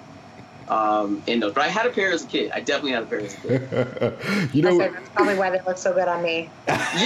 um, 0.70 1.24
in 1.28 1.40
those. 1.40 1.54
But 1.54 1.64
I 1.64 1.70
had 1.70 1.86
a 1.86 1.92
pair 1.92 2.12
as 2.12 2.24
a 2.24 2.28
kid. 2.28 2.52
I 2.52 2.60
definitely 2.60 2.92
had 2.92 3.04
a 3.04 3.06
pair 3.06 3.20
as 3.20 3.34
a 3.36 3.38
kid. 3.38 4.50
you 4.54 4.62
know, 4.64 4.78
that's 4.78 5.10
probably 5.10 5.38
why 5.38 5.50
they 5.50 5.62
look 5.66 5.78
so 5.78 5.94
good 5.94 6.08
on 6.08 6.22
me. 6.24 6.50
Yeah. 6.68 7.04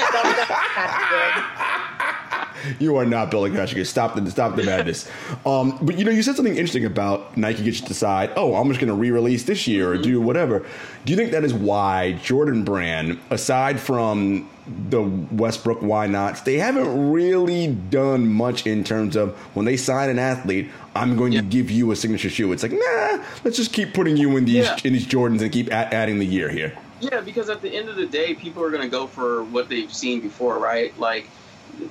you 2.80 2.96
are 2.98 3.06
not 3.06 3.32
building 3.32 3.54
fashion. 3.54 3.84
Stop 3.86 4.16
the 4.16 4.30
stop 4.32 4.56
the 4.56 4.64
madness. 4.64 5.10
Um, 5.46 5.78
but 5.82 5.98
you 5.98 6.06
know, 6.06 6.12
you 6.12 6.24
said 6.24 6.36
something 6.36 6.56
interesting 6.56 6.86
about 6.86 7.36
Nike 7.38 7.64
gets 7.64 7.82
to 7.82 7.88
decide. 7.88 8.32
Oh, 8.36 8.56
I'm 8.56 8.68
just 8.68 8.80
going 8.80 8.90
to 8.90 8.94
re-release 8.96 9.44
this 9.44 9.68
year 9.68 9.92
or 9.92 9.98
do 9.98 10.22
whatever. 10.22 10.66
Do 11.06 11.12
you 11.12 11.18
think 11.18 11.32
that 11.32 11.44
is 11.44 11.54
why 11.54 12.14
Jordan 12.24 12.64
Brand, 12.64 13.20
aside 13.30 13.80
from 13.80 14.50
the 14.90 15.02
Westbrook 15.02 15.82
why 15.82 16.06
nots, 16.08 16.42
they 16.42 16.58
haven't 16.58 17.12
really 17.12 17.68
done 17.68 18.28
much 18.28 18.68
in 18.68 18.84
terms 18.84 19.16
of 19.16 19.36
when 19.56 19.66
they 19.66 19.76
sign 19.76 20.10
an 20.10 20.20
athlete. 20.20 20.70
I'm 20.96 21.18
going 21.18 21.32
Yeah. 21.34 21.42
to 21.42 21.48
give 21.48 21.72
you 21.72 21.92
a 21.92 21.96
signature 21.96 22.30
shoe. 22.30 22.52
It's 22.52 22.62
like, 22.64 22.72
nah, 22.72 23.24
let's 23.44 23.58
just 23.58 23.74
keep 23.74 23.94
putting 23.94 24.18
you 24.18 24.38
in 24.38 24.46
these 24.46 24.66
Yeah. 24.66 24.78
in 24.84 24.94
these 24.94 25.08
Jordans 25.08 25.42
and 25.42 25.52
keep 25.52 25.68
a- 25.70 25.74
adding 25.94 26.20
the 26.20 26.26
year 26.26 26.50
here. 26.50 26.74
Yeah, 27.00 27.22
because 27.22 27.50
at 27.50 27.64
the 27.64 27.76
end 27.76 27.90
of 27.90 27.96
the 27.96 28.06
day, 28.06 28.36
people 28.36 28.64
are 28.64 28.70
going 28.70 28.84
to 28.84 28.88
go 28.90 29.08
for 29.08 29.44
what 29.46 29.68
they've 29.70 29.92
seen 29.92 30.20
before, 30.20 30.60
right? 30.60 30.94
Like 31.00 31.28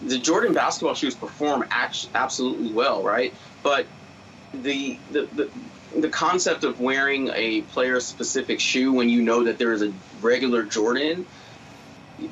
the 0.06 0.18
Jordan 0.18 0.52
basketball 0.52 0.94
shoes 0.94 1.14
perform 1.14 1.64
act- 1.70 2.08
absolutely 2.14 2.72
well, 2.72 3.02
right? 3.02 3.34
But 3.62 3.86
the, 4.52 4.98
the 5.12 5.28
the 5.32 5.50
the 6.00 6.08
concept 6.08 6.64
of 6.64 6.80
wearing 6.80 7.30
a 7.34 7.62
player 7.62 7.98
specific 8.00 8.60
shoe 8.60 8.92
when 8.92 9.08
you 9.08 9.22
know 9.22 9.44
that 9.44 9.58
there 9.58 9.72
is 9.72 9.82
a 9.82 9.92
regular 10.20 10.62
Jordan, 10.62 11.26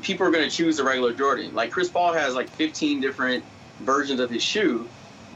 people 0.03 0.27
are 0.27 0.31
going 0.31 0.49
to 0.49 0.55
choose 0.55 0.77
the 0.77 0.85
regular 0.85 1.13
Jordan. 1.13 1.55
Like 1.55 1.71
Chris 1.73 1.89
Paul 1.89 2.13
has 2.13 2.35
like 2.35 2.49
15 2.51 3.01
different 3.01 3.43
versions 3.81 4.21
of 4.21 4.31
his 4.31 4.43
shoe. 4.43 4.89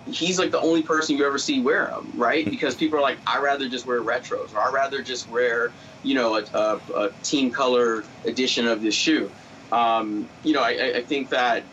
He's 0.07 0.39
like 0.39 0.51
the 0.51 0.61
only 0.61 0.83
person 0.83 1.17
you 1.17 1.27
ever 1.27 1.39
see 1.39 1.61
wear 1.61 1.87
them, 1.87 2.13
right? 2.15 2.45
Because 2.49 2.75
people 2.75 2.99
are 2.99 3.03
like, 3.03 3.19
I 3.27 3.41
rather 3.41 3.69
just 3.69 3.87
wear 3.87 4.01
retros, 4.01 4.53
or 4.55 4.61
I 4.61 4.71
rather 4.73 5.03
just 5.03 5.29
wear, 5.29 5.71
you 6.03 6.15
know, 6.15 6.37
a, 6.37 6.45
a, 6.55 6.81
a 6.97 7.11
team 7.23 7.51
color 7.53 8.05
edition 8.25 8.67
of 8.67 8.83
this 8.83 8.95
shoe. 8.95 9.31
Um, 9.71 10.29
you 10.45 10.53
know, 10.53 10.63
I, 10.63 10.71
I- 10.71 10.93
I 10.99 11.03
think 11.03 11.31
that 11.31 11.65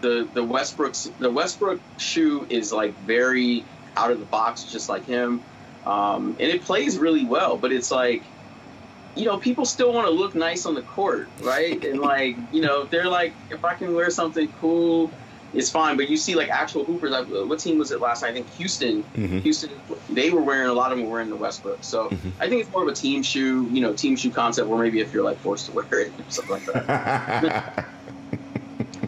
the 0.00 0.28
the 0.32 0.42
Westbrook's 0.42 1.08
the 1.18 1.30
Westbrook 1.30 1.80
shoe 1.98 2.46
is 2.50 2.72
like 2.72 2.94
very 3.00 3.64
out 3.96 4.10
of 4.10 4.18
the 4.18 4.26
box, 4.26 4.64
just 4.64 4.88
like 4.88 5.04
him, 5.06 5.40
um, 5.86 6.36
and 6.40 6.50
it 6.50 6.62
plays 6.62 6.98
really 6.98 7.24
well. 7.24 7.56
But 7.56 7.72
it's 7.72 7.90
like, 7.90 8.22
you 9.14 9.24
know, 9.24 9.38
people 9.38 9.64
still 9.64 9.92
want 9.92 10.06
to 10.08 10.12
look 10.12 10.34
nice 10.34 10.66
on 10.66 10.74
the 10.74 10.82
court, 10.82 11.28
right? 11.42 11.82
And 11.84 12.00
like, 12.00 12.36
you 12.52 12.60
know, 12.60 12.84
they're 12.84 13.08
like, 13.08 13.32
if 13.50 13.64
I 13.64 13.74
can 13.74 13.94
wear 13.94 14.10
something 14.10 14.48
cool, 14.60 15.10
it's 15.52 15.70
fine. 15.70 15.96
But 15.96 16.10
you 16.10 16.16
see, 16.16 16.34
like 16.34 16.48
actual 16.50 16.84
hoopers. 16.84 17.12
I, 17.12 17.22
what 17.22 17.60
team 17.60 17.78
was 17.78 17.92
it 17.92 18.00
last 18.00 18.22
night? 18.22 18.30
I 18.30 18.32
think 18.34 18.50
Houston. 18.54 19.04
Mhm. 19.14 19.42
Houston. 19.42 19.70
They 20.10 20.30
were 20.30 20.42
wearing 20.42 20.68
a 20.68 20.72
lot 20.74 20.90
of 20.90 20.98
them 20.98 21.06
were 21.06 21.12
wearing 21.12 21.30
the 21.30 21.36
Westbrook. 21.36 21.78
So 21.82 22.08
I 22.40 22.48
think 22.48 22.62
it's 22.62 22.72
more 22.72 22.82
of 22.82 22.88
a 22.88 22.94
team 22.94 23.22
shoe, 23.22 23.68
you 23.70 23.80
know, 23.80 23.92
team 23.92 24.16
shoe 24.16 24.30
concept. 24.32 24.68
Where 24.68 24.78
maybe 24.78 25.00
if 25.00 25.12
you're 25.14 25.24
like 25.24 25.38
forced 25.38 25.66
to 25.66 25.72
wear 25.72 25.86
it, 25.92 26.08
or 26.18 26.24
something 26.28 26.66
like 26.66 26.86
that. 26.86 27.88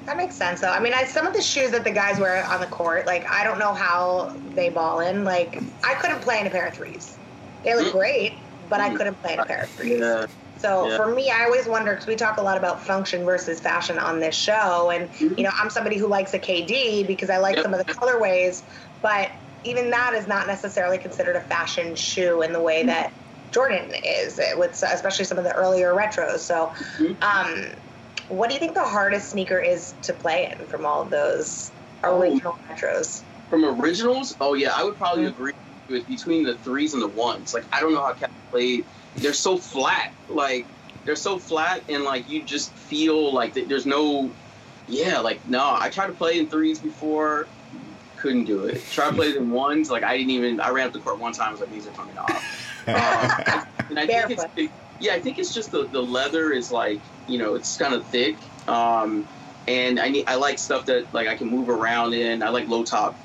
That 0.07 0.17
makes 0.17 0.37
sense, 0.37 0.61
though. 0.61 0.71
I 0.71 0.79
mean, 0.79 0.95
I, 0.95 1.05
some 1.05 1.27
of 1.27 1.35
the 1.35 1.43
shoes 1.43 1.73
that 1.73 1.83
the 1.83 1.91
guys 1.91 2.21
wear 2.21 2.45
on 2.49 2.61
the 2.61 2.67
court, 2.67 3.07
like 3.07 3.27
I 3.31 3.43
don't 3.43 3.59
know 3.59 3.75
how 3.75 4.31
they 4.45 4.69
ball 4.69 5.01
in. 5.01 5.25
Like 5.25 5.59
I 5.85 5.95
couldn't 5.95 6.21
play 6.23 6.41
in 6.41 6.47
a 6.47 6.51
pair 6.51 6.67
of 6.67 6.75
threes. 6.75 7.19
They 7.65 7.75
look 7.75 7.93
great, 7.93 8.45
but 8.69 8.81
I 8.81 8.91
couldn't 8.91 9.21
play 9.21 9.35
in 9.35 9.41
a 9.41 9.45
pair 9.45 9.65
of 9.65 9.71
threes. 9.73 9.99
Yeah. 10.01 10.27
So 10.59 10.89
Yeah. 10.89 10.97
for 10.97 11.13
me, 11.13 11.31
I 11.31 11.45
always 11.45 11.67
wonder 11.67 11.93
because 11.93 12.07
we 12.07 12.15
talk 12.17 12.39
a 12.39 12.43
lot 12.43 12.57
about 12.57 12.81
function 12.81 13.25
versus 13.25 13.61
fashion 13.61 13.99
on 13.99 14.21
this 14.21 14.37
show, 14.37 14.91
and 14.91 15.11
you 15.19 15.43
know, 15.43 15.51
I'm 15.61 15.71
somebody 15.71 15.99
who 15.99 16.07
likes 16.07 16.33
a 16.35 16.39
KD 16.39 17.07
because 17.07 17.29
I 17.29 17.39
like 17.39 17.57
Yep. 17.57 17.65
some 17.65 17.75
of 17.75 17.85
the 17.85 17.93
colorways, 17.93 18.63
but 19.03 19.31
even 19.65 19.91
that 19.91 20.15
is 20.15 20.29
not 20.29 20.47
necessarily 20.47 20.99
considered 20.99 21.35
a 21.35 21.41
fashion 21.41 21.97
shoe 21.97 22.43
in 22.43 22.53
the 22.53 22.63
way 22.63 22.85
that 22.85 23.13
Jordan 23.51 23.93
is, 24.05 24.39
eh, 24.39 24.55
with 24.55 24.81
especially 24.83 25.25
some 25.25 25.39
of 25.39 25.45
the 25.45 25.53
earlier 25.53 25.93
retros. 25.93 26.41
So, 26.41 26.73
Mhm. 26.99 27.17
um, 27.23 27.73
what 28.29 28.49
do 28.49 28.55
you 28.55 28.61
think 28.61 28.75
the 28.75 28.85
hardest 28.85 29.31
sneaker 29.31 29.59
is 29.59 29.95
to 30.03 30.13
play 30.13 30.53
in 30.59 30.67
from 30.67 30.85
all 30.87 31.03
of 31.03 31.11
those 31.11 31.71
Oh. 32.05 32.19
original 32.21 32.59
retros? 32.71 33.23
From 33.51 33.65
originals, 33.65 34.37
oh 34.41 34.55
yeah, 34.55 34.73
I 34.75 34.85
would 34.85 34.97
probably 34.97 35.25
Mhm. 35.25 35.29
agree 35.29 35.53
with 35.89 36.07
between 36.07 36.45
the 36.45 36.55
threes 36.59 36.95
and 36.95 37.03
the 37.03 37.09
ones. 37.09 37.55
Like 37.55 37.65
I 37.73 37.81
don't 37.81 37.95
know 37.95 38.03
how 38.05 38.13
Kevin 38.13 38.35
played. 38.51 38.85
They're 39.15 39.33
so 39.33 39.57
flat. 39.57 40.13
Like 40.29 40.67
they're 41.05 41.17
so 41.17 41.39
flat, 41.39 41.83
and 41.89 42.03
like 42.05 42.29
you 42.29 42.43
just 42.43 42.73
feel 42.73 43.33
like 43.33 43.55
th- 43.55 43.69
there's 43.69 43.87
no. 43.87 44.31
Yeah, 44.89 45.19
like 45.21 45.47
no. 45.47 45.77
I 45.79 45.89
tried 45.91 46.09
to 46.09 46.13
play 46.13 46.39
in 46.39 46.49
threes 46.49 46.79
before, 46.81 47.49
couldn't 48.17 48.45
do 48.45 48.65
it. 48.65 48.83
Tried 48.93 49.11
to 49.11 49.17
play 49.17 49.37
in 49.37 49.51
ones, 49.51 49.91
like 49.91 50.03
I 50.05 50.17
didn't 50.17 50.31
even. 50.31 50.61
I 50.61 50.71
ran 50.71 50.87
up 50.89 50.93
the 50.93 51.01
court 51.01 51.19
one 51.21 51.33
time. 51.33 51.49
I 51.49 51.53
was 51.53 51.61
like, 51.61 51.71
these 51.71 51.87
are 51.87 51.93
coming 51.93 52.17
off. 52.19 52.85
Uh, 52.87 53.63
and 53.91 53.99
I 53.99 54.07
think 54.07 54.31
it's 54.31 54.45
Barefoot. 54.45 54.71
Yeah, 55.01 55.15
I 55.15 55.21
think 55.21 55.39
it's 55.39 55.55
just 55.55 55.71
the 55.71 55.85
the 55.85 56.03
leather 56.03 56.53
is 56.53 56.73
like 56.73 57.01
you 57.27 57.39
know 57.39 57.55
it's 57.55 57.77
kind 57.77 57.95
of 57.95 58.05
thick, 58.07 58.37
um, 58.69 59.27
and 59.69 59.99
I 59.99 60.09
need 60.09 60.25
I 60.27 60.37
like 60.37 60.59
stuff 60.59 60.87
that 60.87 61.13
like 61.13 61.29
I 61.29 61.37
can 61.37 61.49
move 61.49 61.69
around 61.69 62.15
in. 62.15 62.43
I 62.43 62.49
like 62.49 62.69
low 62.69 62.85
top 62.85 63.17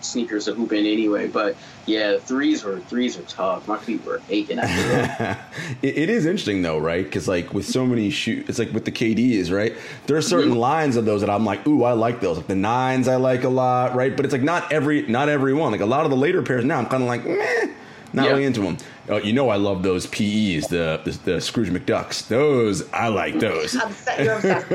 sneakers 0.00 0.44
to 0.44 0.54
hoop 0.54 0.72
in 0.72 0.86
anyway, 0.86 1.26
but 1.28 1.56
yeah, 1.86 2.18
threes 2.18 2.64
were 2.64 2.80
threes 2.80 3.18
are 3.18 3.22
tough. 3.22 3.66
My 3.66 3.78
feet 3.78 4.04
were 4.04 4.20
aching 4.28 4.58
after 4.58 4.88
that. 4.88 5.52
it, 5.82 5.98
it 5.98 6.10
is 6.10 6.26
interesting 6.26 6.62
though, 6.62 6.78
right? 6.78 7.04
Because 7.04 7.28
like 7.28 7.52
with 7.52 7.66
so 7.66 7.86
many 7.86 8.10
shoes, 8.10 8.48
it's 8.48 8.58
like 8.58 8.72
with 8.72 8.84
the 8.84 8.92
KDs, 8.92 9.50
right? 9.50 9.76
There 10.06 10.16
are 10.16 10.22
certain 10.22 10.54
lines 10.54 10.96
of 10.96 11.04
those 11.04 11.20
that 11.20 11.30
I'm 11.30 11.44
like, 11.44 11.66
ooh, 11.66 11.84
I 11.84 11.92
like 11.92 12.20
those. 12.20 12.36
Like 12.38 12.46
the 12.46 12.54
nines, 12.54 13.08
I 13.08 13.16
like 13.16 13.44
a 13.44 13.48
lot, 13.48 13.94
right? 13.94 14.14
But 14.16 14.24
it's 14.24 14.32
like 14.32 14.42
not 14.42 14.72
every 14.72 15.02
not 15.06 15.28
every 15.28 15.54
one. 15.54 15.72
Like 15.72 15.80
a 15.80 15.86
lot 15.86 16.04
of 16.04 16.10
the 16.10 16.16
later 16.16 16.42
pairs 16.42 16.64
now, 16.64 16.78
I'm 16.78 16.86
kind 16.86 17.02
of 17.02 17.08
like, 17.08 17.24
meh, 17.24 17.72
not 18.14 18.24
Yeah. 18.24 18.30
really 18.30 18.44
into 18.44 18.60
them. 18.60 18.78
Uh, 19.10 19.16
you 19.16 19.34
know, 19.34 19.50
I 19.50 19.56
love 19.56 19.82
those 19.82 20.06
PEs, 20.06 20.68
the, 20.68 20.98
the 21.04 21.18
the 21.24 21.40
Scrooge 21.40 21.68
McDucks. 21.68 22.26
Those 22.28 22.90
I 22.92 23.08
like 23.08 23.38
those. 23.38 23.74
Upset, 23.76 24.18
you're 24.24 24.34
obsessed. 24.34 24.70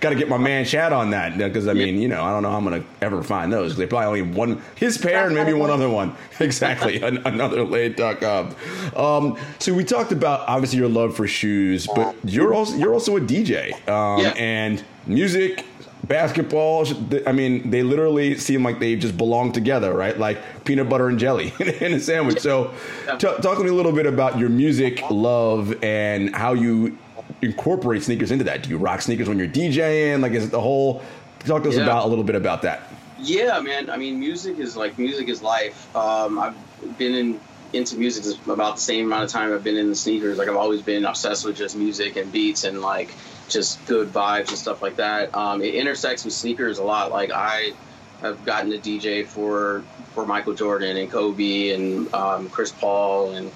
Got 0.00 0.10
to 0.10 0.14
get 0.16 0.28
my 0.28 0.36
man 0.38 0.64
Chad 0.64 0.92
on 0.92 1.10
that 1.10 1.36
because 1.38 1.68
I 1.68 1.74
mean, 1.74 2.00
you 2.00 2.08
know, 2.08 2.24
I 2.24 2.30
don't 2.32 2.42
know 2.42 2.50
how 2.50 2.56
I'm 2.56 2.64
gonna 2.64 2.84
ever 3.02 3.22
find 3.22 3.52
those. 3.52 3.76
They 3.76 3.86
probably 3.86 4.22
only 4.22 4.36
one 4.36 4.62
his 4.74 4.98
pair 4.98 5.26
and 5.26 5.34
maybe 5.34 5.52
one 5.52 5.70
other 5.70 5.88
one. 5.88 6.14
Exactly, 6.40 7.02
An- 7.02 7.18
another 7.26 7.64
lane.com. 7.64 8.56
Um, 8.96 9.36
so 9.58 9.74
we 9.74 9.84
talked 9.84 10.10
about 10.10 10.48
obviously 10.48 10.78
your 10.78 10.88
love 10.88 11.14
for 11.14 11.26
shoes, 11.28 11.86
but 11.94 12.16
you're 12.24 12.54
also 12.54 12.76
you're 12.76 12.94
also 12.94 13.16
a 13.16 13.20
DJ 13.20 13.74
um, 13.88 14.22
Yeah. 14.22 14.30
and 14.36 14.82
music. 15.06 15.64
Basketball, 16.04 16.86
I 17.26 17.32
mean, 17.32 17.70
they 17.70 17.82
literally 17.82 18.36
seem 18.36 18.64
like 18.64 18.80
they 18.80 18.96
just 18.96 19.16
belong 19.16 19.52
together, 19.52 19.94
right? 19.94 20.18
Like 20.18 20.64
peanut 20.64 20.88
butter 20.88 21.08
and 21.08 21.18
jelly 21.18 21.52
in 21.80 21.92
a 21.94 22.00
sandwich. 22.00 22.40
So, 22.40 22.72
t- 23.18 23.18
talk 23.18 23.58
to 23.58 23.62
me 23.64 23.68
a 23.70 23.74
little 23.74 23.92
bit 23.92 24.06
about 24.06 24.38
your 24.38 24.48
music 24.48 25.02
love 25.10 25.82
and 25.84 26.34
how 26.34 26.54
you 26.54 26.98
incorporate 27.42 28.02
sneakers 28.02 28.30
into 28.30 28.44
that. 28.44 28.62
Do 28.62 28.70
you 28.70 28.78
rock 28.78 29.02
sneakers 29.02 29.28
when 29.28 29.38
you're 29.38 29.48
DJing? 29.48 30.20
Like, 30.20 30.32
is 30.32 30.44
it 30.46 30.50
the 30.50 30.60
whole? 30.60 31.02
Talk 31.40 31.62
to 31.62 31.68
us 31.68 31.76
Yeah. 31.76 31.82
about 31.84 32.04
a 32.04 32.08
little 32.08 32.24
bit 32.24 32.34
about 32.36 32.62
that. 32.62 32.82
Yeah, 33.18 33.60
man. 33.60 33.88
I 33.90 33.96
mean, 33.96 34.18
music 34.18 34.58
is 34.58 34.76
like 34.76 34.98
music 34.98 35.28
is 35.28 35.42
life. 35.42 35.94
Um, 35.94 36.38
I've 36.38 36.56
been 36.98 37.14
in 37.14 37.40
into 37.72 37.96
music 37.96 38.24
is 38.24 38.36
about 38.48 38.74
the 38.76 38.80
same 38.82 39.06
amount 39.06 39.22
of 39.22 39.30
time 39.30 39.52
I've 39.54 39.62
been 39.62 39.76
in 39.76 39.90
the 39.90 39.94
sneakers. 39.94 40.38
Like 40.38 40.48
I've 40.48 40.56
always 40.56 40.82
been 40.82 41.04
obsessed 41.04 41.44
with 41.44 41.56
just 41.56 41.76
music 41.76 42.16
and 42.16 42.32
beats 42.32 42.64
and 42.64 42.80
like 42.80 43.14
just 43.50 43.84
good 43.86 44.08
vibes 44.08 44.48
and 44.48 44.58
stuff 44.58 44.82
like 44.82 44.96
that. 44.96 45.34
Um, 45.34 45.62
it 45.62 45.74
intersects 45.74 46.24
with 46.24 46.34
sneakers 46.34 46.78
a 46.78 46.84
lot. 46.84 47.10
Like 47.10 47.30
I 47.30 47.72
have 48.20 48.44
gotten 48.44 48.70
to 48.70 48.78
DJ 48.78 49.26
for 49.26 49.82
for 50.14 50.26
Michael 50.26 50.54
Jordan 50.54 50.96
and 50.96 51.10
Kobe 51.10 51.70
and 51.70 52.12
um, 52.14 52.48
Chris 52.50 52.72
Paul 52.72 53.32
and 53.32 53.50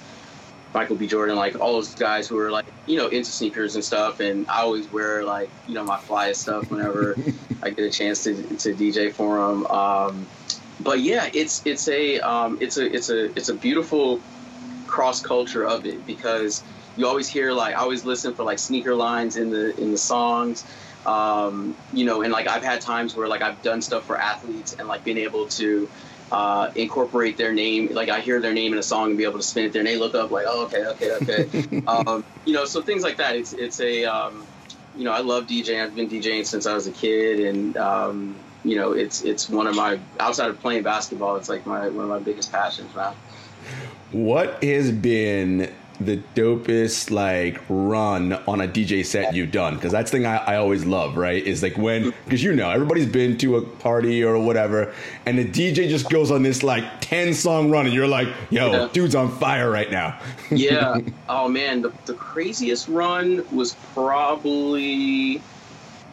Michael 0.73 0.97
B. 0.97 1.07
Jordan, 1.07 1.37
like 1.37 1.59
all 1.59 1.73
those 1.73 1.95
guys 1.95 2.27
who 2.27 2.37
are 2.37 2.51
like, 2.51 2.65
you 2.85 2.97
know, 2.97 3.07
into 3.07 3.31
sneakers 3.31 3.75
and 3.75 3.83
stuff. 3.83 4.19
And 4.19 4.45
I 4.49 4.61
always 4.61 4.91
wear 4.91 5.23
like, 5.23 5.49
you 5.67 5.73
know, 5.73 5.85
my 5.85 5.97
flyest 5.97 6.37
stuff 6.37 6.69
whenever 6.69 7.15
I 7.63 7.69
get 7.69 7.85
a 7.85 7.89
chance 7.89 8.23
to, 8.25 8.33
to 8.35 8.73
DJ 8.75 9.11
for 9.13 9.37
them. 9.37 9.65
Um, 9.67 10.27
but 10.81 10.99
yeah, 10.99 11.29
it's 11.33 11.65
it's 11.65 11.87
a 11.87 12.19
um, 12.19 12.57
it's 12.59 12.77
a 12.77 12.93
it's 12.93 13.09
a 13.09 13.25
it's 13.37 13.47
a 13.49 13.53
beautiful 13.53 14.19
cross 14.85 15.21
culture 15.21 15.65
of 15.65 15.85
it 15.85 16.05
because 16.05 16.61
you 16.97 17.07
always 17.07 17.27
hear 17.27 17.51
like 17.51 17.75
I 17.75 17.79
always 17.79 18.05
listen 18.05 18.33
for 18.33 18.43
like 18.43 18.59
sneaker 18.59 18.95
lines 18.95 19.37
in 19.37 19.49
the 19.49 19.79
in 19.79 19.91
the 19.91 19.97
songs. 19.97 20.65
Um, 21.05 21.77
you 21.93 22.05
know, 22.05 22.23
and 22.23 22.31
like 22.31 22.47
I've 22.47 22.63
had 22.63 22.81
times 22.81 23.15
where 23.15 23.27
like 23.27 23.41
I've 23.41 23.61
done 23.61 23.81
stuff 23.81 24.05
for 24.05 24.17
athletes 24.19 24.73
and 24.73 24.87
like 24.87 25.03
been 25.03 25.19
able 25.19 25.47
to 25.49 25.87
uh, 26.31 26.71
incorporate 26.75 27.37
their 27.37 27.53
name. 27.53 27.93
Like 27.93 28.09
I 28.09 28.21
hear 28.21 28.39
their 28.41 28.53
name 28.53 28.73
in 28.73 28.79
a 28.79 28.83
song 28.83 29.09
and 29.09 29.17
be 29.17 29.23
able 29.23 29.37
to 29.37 29.43
spin 29.43 29.65
it 29.65 29.73
there, 29.73 29.81
and 29.81 29.87
they 29.87 29.97
look 29.97 30.15
up 30.15 30.31
like, 30.31 30.45
oh, 30.47 30.65
okay, 30.65 30.85
okay, 30.85 31.11
okay. 31.21 31.83
um, 31.87 32.25
you 32.45 32.53
know, 32.53 32.65
so 32.65 32.81
things 32.81 33.03
like 33.03 33.17
that. 33.17 33.35
It's 33.35 33.53
it's 33.53 33.79
a 33.79 34.05
um, 34.05 34.47
you 34.95 35.03
know, 35.03 35.11
I 35.11 35.19
love 35.19 35.47
DJing. 35.47 35.83
I've 35.83 35.95
been 35.95 36.09
DJing 36.09 36.45
since 36.45 36.65
I 36.65 36.73
was 36.73 36.87
a 36.87 36.91
kid, 36.91 37.39
and 37.39 37.77
um, 37.77 38.35
you 38.63 38.75
know, 38.77 38.93
it's 38.93 39.21
it's 39.21 39.47
one 39.47 39.67
of 39.67 39.75
my 39.75 39.99
outside 40.19 40.49
of 40.49 40.59
playing 40.59 40.83
basketball, 40.83 41.35
it's 41.35 41.49
like 41.49 41.65
my 41.65 41.87
one 41.89 42.05
of 42.05 42.09
my 42.09 42.19
biggest 42.19 42.51
passions, 42.51 42.93
man. 42.95 43.13
What 44.11 44.63
has 44.63 44.91
been 44.91 45.73
the 45.99 46.17
dopest 46.35 47.09
like 47.11 47.61
run 47.69 48.33
on 48.47 48.61
a 48.61 48.67
DJ 48.67 49.05
set 49.05 49.33
you've 49.33 49.51
done? 49.51 49.75
Because 49.75 49.91
that's 49.91 50.11
the 50.11 50.17
thing 50.17 50.25
I, 50.25 50.37
I 50.37 50.55
always 50.57 50.85
love, 50.85 51.15
right? 51.17 51.41
Is 51.41 51.63
like 51.63 51.77
when 51.77 52.13
because 52.25 52.43
you 52.43 52.53
know 52.55 52.69
everybody's 52.69 53.05
been 53.07 53.37
to 53.39 53.57
a 53.57 53.61
party 53.61 54.23
or 54.23 54.37
whatever, 54.37 54.93
and 55.25 55.37
the 55.37 55.45
DJ 55.45 55.87
just 55.89 56.09
goes 56.09 56.31
on 56.31 56.43
this 56.43 56.63
like 56.63 56.83
ten 57.01 57.33
song 57.33 57.69
run, 57.71 57.85
and 57.85 57.93
you're 57.95 58.07
like, 58.07 58.27
yo, 58.49 58.71
Yeah. 58.71 58.89
dude's 58.91 59.15
on 59.15 59.31
fire 59.37 59.69
right 59.69 59.89
now. 59.89 60.19
yeah. 60.51 60.97
Oh 61.29 61.47
man, 61.47 61.81
the, 61.81 61.91
the 62.05 62.13
craziest 62.13 62.87
run 62.87 63.45
was 63.55 63.75
probably 63.93 65.41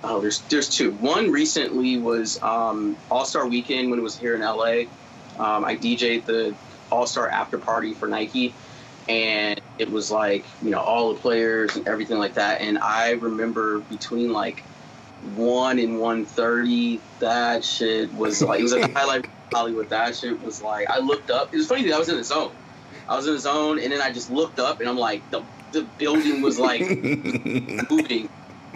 Oh, 0.05 0.20
there's 0.20 0.41
there's 0.43 0.68
two. 0.68 0.91
One 0.93 1.30
recently 1.30 1.97
was 1.97 2.43
um, 2.43 2.97
All 3.11 3.24
Star 3.24 3.47
Weekend 3.47 3.89
when 3.91 3.99
it 4.01 4.03
was 4.03 4.18
here 4.18 4.35
in 4.35 4.41
LA. 4.41 4.83
Um, 5.39 5.64
I 5.64 5.76
DJ'd 5.76 6.26
the 6.26 6.55
All 6.91 7.07
Star 7.07 7.28
after 7.28 7.57
party 7.57 7.95
for 7.95 8.09
Nike, 8.09 8.53
and 9.09 9.61
it 9.78 9.90
was 9.90 10.11
like 10.11 10.44
you 10.62 10.70
know 10.70 10.80
all 10.80 11.12
the 11.12 11.20
players 11.20 11.76
and 11.76 11.86
everything 11.88 12.18
like 12.18 12.34
that. 12.34 12.61
And 12.61 12.78
I 12.78 13.12
remember 13.12 13.80
between 13.80 14.32
like 14.32 14.62
one 15.34 15.78
and 15.78 16.00
one 16.00 16.24
thirty, 16.24 17.00
that 17.20 17.64
shit 17.64 18.12
was 18.14 18.42
like 18.42 18.61
it 18.61 18.64
was 18.64 18.72
a 18.72 18.86
highlight 18.92 19.26
Hollywood. 19.53 19.90
That 19.90 20.16
shit 20.16 20.42
was 20.42 20.62
like 20.62 20.88
I 20.90 20.98
looked 20.98 21.30
up. 21.30 21.53
It 21.53 21.57
was 21.57 21.66
funny 21.66 21.84
that 21.84 21.94
I 21.94 21.98
was 21.98 22.09
in 22.09 22.16
the 22.16 22.24
zone. 22.24 22.53
I 23.09 23.16
was 23.16 23.26
in 23.26 23.34
the 23.34 23.40
zone, 23.40 23.78
and 23.78 23.92
then 23.92 24.00
I 24.00 24.12
just 24.12 24.30
looked 24.30 24.59
up, 24.59 24.80
and 24.80 24.88
I'm 24.88 24.98
like 24.98 25.28
the 25.30 25.42
the 25.72 25.82
building 25.98 26.42
was 26.42 26.59
like 26.59 26.80
moving, 27.90 28.28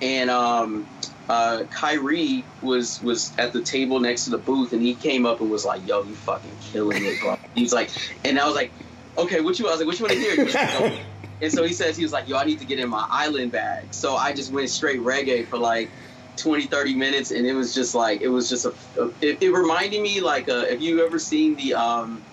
and 0.03 0.31
um, 0.31 0.87
uh, 1.29 1.65
Kyrie 1.71 2.45
was 2.63 3.03
was 3.03 3.33
at 3.39 3.53
the 3.53 3.63
table 3.63 4.01
next 4.01 4.25
to 4.25 4.31
the 4.31 4.39
booth, 4.39 4.73
and 4.73 4.83
he 4.83 4.95
came 4.95 5.27
up 5.27 5.41
and 5.41 5.51
was 5.51 5.65
like, 5.65 5.87
"Yo, 5.87 6.03
you 6.03 6.15
fucking 6.15 6.51
killing 6.73 7.05
it, 7.05 7.21
bro." 7.21 7.39
He's 7.55 7.73
like, 7.73 7.91
and 8.25 8.39
I 8.39 8.47
was 8.47 8.55
like, 8.55 8.73
"Okay, 9.19 9.41
what 9.41 9.59
you?" 9.59 9.67
I 9.69 9.71
was 9.73 9.81
like, 9.81 9.87
"What 9.87 9.99
you 9.99 10.05
want 10.07 10.15
to 10.15 10.21
hear?" 10.21 10.93
and 11.41 11.53
so 11.53 11.65
he 11.65 11.73
says 11.73 11.97
he 11.97 12.03
was 12.03 12.13
like, 12.13 12.29
"Yo, 12.29 12.37
I 12.37 12.45
need 12.45 12.59
to 12.59 12.67
get 12.67 12.79
in 12.79 12.89
my 12.89 13.07
island 13.11 13.53
bag." 13.53 13.95
So 13.95 14.17
I 14.17 14.33
just 14.33 14.53
went 14.53 14.71
straight 14.71 15.01
reggae 15.01 15.47
for 15.49 15.59
like 15.59 15.93
20, 16.37 16.67
30 16.67 16.95
minutes, 16.97 17.31
and 17.31 17.47
it 17.47 17.55
was 17.55 17.75
just 17.75 17.95
like 17.95 18.21
it 18.21 18.29
was 18.29 18.49
just 18.49 18.65
a. 18.65 18.75
a 18.99 19.09
it, 19.21 19.43
it 19.43 19.51
reminded 19.51 20.01
me 20.03 20.21
like 20.21 20.49
uh, 20.49 20.67
have 20.67 20.81
you 20.81 21.05
ever 21.05 21.19
seen 21.19 21.57
the 21.57 21.75
um, 21.75 22.27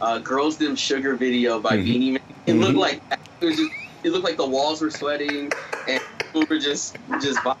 uh, 0.00 0.18
"Girls 0.18 0.58
Them 0.58 0.76
Sugar" 0.76 1.16
video 1.16 1.60
by 1.60 1.76
Mhm. 1.76 1.84
Beenie 1.84 2.10
Man? 2.12 2.20
It 2.46 2.52
Mhm. 2.54 2.60
looked 2.60 2.78
like 2.78 3.02
it 3.40 3.44
was 3.46 3.56
just. 3.56 3.72
It 4.04 4.12
looked 4.12 4.24
like 4.24 4.36
the 4.36 4.48
walls 4.48 4.80
were 4.80 4.90
sweating, 4.90 5.54
and 5.86 6.00
we 6.34 6.44
were 6.48 6.58
just 6.58 6.96
just. 7.20 7.42
vibing 7.42 7.54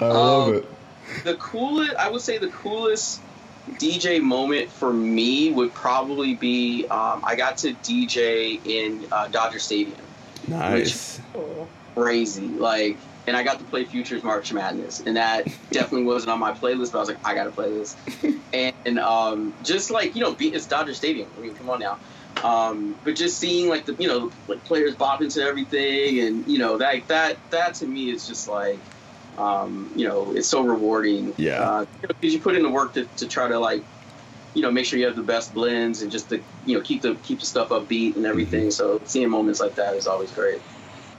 I 0.00 0.08
love 0.08 0.48
Um, 0.48 0.54
it. 0.54 0.64
the 1.24 1.36
coolest 1.36 1.94
i 1.96 2.10
would 2.10 2.20
say 2.20 2.38
the 2.38 2.50
coolest 2.50 3.23
dj 3.72 4.20
moment 4.20 4.70
for 4.70 4.92
me 4.92 5.50
would 5.52 5.72
probably 5.74 6.34
be 6.34 6.86
um, 6.88 7.22
i 7.24 7.34
got 7.34 7.56
to 7.58 7.72
dj 7.74 8.60
in 8.64 9.06
uh, 9.12 9.26
dodger 9.28 9.58
stadium 9.58 9.98
Nice. 10.46 11.20
crazy 11.94 12.48
like 12.48 12.98
and 13.26 13.36
i 13.36 13.42
got 13.42 13.58
to 13.58 13.64
play 13.64 13.84
futures 13.84 14.22
march 14.22 14.52
madness 14.52 15.00
and 15.00 15.16
that 15.16 15.44
definitely 15.70 16.04
wasn't 16.04 16.30
on 16.30 16.38
my 16.38 16.52
playlist 16.52 16.92
but 16.92 16.98
i 16.98 17.00
was 17.00 17.08
like 17.08 17.18
i 17.24 17.34
gotta 17.34 17.50
play 17.50 17.70
this 17.70 17.96
and, 18.52 18.74
and 18.84 18.98
um, 18.98 19.54
just 19.62 19.90
like 19.90 20.14
you 20.14 20.20
know 20.20 20.34
be, 20.34 20.48
it's 20.48 20.66
dodger 20.66 20.94
stadium 20.94 21.28
i 21.36 21.40
mean 21.40 21.54
come 21.54 21.70
on 21.70 21.80
now 21.80 21.98
um, 22.42 22.96
but 23.04 23.14
just 23.14 23.38
seeing 23.38 23.68
like 23.68 23.86
the 23.86 23.94
you 23.98 24.08
know 24.08 24.30
like 24.48 24.62
players 24.64 24.94
bopping 24.96 25.32
to 25.32 25.40
everything 25.40 26.20
and 26.20 26.46
you 26.46 26.58
know 26.58 26.76
that 26.78 27.06
that 27.08 27.38
that 27.50 27.74
to 27.74 27.86
me 27.86 28.10
is 28.10 28.26
just 28.26 28.48
like 28.48 28.78
um, 29.38 29.90
you 29.96 30.06
know 30.06 30.32
it's 30.36 30.48
so 30.48 30.62
rewarding 30.62 31.32
Yeah. 31.36 31.60
uh, 31.60 31.86
because 32.00 32.32
you 32.34 32.40
put 32.40 32.54
in 32.56 32.62
the 32.62 32.70
work 32.70 32.94
to, 32.94 33.04
to 33.16 33.26
try 33.26 33.48
to 33.48 33.58
like 33.58 33.82
you 34.54 34.62
know 34.62 34.70
make 34.70 34.86
sure 34.86 34.98
you 34.98 35.06
have 35.06 35.16
the 35.16 35.22
best 35.22 35.52
blends 35.54 36.02
and 36.02 36.10
just 36.12 36.28
to 36.30 36.40
you 36.66 36.76
know 36.76 36.80
keep 36.82 37.02
the 37.02 37.14
keep 37.16 37.40
the 37.40 37.46
stuff 37.46 37.70
upbeat 37.70 38.16
and 38.16 38.24
everything 38.26 38.70
so 38.70 39.00
seeing 39.04 39.28
moments 39.28 39.60
like 39.60 39.74
that 39.74 39.94
is 39.94 40.06
always 40.06 40.30
great 40.32 40.60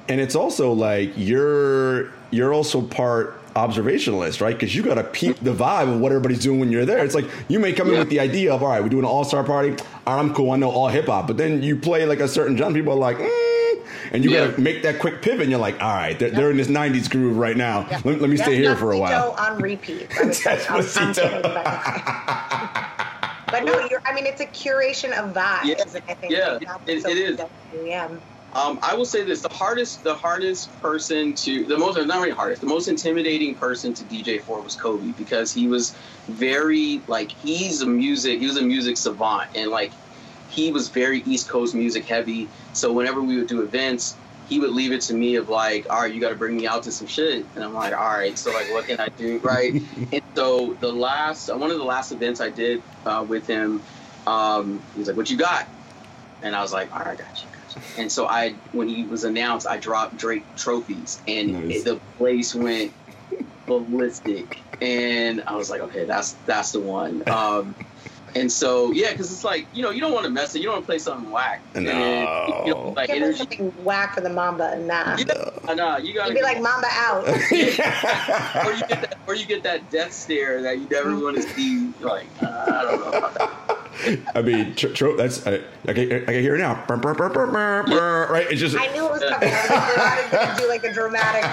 And 0.07 0.21
it's 0.21 0.35
also 0.35 0.71
like 0.71 1.11
you're 1.17 2.11
you're 2.31 2.53
also 2.53 2.81
part 2.81 3.41
observationalist, 3.55 4.41
right? 4.41 4.53
Because 4.55 4.75
you 4.75 4.83
got 4.83 4.95
to 4.95 5.03
peep 5.03 5.37
the 5.39 5.53
vibe 5.53 5.91
of 5.93 5.99
what 6.01 6.11
everybody's 6.11 6.43
doing 6.43 6.59
when 6.59 6.69
you're 6.71 6.85
there. 6.85 7.03
It's 7.05 7.15
like 7.15 7.25
you 7.47 7.57
may 7.59 7.71
come 7.71 7.87
in 7.87 7.93
Yeah. 7.93 7.99
with 8.01 8.09
the 8.09 8.19
idea 8.19 8.53
of, 8.53 8.61
all 8.61 8.67
right, 8.69 8.83
we're 8.83 8.89
doing 8.89 9.05
an 9.05 9.09
all 9.09 9.23
star 9.23 9.43
party. 9.45 9.69
All 10.05 10.15
right, 10.15 10.19
I'm 10.21 10.33
cool. 10.33 10.51
I 10.51 10.57
know 10.57 10.69
all 10.69 10.89
hip 10.89 11.05
hop, 11.07 11.25
but 11.27 11.37
then 11.37 11.63
you 11.63 11.77
play 11.77 12.05
like 12.05 12.19
a 12.19 12.27
certain 12.27 12.57
genre. 12.57 12.73
People 12.73 12.93
are 12.93 12.97
like, 12.97 13.17
mm, 13.17 13.44
and 14.15 14.23
you 14.23 14.31
Yeah. 14.31 14.47
got 14.47 14.55
to 14.55 14.61
make 14.61 14.81
that 14.83 14.99
quick 14.99 15.21
pivot. 15.21 15.41
And 15.41 15.51
you're 15.51 15.59
like, 15.59 15.81
all 15.81 15.93
right, 15.93 16.17
they're, 16.17 16.31
they're 16.31 16.51
in 16.51 16.57
this 16.57 16.67
'90s 16.67 17.09
groove 17.09 17.37
right 17.37 17.57
now. 17.57 17.85
Yeah. 17.91 18.01
Let, 18.03 18.21
let 18.21 18.29
me 18.29 18.37
stay 18.37 18.55
here 18.55 18.75
for 18.75 18.91
a 18.93 18.97
while. 18.97 19.33
Despacito 19.33 19.51
on 19.51 19.61
repeat. 19.61 20.07
I 20.19 20.23
would 20.25 20.35
say. 20.35 20.51
I'm- 20.51 20.75
I'm 20.77 20.81
Despacito. 20.81 21.41
but, 21.43 21.65
but 23.51 23.63
no, 23.65 23.87
you're. 23.89 24.01
I 24.05 24.13
mean, 24.13 24.25
it's 24.25 24.41
a 24.41 24.45
curation 24.47 25.11
of 25.17 25.33
vibes. 25.33 25.65
Yeah. 25.65 25.75
I 26.07 26.13
think 26.15 26.31
Yeah, 26.33 26.59
it- 26.87 27.01
so 27.03 27.09
it 27.09 27.17
is. 27.17 27.39
Yeah. 27.83 28.09
Um, 28.53 28.79
I 28.81 28.95
will 28.95 29.03
say 29.05 29.21
this: 29.23 29.41
the 29.41 29.49
hardest, 29.49 30.03
the 30.05 30.15
hardest 30.15 30.71
person 30.81 31.33
to, 31.33 31.65
the 31.65 31.77
most, 31.77 31.97
not 31.97 32.19
really 32.21 32.31
hardest, 32.31 32.61
the 32.61 32.67
most 32.67 32.87
intimidating 32.87 33.53
person 33.53 33.93
to 33.93 34.03
DJ 34.05 34.41
for 34.41 34.61
was 34.61 34.75
Kobe 34.77 35.11
because 35.17 35.51
he 35.53 35.67
was 35.67 35.93
very 36.29 37.01
like 37.07 37.31
he's 37.31 37.81
a 37.81 37.85
music, 37.85 38.39
he 38.39 38.47
was 38.47 38.55
a 38.55 38.61
music 38.61 38.95
savant, 38.95 39.49
and 39.55 39.71
like 39.71 39.91
he 40.55 40.71
was 40.71 40.87
very 40.87 41.19
East 41.25 41.49
Coast 41.49 41.75
music 41.75 42.05
heavy. 42.05 42.47
So 42.73 42.93
whenever 42.93 43.21
we 43.21 43.37
would 43.37 43.47
do 43.47 43.61
events, 43.61 44.15
he 44.47 44.59
would 44.59 44.71
leave 44.71 44.91
it 44.93 45.01
to 45.01 45.13
me 45.13 45.35
of 45.35 45.49
like, 45.49 45.87
all 45.89 46.01
right, 46.01 46.13
you 46.13 46.21
got 46.21 46.29
to 46.29 46.35
bring 46.35 46.55
me 46.55 46.65
out 46.65 46.83
to 46.83 46.91
some 46.91 47.07
shit, 47.07 47.45
and 47.55 47.63
I'm 47.63 47.73
like, 47.73 47.93
all 47.93 47.99
right, 48.03 48.37
so 48.37 48.51
like, 48.53 48.71
what 48.71 48.85
can 48.87 48.99
I 48.99 49.09
do, 49.17 49.39
right? 49.39 49.73
and 50.13 50.21
so 50.35 50.75
the 50.79 50.91
last, 50.91 51.53
one 51.53 51.71
of 51.71 51.77
the 51.77 51.83
last 51.83 52.11
events 52.11 52.39
I 52.39 52.49
did 52.49 52.81
uh, 53.05 53.25
with 53.27 53.47
him, 53.47 53.81
um, 54.27 54.81
he 54.93 54.99
was 54.99 55.07
like, 55.07 55.17
what 55.17 55.29
you 55.29 55.37
got? 55.37 55.67
And 56.41 56.55
I 56.55 56.61
was 56.61 56.71
like, 56.71 56.91
all 56.93 56.99
right, 56.99 57.07
I 57.07 57.15
got 57.15 57.43
you. 57.43 57.49
got 57.51 57.75
you." 57.75 57.81
And 57.97 58.11
so 58.11 58.27
I, 58.27 58.55
when 58.71 58.87
he 58.87 59.03
was 59.03 59.23
announced, 59.23 59.67
I 59.67 59.77
dropped 59.77 60.15
Drake 60.15 60.45
trophies, 60.55 61.21
and 61.27 61.67
Nice. 61.67 61.83
the 61.83 61.99
place 62.17 62.53
went 62.53 62.93
ballistic. 63.65 64.59
And 64.81 65.43
I 65.47 65.55
was 65.55 65.69
like, 65.69 65.81
okay, 65.81 66.05
that's 66.05 66.33
that's 66.45 66.71
the 66.71 66.79
one. 66.81 67.23
Um, 67.35 67.75
and 68.35 68.51
so 68.51 68.91
yeah, 68.91 69.11
because 69.11 69.31
it's 69.31 69.43
like 69.43 69.65
you 69.73 69.81
know 69.81 69.89
you 69.89 70.01
don't 70.01 70.13
want 70.13 70.25
to 70.25 70.29
mess 70.29 70.53
it, 70.55 70.59
you 70.59 70.65
don't 70.65 70.75
want 70.75 70.83
to 70.83 70.87
play 70.87 70.99
something 70.99 71.31
whack. 71.31 71.61
And, 71.73 71.85
you 71.85 71.91
know, 71.91 72.93
like 72.95 73.07
Give 73.07 73.17
me 73.17 73.23
energy. 73.23 73.37
something 73.37 73.71
whack 73.83 74.15
for 74.15 74.21
the 74.21 74.29
Mamba 74.29 74.71
and 74.73 74.87
nah. 74.87 75.17
Yeah, 75.17 75.73
nah, 75.73 75.97
you 75.97 76.13
gotta 76.13 76.29
You'd 76.33 76.39
be 76.39 76.43
like 76.43 76.61
Mamba 76.61 76.87
out. 76.91 77.27
or 77.27 78.73
you 78.73 78.85
get 78.87 79.01
that, 79.01 79.17
or 79.27 79.35
you 79.35 79.45
get 79.45 79.63
that 79.63 79.89
death 79.89 80.11
stare 80.13 80.61
that 80.61 80.77
you 80.77 80.87
never 80.89 81.17
want 81.17 81.37
to 81.37 81.43
see. 81.43 81.93
Like 82.01 82.27
uh, 82.41 82.65
I 82.67 82.81
don't 82.83 82.99
know 82.99 83.17
about 83.17 83.33
that. 83.35 83.51
I 84.35 84.41
mean, 84.41 84.75
tro- 84.75 84.91
tro- 84.91 85.15
that's 85.15 85.47
I, 85.47 85.61
I, 85.87 85.93
can, 85.93 86.11
I 86.11 86.25
can 86.25 86.41
hear 86.41 86.55
it 86.55 86.59
now. 86.59 86.83
Brr, 86.85 86.97
brr, 86.97 87.13
brr, 87.13 88.27
Right? 88.29 88.47
It's 88.51 88.59
just 88.59 88.77
I 88.77 88.87
knew 88.87 89.05
it 89.05 89.11
was 89.11 89.23
coming. 89.23 89.49
I 89.49 89.61
was 89.61 89.69
like, 89.69 89.87
we're 89.87 90.03
not 90.03 90.31
going 90.31 90.55
to 90.55 90.61
do 90.61 90.67
like 90.67 90.83
a 90.83 90.93
dramatic. 90.93 91.45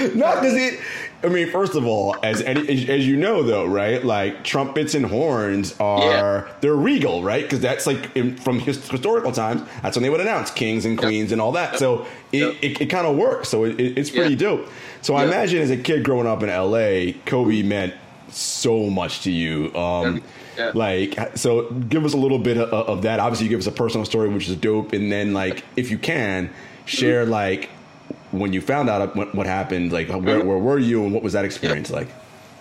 You 0.00 0.14
know, 0.20 0.34
no, 0.34 0.42
does 0.42 0.54
it? 0.54 0.80
I 1.22 1.28
mean, 1.28 1.50
first 1.50 1.74
of 1.74 1.86
all, 1.86 2.16
as 2.22 2.40
any, 2.42 2.60
as, 2.68 2.88
as 2.88 3.06
you 3.06 3.16
know, 3.16 3.42
though, 3.42 3.66
right? 3.66 4.02
Like 4.04 4.42
trumpets 4.44 4.94
and 4.94 5.04
horns 5.04 5.74
are 5.78 6.48
they're 6.62 6.74
regal, 6.74 7.22
right? 7.22 7.42
Because 7.42 7.60
that's 7.60 7.86
like 7.86 8.16
in, 8.16 8.36
from 8.36 8.58
his, 8.58 8.88
historical 8.88 9.30
times. 9.32 9.62
That's 9.82 9.96
when 9.96 10.02
they 10.02 10.10
would 10.10 10.20
announce 10.20 10.50
kings 10.50 10.84
and 10.86 10.96
queens 10.98 11.32
and 11.32 11.40
all 11.40 11.52
that. 11.52 11.78
So 11.78 12.06
it, 12.32 12.38
Yep. 12.40 12.54
it, 12.62 12.80
it 12.82 12.86
kind 12.86 13.06
of 13.06 13.16
works. 13.16 13.48
So 13.50 13.64
it, 13.64 13.78
it- 13.78 13.98
it's 13.98 14.10
pretty 14.10 14.30
Yeah. 14.34 14.38
dope. 14.40 14.68
So 15.02 15.14
I 15.14 15.24
imagine 15.24 15.60
as 15.60 15.70
a 15.70 15.76
kid 15.76 16.04
growing 16.04 16.26
up 16.26 16.42
in 16.42 16.48
L.A., 16.48 17.12
Kobe 17.26 17.62
meant 17.62 17.94
so 18.30 18.88
much 18.88 19.22
to 19.22 19.30
you. 19.30 19.74
Um, 19.74 20.22
Yeah. 20.58 20.72
Like, 20.74 21.36
so 21.36 21.70
give 21.70 22.04
us 22.04 22.12
a 22.12 22.18
little 22.18 22.38
bit 22.38 22.58
of, 22.58 22.68
of 22.72 23.02
that. 23.02 23.18
Obviously, 23.20 23.44
you 23.46 23.50
give 23.50 23.60
us 23.60 23.66
a 23.66 23.72
personal 23.72 24.04
story, 24.04 24.28
which 24.28 24.48
is 24.48 24.56
dope, 24.56 24.92
and 24.92 25.10
then 25.10 25.32
like, 25.32 25.64
if 25.76 25.90
you 25.90 25.96
can, 25.98 26.50
share 26.86 27.24
like 27.24 27.70
when 28.32 28.52
you 28.52 28.60
found 28.60 28.88
out 28.88 29.16
what, 29.16 29.34
what 29.34 29.46
happened, 29.46 29.92
like 29.92 30.08
where, 30.08 30.44
where 30.44 30.58
were 30.58 30.78
you 30.78 31.04
and 31.04 31.12
what 31.12 31.22
was 31.22 31.32
that 31.32 31.44
experience 31.44 31.90
like? 31.90 32.08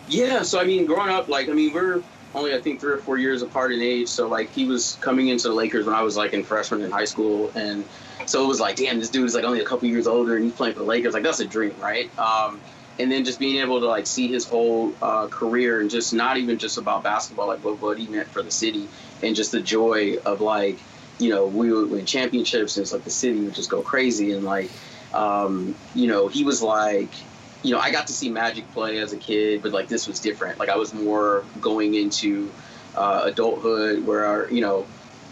Yeah, 0.08 0.42
so 0.42 0.60
I 0.60 0.64
mean, 0.64 0.86
growing 0.86 1.10
up, 1.10 1.28
like 1.28 1.50
I 1.50 1.54
mean, 1.54 1.74
we're 1.74 2.02
only 2.34 2.54
I 2.54 2.62
think 2.62 2.80
three 2.80 2.94
or 2.94 2.98
four 2.98 3.18
years 3.18 3.42
apart 3.42 3.72
in 3.72 3.82
age. 3.82 4.08
So 4.08 4.28
like 4.28 4.52
he 4.52 4.66
was 4.66 4.98
coming 5.02 5.28
into 5.28 5.48
the 5.48 5.54
Lakers 5.54 5.86
when 5.86 5.96
I 5.96 6.02
was 6.02 6.18
like 6.18 6.34
in 6.34 6.44
freshman 6.44 6.82
in 6.82 6.92
high 6.92 7.06
school, 7.06 7.52
and 7.56 7.86
so 8.26 8.44
it 8.44 8.48
was 8.48 8.60
like, 8.60 8.76
damn, 8.76 9.00
this 9.00 9.10
dude 9.10 9.26
is 9.26 9.36
like 9.36 9.44
only 9.44 9.62
a 9.62 9.66
couple 9.66 9.88
years 9.88 10.08
older 10.08 10.36
and 10.36 10.44
he's 10.44 10.54
playing 10.54 10.74
for 10.74 10.80
the 10.80 10.86
Lakers. 10.86 11.14
Like 11.14 11.24
that's 11.24 11.40
a 11.40 11.46
dream, 11.46 11.76
right? 11.80 12.10
Um, 12.20 12.60
and 13.00 13.12
then 13.12 13.24
just 13.24 13.40
being 13.40 13.62
able 13.62 13.80
to 13.80 13.88
like 13.88 14.06
see 14.06 14.28
his 14.28 14.46
whole 14.46 14.94
uh, 15.02 15.28
career 15.28 15.80
and 15.80 15.90
just 15.90 16.14
not 16.14 16.38
even 16.38 16.58
just 16.58 16.78
about 16.78 17.02
basketball, 17.04 17.48
like 17.48 17.64
what 17.64 17.82
what 17.82 17.98
he 17.98 18.08
meant 18.08 18.28
for 18.28 18.44
the 18.44 18.52
city 18.52 18.88
and 19.24 19.36
just 19.36 19.52
the 19.52 19.62
joy 19.62 20.18
of 20.26 20.42
like, 20.42 20.78
you 21.18 21.30
know, 21.30 21.46
we 21.48 21.72
would 21.72 21.90
win 21.90 22.06
championships 22.06 22.78
and 22.78 22.84
it's 22.84 22.92
like 22.92 23.04
the 23.04 23.10
city 23.10 23.40
would 23.40 23.54
just 23.54 23.70
go 23.70 23.82
crazy 23.82 24.34
and 24.34 24.44
like, 24.44 24.70
um, 25.14 25.76
you 25.94 26.08
know, 26.08 26.28
he 26.28 26.44
was 26.44 26.62
like 26.62 27.14
you 27.62 27.74
know, 27.74 27.80
I 27.80 27.92
got 27.92 28.08
to 28.08 28.14
see 28.14 28.30
Magic 28.30 28.72
play 28.72 29.00
as 29.00 29.12
a 29.12 29.18
kid, 29.18 29.62
but 29.62 29.72
like 29.74 29.88
this 29.90 30.08
was 30.08 30.22
different. 30.22 30.60
Like 30.60 30.70
I 30.70 30.78
was 30.78 30.94
more 30.94 31.46
going 31.60 31.94
into 31.94 32.54
uh, 32.96 33.24
adulthood, 33.26 34.06
where 34.06 34.50
you 34.52 34.62
know, 34.62 34.88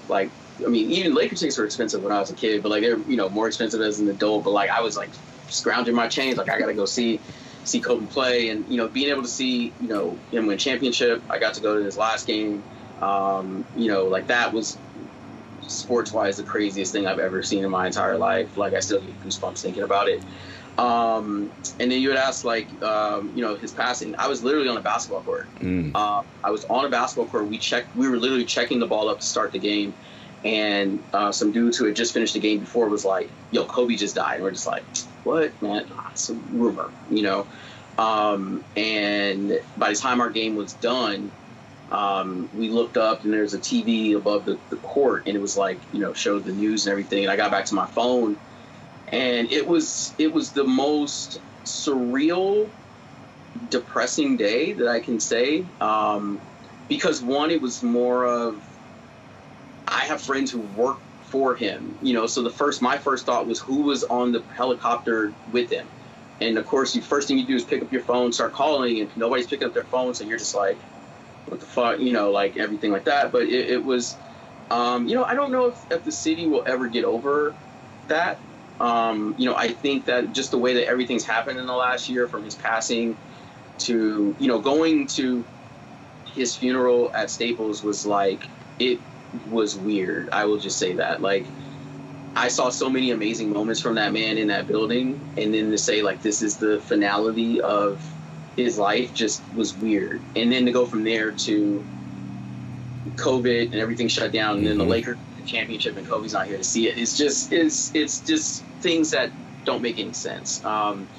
like 0.07 0.33
I 0.65 0.69
mean, 0.69 0.89
even 0.91 1.13
Lakers 1.15 1.39
tickets 1.39 1.57
were 1.57 1.65
expensive 1.65 2.01
when 2.01 2.11
I 2.11 2.19
was 2.19 2.29
a 2.29 2.35
kid, 2.35 2.63
but 2.63 2.69
like 2.69 2.81
they're 2.81 2.99
you 2.99 3.15
know 3.15 3.29
more 3.29 3.47
expensive 3.47 3.81
as 3.81 3.99
an 3.99 4.09
adult. 4.09 4.43
But 4.43 4.51
like 4.51 4.69
I 4.69 4.81
was 4.81 4.97
like 4.97 5.13
scrounging 5.47 5.95
my 5.95 6.07
change, 6.07 6.37
like 6.37 6.49
I 6.49 6.59
got 6.59 6.67
to 6.67 6.73
go 6.73 6.85
see 6.85 7.21
see 7.63 7.79
Kobe 7.79 8.07
play, 8.07 8.49
and 8.49 8.67
you 8.67 8.77
know, 8.77 8.89
being 8.89 9.09
able 9.09 9.21
to 9.21 9.27
see 9.29 9.73
you 9.79 9.87
know 9.87 10.19
him 10.29 10.47
win 10.47 10.57
championship. 10.57 11.23
I 11.29 11.39
got 11.39 11.53
to 11.55 11.61
go 11.61 11.77
to 11.77 11.83
his 11.83 11.97
last 11.97 12.27
game. 12.27 12.65
Um, 12.99 13.65
you 13.73 13.87
know, 13.89 14.07
like 14.07 14.27
that 14.27 14.51
was 14.51 14.79
sports 15.67 16.11
wise 16.13 16.37
the 16.37 16.43
craziest 16.43 16.91
thing 16.91 17.07
I've 17.07 17.19
ever 17.19 17.43
seen 17.43 17.63
in 17.63 17.69
my 17.69 17.87
entire 17.87 18.17
life. 18.17 18.57
Like 18.57 18.73
I 18.73 18.79
still 18.79 19.01
get 19.01 19.19
goosebumps 19.19 19.61
thinking 19.61 19.83
about 19.83 20.07
it. 20.07 20.23
Um, 20.77 21.51
and 21.79 21.91
then 21.91 22.01
you 22.01 22.09
would 22.09 22.17
ask 22.17 22.43
like, 22.43 22.81
um, 22.83 23.31
you 23.33 23.41
know, 23.41 23.55
his 23.55 23.71
passing. 23.71 24.15
I 24.17 24.27
was 24.27 24.43
literally 24.43 24.67
on 24.67 24.77
a 24.77 24.81
basketball 24.81 25.21
court. 25.21 25.49
Mm. 25.59 25.91
Uh, 25.95 26.23
I 26.43 26.51
was 26.51 26.65
on 26.65 26.85
a 26.85 26.89
basketball 26.89 27.27
court. 27.27 27.47
We 27.47 27.57
checked. 27.57 27.95
We 27.95 28.07
were 28.07 28.17
literally 28.17 28.45
checking 28.45 28.79
the 28.79 28.87
ball 28.87 29.09
up 29.09 29.19
to 29.19 29.25
start 29.25 29.51
the 29.51 29.59
game, 29.59 29.95
and 30.43 31.03
uh, 31.13 31.31
some 31.31 31.51
dudes 31.51 31.77
who 31.77 31.85
had 31.85 31.95
just 31.95 32.13
finished 32.13 32.35
the 32.35 32.39
game 32.39 32.59
before 32.59 32.89
was 32.89 33.05
like, 33.05 33.31
"Yo, 33.49 33.65
Kobe 33.65 33.95
just 33.95 34.15
died." 34.15 34.35
And 34.35 34.43
we're 34.43 34.51
just 34.51 34.67
like, 34.67 34.85
"What, 35.23 35.59
man? 35.61 35.87
Ah, 35.91 36.09
It's 36.11 36.29
a 36.29 36.35
rumor, 36.51 36.91
you 37.09 37.23
know." 37.23 37.47
Um, 37.97 38.63
and 38.75 39.59
by 39.75 39.89
the 39.89 39.95
time 39.95 40.21
our 40.21 40.29
game 40.29 40.55
was 40.55 40.73
done, 40.73 41.31
um, 41.89 42.49
we 42.53 42.69
looked 42.69 42.97
up 42.97 43.23
and 43.23 43.33
there's 43.33 43.53
a 43.53 43.59
TV 43.59 44.15
above 44.15 44.45
the, 44.45 44.59
the 44.69 44.77
court, 44.77 45.27
and 45.27 45.35
it 45.35 45.39
was 45.39 45.55
like 45.55 45.81
you 45.91 45.99
know 45.99 46.13
showed 46.13 46.43
the 46.45 46.51
news 46.51 46.85
and 46.85 46.91
everything. 46.91 47.23
And 47.23 47.31
I 47.31 47.35
got 47.35 47.51
back 47.51 47.65
to 47.65 47.75
my 47.75 47.85
phone, 47.85 48.37
and 49.07 49.51
it 49.51 49.67
was 49.67 50.13
it 50.17 50.33
was 50.33 50.51
the 50.51 50.65
most 50.65 51.37
surreal, 51.65 52.69
depressing 53.69 54.37
day 54.37 54.73
that 54.73 54.87
I 54.87 54.99
can 54.99 55.19
say. 55.19 55.65
Um, 55.79 56.41
because 56.87 57.21
one, 57.21 57.51
it 57.51 57.61
was 57.61 57.83
more 57.83 58.25
of 58.25 58.63
I 59.87 60.01
have 60.05 60.21
friends 60.21 60.51
who 60.51 60.59
work 60.59 60.99
for 61.21 61.55
him, 61.55 61.97
you 62.01 62.13
know. 62.13 62.27
So 62.27 62.43
the 62.43 62.49
first, 62.49 62.81
my 62.81 62.97
first 62.97 63.25
thought 63.25 63.47
was 63.47 63.59
who 63.59 63.81
was 63.83 64.03
on 64.03 64.31
the 64.31 64.43
helicopter 64.55 65.33
with 65.51 65.71
him, 65.71 65.87
and 66.41 66.57
of 66.57 66.65
course, 66.65 66.93
the 66.93 67.01
first 67.01 67.27
thing 67.27 67.37
you 67.37 67.45
do 67.45 67.55
is 67.55 67.63
pick 67.63 67.81
up 67.81 67.91
your 67.91 68.01
phone, 68.01 68.31
start 68.33 68.53
calling, 68.53 68.99
and 68.99 69.15
nobody's 69.15 69.47
picking 69.47 69.67
up 69.67 69.73
their 69.73 69.83
phone, 69.85 70.13
so 70.13 70.23
you're 70.23 70.37
just 70.37 70.55
like, 70.55 70.79
what 71.47 71.59
the 71.59 71.65
fuck, 71.65 71.99
you 71.99 72.13
know, 72.13 72.31
like 72.31 72.57
everything 72.57 72.91
like 72.91 73.05
that. 73.05 73.31
But 73.31 73.43
it, 73.43 73.69
it 73.71 73.83
was, 73.83 74.17
um, 74.69 75.07
you 75.07 75.15
know, 75.15 75.23
I 75.23 75.33
don't 75.35 75.51
know 75.51 75.67
if, 75.67 75.85
if 75.89 76.03
the 76.03 76.11
city 76.11 76.47
will 76.47 76.63
ever 76.67 76.87
get 76.87 77.05
over 77.05 77.55
that. 78.07 78.41
Um, 78.79 79.35
you 79.37 79.49
know, 79.49 79.55
I 79.55 79.69
think 79.69 80.05
that 80.05 80.33
just 80.33 80.51
the 80.51 80.57
way 80.57 80.75
that 80.75 80.87
everything's 80.87 81.25
happened 81.25 81.59
in 81.59 81.65
the 81.65 81.73
last 81.73 82.09
year, 82.09 82.27
from 82.27 82.43
his 82.43 82.55
passing 82.55 83.17
to 83.79 84.35
you 84.39 84.47
know 84.47 84.59
going 84.59 85.07
to 85.07 85.45
his 86.25 86.55
funeral 86.55 87.11
at 87.15 87.29
Staples 87.31 87.83
was 87.83 88.05
like 88.05 88.49
it 88.79 89.01
was 89.47 89.75
weird. 89.75 90.29
I 90.31 90.45
will 90.45 90.59
just 90.59 90.79
say 90.79 90.95
that. 90.95 91.21
Like 91.21 91.51
I 92.35 92.49
saw 92.49 92.69
so 92.69 92.89
many 92.89 93.11
amazing 93.11 93.51
moments 93.51 93.81
from 93.81 93.95
that 93.95 94.13
man 94.13 94.37
in 94.37 94.47
that 94.47 94.67
building 94.67 95.25
and 95.37 95.53
then 95.53 95.71
to 95.71 95.77
say 95.77 96.01
like 96.01 96.21
this 96.21 96.41
is 96.41 96.57
the 96.57 96.79
finality 96.79 97.61
of 97.61 98.16
his 98.57 98.77
life 98.77 99.13
just 99.13 99.43
was 99.53 99.75
weird. 99.75 100.23
And 100.35 100.51
then 100.51 100.65
to 100.65 100.73
go 100.73 100.85
from 100.85 101.03
there 101.03 101.31
to 101.31 101.87
COVID 103.15 103.71
and 103.71 103.81
everything 103.81 104.07
shut 104.09 104.33
down 104.33 104.57
and 104.57 104.67
then 104.67 104.77
the 104.77 104.83
Mhm. 104.85 104.89
Lakers 104.89 105.17
championship 105.45 105.97
and 105.97 106.05
Kobe's 106.07 106.33
not 106.33 106.47
here 106.47 106.57
to 106.57 106.63
see 106.63 106.87
it. 106.89 106.97
It's 106.97 107.15
just 107.15 107.53
it's 107.53 107.91
it's 107.95 108.19
just 108.21 108.65
things 108.81 109.11
that 109.11 109.33
don't 109.65 109.81
make 109.81 109.99
any 109.99 110.13
sense. 110.13 110.63
Um, 110.65 111.09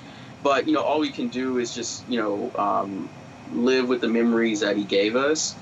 but 0.43 0.67
you 0.67 0.75
know, 0.75 0.83
all 0.83 1.01
we 1.01 1.13
can 1.13 1.29
do 1.29 1.59
is 1.59 1.73
just 1.73 2.09
you 2.09 2.19
know 2.21 2.53
um, 2.59 3.11
live 3.51 3.89
with 3.89 4.01
the 4.03 4.09
memories 4.09 4.61
that 4.61 4.77
he 4.77 4.85
gave 4.85 5.17
us. 5.17 5.57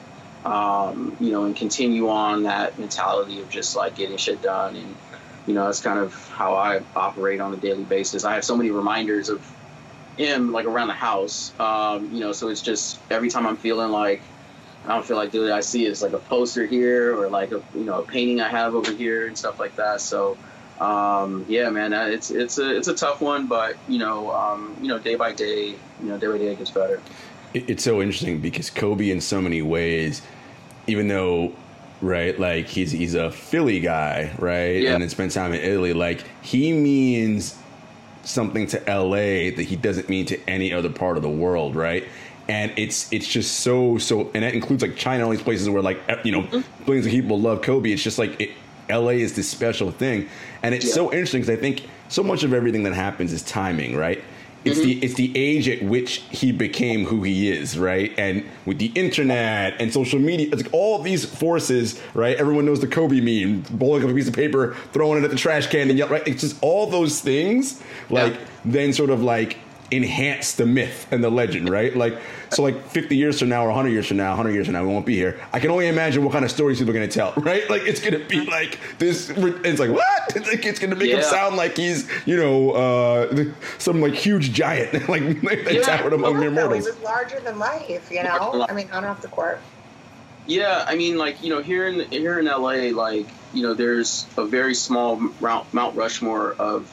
Um, 0.44 1.16
you 1.18 1.32
know, 1.32 1.44
and 1.44 1.56
continue 1.56 2.08
on 2.08 2.44
that 2.44 2.78
mentality 2.78 3.40
of 3.40 3.48
just 3.48 3.74
like 3.76 3.96
getting 3.96 4.16
shit 4.16 4.40
done, 4.42 4.76
and 4.76 4.98
you 5.46 5.54
know, 5.54 5.64
that's 5.66 5.80
kind 5.80 5.98
of 5.98 6.14
how 6.30 6.54
I 6.56 6.82
operate 6.94 7.40
on 7.40 7.52
a 7.52 7.56
daily 7.56 7.84
basis. 7.84 8.24
I 8.24 8.34
have 8.34 8.44
so 8.44 8.56
many 8.56 8.70
reminders 8.70 9.28
of 9.28 9.44
him 10.16 10.52
like 10.52 10.66
around 10.66 10.88
the 10.88 10.94
house. 10.94 11.52
Um, 11.60 12.12
you 12.12 12.20
know, 12.20 12.32
so 12.32 12.48
it's 12.48 12.62
just 12.62 12.98
every 13.10 13.28
time 13.30 13.46
I'm 13.46 13.56
feeling 13.56 13.90
like 13.90 14.22
I 14.84 14.90
don't 14.94 15.04
feel 15.04 15.16
like 15.16 15.32
doing 15.32 15.50
it, 15.50 15.52
I 15.54 15.60
see 15.60 15.84
it's 15.86 16.00
like 16.02 16.12
a 16.12 16.18
poster 16.18 16.64
here 16.66 17.16
or 17.18 17.28
like 17.28 17.52
a 17.52 17.62
you 17.74 17.84
know 17.84 18.00
a 18.00 18.02
painting 18.04 18.40
I 18.40 18.48
have 18.48 18.74
over 18.74 18.92
here 18.92 19.26
and 19.26 19.36
stuff 19.36 19.58
like 19.58 19.76
that. 19.76 20.00
So 20.00 20.36
um, 20.80 21.44
yeah, 21.48 21.70
man, 21.70 21.92
uh, 21.92 22.06
it's 22.06 22.30
it's 22.30 22.58
a 22.58 22.76
it's 22.76 22.88
a 22.88 22.94
tough 22.94 23.20
one, 23.20 23.46
but 23.46 23.76
you 23.88 23.98
know 23.98 24.30
um, 24.32 24.76
you 24.80 24.88
know 24.88 24.98
day 24.98 25.14
by 25.14 25.32
day, 25.32 25.68
you 25.68 25.76
know 26.02 26.18
day 26.18 26.26
by 26.26 26.38
day 26.38 26.48
it 26.48 26.58
gets 26.58 26.70
better. 26.70 27.00
It's 27.54 27.82
so 27.82 28.02
interesting 28.02 28.40
because 28.40 28.68
Kobe, 28.68 29.08
in 29.10 29.20
so 29.22 29.40
many 29.40 29.62
ways, 29.62 30.20
even 30.86 31.08
though, 31.08 31.54
right, 32.02 32.38
like 32.38 32.66
he's 32.66 32.90
he's 32.90 33.14
a 33.14 33.30
Philly 33.32 33.80
guy, 33.80 34.32
right, 34.38 34.82
Yeah. 34.82 34.92
and 34.92 35.02
then 35.02 35.08
spent 35.08 35.32
time 35.32 35.54
in 35.54 35.60
Italy, 35.62 35.94
like 35.94 36.22
he 36.42 36.74
means 36.74 37.56
something 38.26 38.66
to 38.68 38.78
LA 38.88 39.54
that 39.56 39.64
he 39.66 39.76
doesn't 39.76 40.08
mean 40.08 40.26
to 40.26 40.38
any 40.48 40.72
other 40.72 40.90
part 40.90 41.16
of 41.16 41.22
the 41.22 41.30
world, 41.30 41.76
right? 41.76 42.04
And 42.48 42.72
it's 42.76 43.12
it's 43.12 43.26
just 43.26 43.60
so 43.60 43.98
so, 43.98 44.30
and 44.34 44.44
that 44.44 44.54
includes 44.54 44.82
like 44.82 44.96
China, 44.96 45.24
all 45.24 45.30
these 45.30 45.42
places 45.42 45.68
where 45.68 45.82
like 45.82 45.98
you 46.24 46.32
know 46.32 46.42
billions 46.84 47.06
of 47.06 47.12
people 47.12 47.40
love 47.40 47.62
Kobe. 47.62 47.90
It's 47.90 48.02
just 48.02 48.18
like 48.18 48.40
it, 48.40 48.50
LA 48.88 49.10
is 49.10 49.34
this 49.34 49.48
special 49.48 49.90
thing, 49.90 50.28
and 50.62 50.74
it's 50.74 50.86
Yeah. 50.86 50.92
so 50.94 51.12
interesting 51.12 51.40
because 51.40 51.56
I 51.56 51.60
think 51.60 51.82
so 52.08 52.22
much 52.22 52.44
of 52.44 52.52
everything 52.52 52.84
that 52.84 52.94
happens 52.94 53.32
is 53.32 53.42
timing, 53.42 53.96
right? 53.96 54.22
It's 54.66 54.78
mm-hmm. 54.78 54.88
the 54.88 55.04
it's 55.04 55.14
the 55.14 55.32
age 55.36 55.68
at 55.68 55.82
which 55.82 56.22
he 56.30 56.52
became 56.52 57.04
who 57.04 57.22
he 57.22 57.50
is, 57.50 57.78
right? 57.78 58.12
And 58.18 58.44
with 58.64 58.78
the 58.78 58.86
internet 58.94 59.80
and 59.80 59.92
social 59.92 60.18
media, 60.18 60.48
it's 60.52 60.62
like 60.62 60.74
all 60.74 61.00
these 61.00 61.24
forces, 61.24 62.00
right? 62.14 62.36
Everyone 62.36 62.66
knows 62.66 62.80
the 62.80 62.88
Kobe 62.88 63.20
meme, 63.20 63.60
blowing 63.70 64.02
up 64.04 64.10
a 64.10 64.14
piece 64.14 64.28
of 64.28 64.34
paper, 64.34 64.74
throwing 64.92 65.18
it 65.22 65.24
at 65.24 65.30
the 65.30 65.36
trash 65.36 65.66
can, 65.68 65.88
and 65.88 65.98
yell, 65.98 66.08
right? 66.08 66.26
It's 66.26 66.40
just 66.42 66.56
all 66.62 66.86
those 66.88 67.20
things, 67.20 67.80
like 68.10 68.34
Yeah. 68.34 68.46
then 68.64 68.92
sort 68.92 69.10
of 69.10 69.22
like 69.22 69.56
enhance 69.92 70.52
the 70.54 70.66
myth 70.66 71.06
and 71.12 71.22
the 71.22 71.30
legend, 71.30 71.68
right? 71.68 71.96
Like 71.96 72.18
so, 72.50 72.62
like 72.62 72.88
fifty 72.88 73.16
years 73.16 73.38
from 73.38 73.48
now 73.48 73.64
or 73.66 73.70
hundred 73.72 73.90
years 73.90 74.06
from 74.08 74.16
now, 74.16 74.34
hundred 74.34 74.52
years 74.52 74.66
from 74.66 74.74
now, 74.74 74.82
we 74.82 74.88
won't 74.88 75.06
be 75.06 75.14
here. 75.14 75.40
I 75.52 75.60
can 75.60 75.70
only 75.70 75.86
imagine 75.88 76.22
what 76.24 76.32
kind 76.32 76.44
of 76.44 76.50
stories 76.50 76.78
people 76.78 76.90
are 76.90 76.94
going 76.98 77.08
to 77.08 77.14
tell, 77.14 77.32
right? 77.36 77.68
Like 77.70 77.82
it's 77.82 78.00
going 78.00 78.14
to 78.20 78.26
be 78.26 78.44
like 78.46 78.78
this. 78.98 79.30
It's 79.30 79.78
like 79.80 79.90
what? 79.90 80.36
It's, 80.36 80.46
like, 80.52 80.66
it's 80.66 80.78
going 80.78 80.90
to 80.90 80.96
make 80.96 81.10
him 81.10 81.22
sound 81.22 81.56
like 81.56 81.76
he's 81.76 82.08
you 82.26 82.36
know 82.36 82.70
uh, 82.72 83.44
some 83.78 84.00
like 84.00 84.14
huge 84.14 84.52
giant, 84.52 84.92
like 85.08 85.22
that 85.42 85.72
Yeah. 85.74 85.82
towered 85.82 86.12
among 86.12 86.38
mere 86.40 86.50
No, 86.50 86.62
he 86.62 86.68
mortals. 86.68 86.86
was 86.86 87.00
larger 87.00 87.40
than 87.40 87.58
life, 87.58 88.10
you 88.10 88.22
know? 88.22 88.66
I 88.68 88.72
mean, 88.74 88.88
on 88.90 88.98
and 88.98 89.06
off 89.06 89.22
the 89.22 89.28
court. 89.28 89.60
Yeah, 90.48 90.84
I 90.86 90.94
mean, 90.94 91.18
like 91.18 91.42
you 91.42 91.50
know, 91.50 91.60
here 91.60 91.88
in 91.88 92.08
here 92.10 92.38
in 92.38 92.44
LA, 92.46 92.90
like 92.96 93.26
you 93.52 93.62
know, 93.62 93.74
there's 93.74 94.26
a 94.36 94.44
very 94.44 94.74
small 94.74 95.16
Mount 95.40 95.72
Mount 95.74 95.96
Rushmore 95.96 96.52
of 96.58 96.88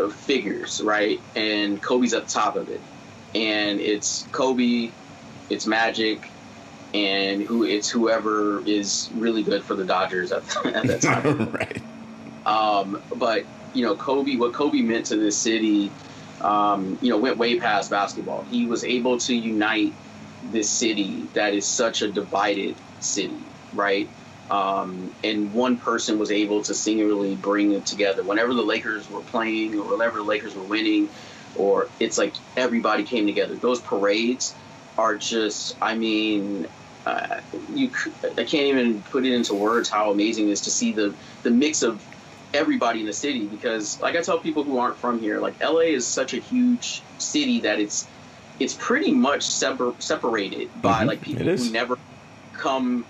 of 0.00 0.14
figures, 0.14 0.80
right? 0.82 1.20
And 1.34 1.82
Kobe's 1.82 2.14
at 2.14 2.26
the 2.26 2.32
top 2.32 2.56
of 2.56 2.68
it, 2.68 2.84
and 3.34 3.80
it's 3.80 4.28
Kobe, 4.32 4.94
it's 5.48 5.66
Magic, 5.66 6.34
and 6.92 7.42
who 7.42 7.64
it's 7.64 7.88
whoever 7.88 8.62
is 8.66 9.10
really 9.14 9.42
good 9.42 9.64
for 9.64 9.74
the 9.76 9.84
Dodgers 9.84 10.32
at, 10.32 10.44
at 10.64 10.86
that 10.86 11.02
time. 11.02 11.50
right. 11.52 11.82
Um, 12.46 13.04
but 13.14 13.46
you 13.72 13.84
know, 13.84 13.96
Kobe, 13.96 14.36
what 14.36 14.54
Kobe 14.54 14.82
meant 14.82 15.06
to 15.06 15.16
this 15.16 15.40
city, 15.40 15.94
um, 16.40 16.98
you 17.00 17.10
know, 17.10 17.18
went 17.18 17.38
way 17.38 17.58
past 17.58 17.90
basketball. 17.90 18.44
He 18.44 18.66
was 18.66 18.84
able 18.84 19.18
to 19.20 19.34
unite 19.34 19.96
this 20.42 20.72
city 20.72 21.30
that 21.34 21.54
is 21.54 21.68
such 21.68 22.02
a 22.02 22.10
divided 22.10 22.80
city, 22.98 23.52
right? 23.72 24.10
Um, 24.50 25.14
and 25.22 25.52
one 25.52 25.78
person 25.78 26.18
was 26.18 26.30
able 26.30 26.62
to 26.64 26.74
singularly 26.74 27.36
bring 27.36 27.72
it 27.72 27.86
together. 27.86 28.24
Whenever 28.24 28.52
the 28.52 28.62
Lakers 28.62 29.08
were 29.08 29.22
playing, 29.22 29.78
or 29.78 29.96
whenever 29.96 30.18
the 30.18 30.24
Lakers 30.24 30.56
were 30.56 30.64
winning, 30.64 31.08
or 31.54 31.88
it's 32.00 32.18
like 32.18 32.34
everybody 32.56 33.04
came 33.04 33.26
together. 33.26 33.56
Those 33.56 33.80
parades 33.80 34.56
are 34.98 35.16
just, 35.16 35.76
I 35.80 35.94
mean, 35.94 36.66
uh, 37.06 37.40
you, 37.72 37.92
I 38.24 38.44
can't 38.44 38.66
even 38.66 39.02
put 39.02 39.24
it 39.24 39.32
into 39.32 39.54
words 39.54 39.88
how 39.88 40.10
amazing 40.10 40.48
it 40.48 40.52
is 40.52 40.62
to 40.62 40.70
see 40.70 40.92
the 40.92 41.16
the 41.42 41.50
mix 41.50 41.82
of 41.82 42.04
everybody 42.52 43.00
in 43.00 43.06
the 43.06 43.12
city 43.12 43.46
because 43.46 44.00
like 44.00 44.16
I 44.16 44.22
tell 44.22 44.40
people 44.40 44.64
who 44.64 44.78
aren't 44.78 44.98
from 44.98 45.20
here 45.20 45.40
like 45.40 45.56
LA 45.62 45.92
is 45.94 46.06
such 46.12 46.34
a 46.34 46.38
huge 46.38 47.04
city 47.18 47.60
that 47.60 47.80
it's 47.80 48.08
it's 48.58 48.74
pretty 48.74 49.12
much 49.12 49.44
separ- 49.44 49.94
separated 49.98 50.68
by 50.74 51.04
Mhm, 51.04 51.06
like 51.06 51.20
people 51.22 51.46
who 51.46 51.70
never 51.70 51.98
come 52.52 53.06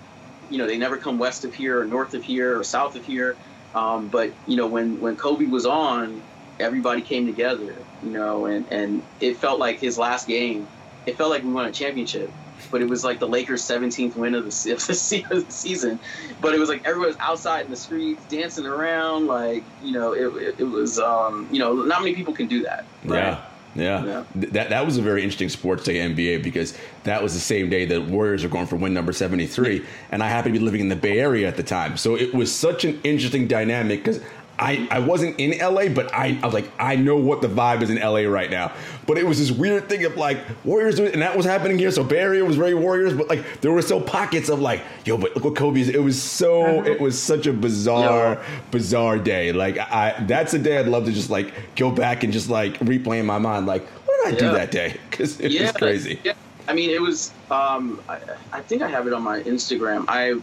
you 0.51 0.57
know 0.57 0.67
they 0.67 0.77
never 0.77 0.97
come 0.97 1.17
west 1.17 1.45
of 1.45 1.53
here 1.53 1.79
or 1.79 1.85
north 1.85 2.13
of 2.13 2.23
here 2.23 2.59
or 2.59 2.63
south 2.63 2.95
of 2.95 3.05
here 3.05 3.37
um, 3.73 4.09
but 4.09 4.33
you 4.45 4.57
know 4.57 4.67
when 4.67 4.99
when 4.99 5.15
Kobe 5.15 5.45
was 5.45 5.65
on 5.65 6.21
everybody 6.59 7.01
came 7.01 7.25
together 7.25 7.75
you 8.03 8.11
know 8.11 8.45
and 8.45 8.71
and 8.71 9.01
it 9.19 9.37
felt 9.37 9.59
like 9.59 9.79
his 9.79 9.97
last 9.97 10.27
game 10.27 10.67
it 11.05 11.17
felt 11.17 11.31
like 11.31 11.43
we 11.43 11.51
won 11.51 11.65
a 11.65 11.71
championship 11.71 12.31
but 12.69 12.81
it 12.81 12.87
was 12.87 13.03
like 13.03 13.19
the 13.19 13.27
Lakers' 13.27 13.63
17th 13.63 14.15
win 14.15 14.35
of 14.35 14.45
the, 14.45 14.71
of 15.31 15.45
the 15.45 15.51
season. 15.51 15.99
But 16.39 16.53
it 16.53 16.59
was 16.59 16.69
like 16.69 16.81
everyone 16.85 17.07
was 17.07 17.17
outside 17.19 17.65
in 17.65 17.71
the 17.71 17.77
streets 17.77 18.25
dancing 18.25 18.65
around, 18.65 19.27
like 19.27 19.63
you 19.81 19.93
know, 19.93 20.13
it, 20.13 20.27
it, 20.41 20.55
it 20.59 20.63
was, 20.63 20.99
um, 20.99 21.47
you 21.51 21.59
know, 21.59 21.73
not 21.73 22.01
many 22.01 22.13
people 22.13 22.33
can 22.33 22.47
do 22.47 22.63
that. 22.63 22.85
Right? 23.03 23.23
Yeah. 23.23 23.41
Yeah. 23.75 24.05
Yeah. 24.05 24.23
Th- 24.33 24.53
that 24.53 24.69
that 24.69 24.85
was 24.85 24.97
a 24.97 25.01
very 25.01 25.23
interesting 25.23 25.49
sports 25.49 25.83
day 25.83 25.95
NBA 25.95 26.43
because 26.43 26.77
that 27.03 27.23
was 27.23 27.33
the 27.33 27.39
same 27.39 27.69
day 27.69 27.85
that 27.85 28.01
Warriors 28.07 28.43
are 28.43 28.49
going 28.49 28.67
for 28.67 28.75
win 28.75 28.93
number 28.93 29.13
73 29.13 29.85
and 30.11 30.21
I 30.21 30.27
happened 30.27 30.53
to 30.53 30.59
be 30.59 30.65
living 30.65 30.81
in 30.81 30.89
the 30.89 30.95
Bay 30.95 31.19
Area 31.19 31.47
at 31.47 31.57
the 31.57 31.63
time. 31.63 31.97
So 31.97 32.15
it 32.15 32.33
was 32.33 32.53
such 32.53 32.83
an 32.85 32.99
interesting 33.03 33.47
dynamic 33.47 34.03
cuz 34.03 34.19
I, 34.61 34.87
I 34.91 34.99
wasn't 34.99 35.39
in 35.39 35.57
LA, 35.57 35.87
but 35.89 36.13
I, 36.13 36.37
I 36.41 36.45
was 36.45 36.53
like, 36.53 36.69
I 36.79 36.95
know 36.95 37.17
what 37.17 37.41
the 37.41 37.47
vibe 37.47 37.81
is 37.81 37.89
in 37.89 37.97
LA 37.99 38.29
right 38.29 38.51
now. 38.51 38.71
But 39.07 39.17
it 39.17 39.25
was 39.25 39.39
this 39.39 39.49
weird 39.51 39.89
thing 39.89 40.05
of 40.05 40.15
like 40.17 40.37
Warriors, 40.63 40.99
and 40.99 41.21
that 41.21 41.35
was 41.35 41.47
happening 41.47 41.79
here. 41.79 41.89
So 41.89 42.03
Bay 42.03 42.19
Area 42.19 42.45
was 42.45 42.55
very 42.55 42.75
Warriors, 42.75 43.13
but 43.15 43.27
like 43.27 43.43
there 43.61 43.71
were 43.71 43.81
still 43.81 43.99
pockets 43.99 44.49
of 44.49 44.59
like, 44.59 44.83
yo, 45.03 45.17
but 45.17 45.33
look 45.35 45.43
what 45.43 45.55
Kobe 45.55 45.81
is. 45.81 45.89
It 45.89 46.03
was 46.03 46.21
so, 46.21 46.85
it 46.85 47.01
was 47.01 47.19
such 47.19 47.47
a 47.47 47.53
bizarre, 47.53 48.33
Yeah. 48.35 48.59
bizarre 48.69 49.17
day. 49.17 49.51
Like 49.51 49.79
I, 49.79 50.23
that's 50.27 50.53
a 50.53 50.59
day 50.59 50.77
I'd 50.77 50.87
love 50.87 51.05
to 51.05 51.11
just 51.11 51.31
like 51.31 51.75
go 51.75 51.89
back 51.89 52.23
and 52.23 52.31
just 52.31 52.47
like 52.49 52.77
replay 52.79 53.19
in 53.19 53.25
my 53.25 53.39
mind. 53.39 53.65
Like, 53.65 53.83
what 54.05 54.25
did 54.25 54.35
I 54.35 54.37
do 54.37 54.51
that 54.53 54.69
day? 54.71 54.97
Because 55.09 55.39
it 55.39 55.59
was 55.59 55.71
crazy. 55.73 56.19
Yeah, 56.23 56.33
I 56.67 56.73
mean, 56.73 56.89
it 56.91 57.01
was. 57.01 57.31
Um, 57.49 57.99
I, 58.07 58.19
I 58.53 58.61
think 58.61 58.81
I 58.83 58.87
have 58.89 59.07
it 59.07 59.13
on 59.13 59.23
my 59.23 59.41
Instagram. 59.41 60.05
I, 60.07 60.39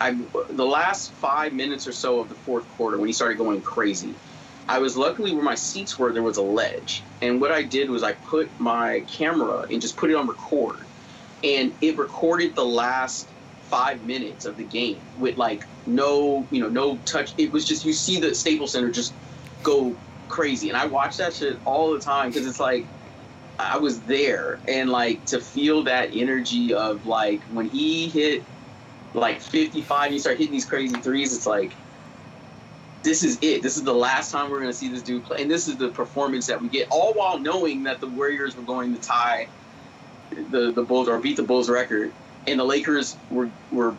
I, 0.00 0.12
the 0.50 0.66
last 0.66 1.12
five 1.12 1.52
minutes 1.52 1.86
or 1.86 1.92
so 1.92 2.20
of 2.20 2.28
the 2.28 2.34
fourth 2.34 2.68
quarter 2.76 2.98
when 2.98 3.06
he 3.06 3.12
started 3.12 3.38
going 3.38 3.62
crazy, 3.62 4.14
I 4.68 4.78
was 4.80 4.96
luckily 4.96 5.32
where 5.32 5.44
my 5.44 5.54
seats 5.54 5.98
were, 5.98 6.12
there 6.12 6.22
was 6.22 6.36
a 6.36 6.42
ledge. 6.42 7.02
And 7.22 7.40
what 7.40 7.52
I 7.52 7.62
did 7.62 7.88
was 7.88 8.02
I 8.02 8.12
put 8.12 8.50
my 8.58 9.04
camera 9.08 9.60
and 9.70 9.80
just 9.80 9.96
put 9.96 10.10
it 10.10 10.14
on 10.14 10.26
record. 10.26 10.78
And 11.44 11.72
it 11.80 11.96
recorded 11.96 12.54
the 12.54 12.64
last 12.64 13.28
five 13.62 14.04
minutes 14.04 14.44
of 14.44 14.56
the 14.56 14.64
game 14.64 15.00
with 15.18 15.36
like 15.36 15.64
no, 15.86 16.46
you 16.50 16.60
know, 16.60 16.68
no 16.68 16.96
touch. 17.04 17.32
It 17.38 17.52
was 17.52 17.64
just, 17.64 17.84
you 17.84 17.92
see 17.92 18.20
the 18.20 18.34
Staples 18.34 18.72
Center 18.72 18.90
just 18.90 19.12
go 19.62 19.96
crazy. 20.28 20.68
And 20.68 20.76
I 20.76 20.86
watch 20.86 21.18
that 21.18 21.32
shit 21.32 21.58
all 21.64 21.92
the 21.92 22.00
time 22.00 22.30
because 22.30 22.46
it's 22.46 22.60
like, 22.60 22.86
I 23.58 23.78
was 23.78 24.00
there. 24.02 24.58
And 24.66 24.90
like 24.90 25.24
to 25.26 25.40
feel 25.40 25.84
that 25.84 26.10
energy 26.14 26.74
of 26.74 27.06
like 27.06 27.40
when 27.44 27.68
he 27.68 28.08
hit 28.08 28.42
like 29.14 29.40
55, 29.40 30.12
you 30.12 30.18
start 30.18 30.38
hitting 30.38 30.52
these 30.52 30.64
crazy 30.64 30.96
threes, 30.96 31.34
it's 31.34 31.46
like, 31.46 31.72
this 33.02 33.22
is 33.22 33.38
it. 33.40 33.62
This 33.62 33.76
is 33.76 33.84
the 33.84 33.94
last 33.94 34.32
time 34.32 34.50
we're 34.50 34.58
going 34.58 34.70
to 34.70 34.76
see 34.76 34.88
this 34.88 35.02
dude 35.02 35.24
play, 35.24 35.40
and 35.40 35.50
this 35.50 35.68
is 35.68 35.76
the 35.76 35.88
performance 35.88 36.48
that 36.48 36.60
we 36.60 36.68
get. 36.68 36.88
All 36.90 37.12
while 37.14 37.38
knowing 37.38 37.84
that 37.84 38.00
the 38.00 38.08
Warriors 38.08 38.56
were 38.56 38.64
going 38.64 38.94
to 38.94 39.00
tie 39.00 39.48
the 40.50 40.72
the 40.72 40.82
Bulls 40.82 41.08
or 41.08 41.18
beat 41.20 41.36
the 41.36 41.44
Bulls 41.44 41.70
record, 41.70 42.12
and 42.48 42.58
the 42.58 42.64
Lakers 42.64 43.16
were 43.30 43.48
were 43.70 43.94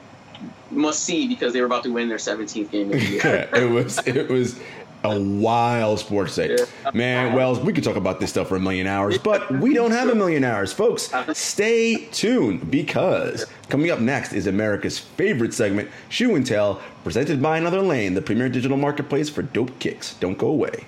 must 0.70 1.04
see 1.04 1.28
because 1.28 1.54
they 1.54 1.62
were 1.62 1.66
about 1.66 1.84
to 1.84 1.92
win 1.92 2.10
their 2.10 2.18
17th 2.18 2.70
game 2.70 2.92
of 2.92 3.00
the 3.00 3.06
year. 3.06 3.50
it 3.54 3.70
was 3.70 4.06
it 4.06 4.30
was 4.30 4.60
a 5.04 5.20
wild 5.20 6.00
sports 6.00 6.36
day. 6.36 6.58
Man, 6.94 7.34
Wells, 7.34 7.60
we 7.60 7.74
could 7.74 7.84
talk 7.84 7.96
about 7.96 8.20
this 8.20 8.30
stuff 8.30 8.50
for 8.50 8.56
a 8.56 8.60
million 8.60 8.88
hours, 8.88 9.18
but 9.18 9.52
we 9.60 9.74
don't 9.74 9.92
have 9.92 10.10
a 10.10 10.16
million 10.16 10.44
hours. 10.44 10.74
Folks, 10.74 11.12
stay 11.34 12.06
tuned 12.12 12.70
because 12.72 13.46
coming 13.70 13.92
up 13.92 14.00
next 14.00 14.34
is 14.34 14.48
America's 14.48 15.00
favorite 15.00 15.54
segment, 15.54 15.90
Shoe 16.10 16.36
and 16.36 16.46
Tell, 16.46 16.82
presented 17.04 17.42
by 17.42 17.58
Another 17.58 17.82
Lane, 17.82 18.14
the 18.14 18.22
premier 18.22 18.50
digital 18.50 18.78
marketplace 18.78 19.30
for 19.30 19.42
dope 19.42 19.78
kicks. 19.80 20.16
Don't 20.16 20.38
go 20.38 20.48
away. 20.48 20.86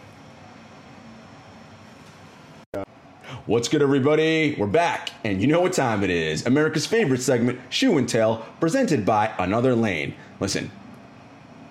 What's 3.46 3.68
good, 3.68 3.82
everybody? 3.82 4.54
We're 4.60 4.68
back, 4.68 5.10
and 5.24 5.42
you 5.42 5.48
know 5.48 5.62
what 5.62 5.74
time 5.74 6.04
it 6.04 6.12
is. 6.12 6.46
America's 6.46 6.86
favorite 6.86 7.22
segment, 7.22 7.60
Shoe 7.70 7.98
and 7.98 8.08
Tell, 8.08 8.46
presented 8.60 9.06
by 9.06 9.34
Another 9.40 9.74
Lane. 9.74 10.14
Listen, 10.40 10.70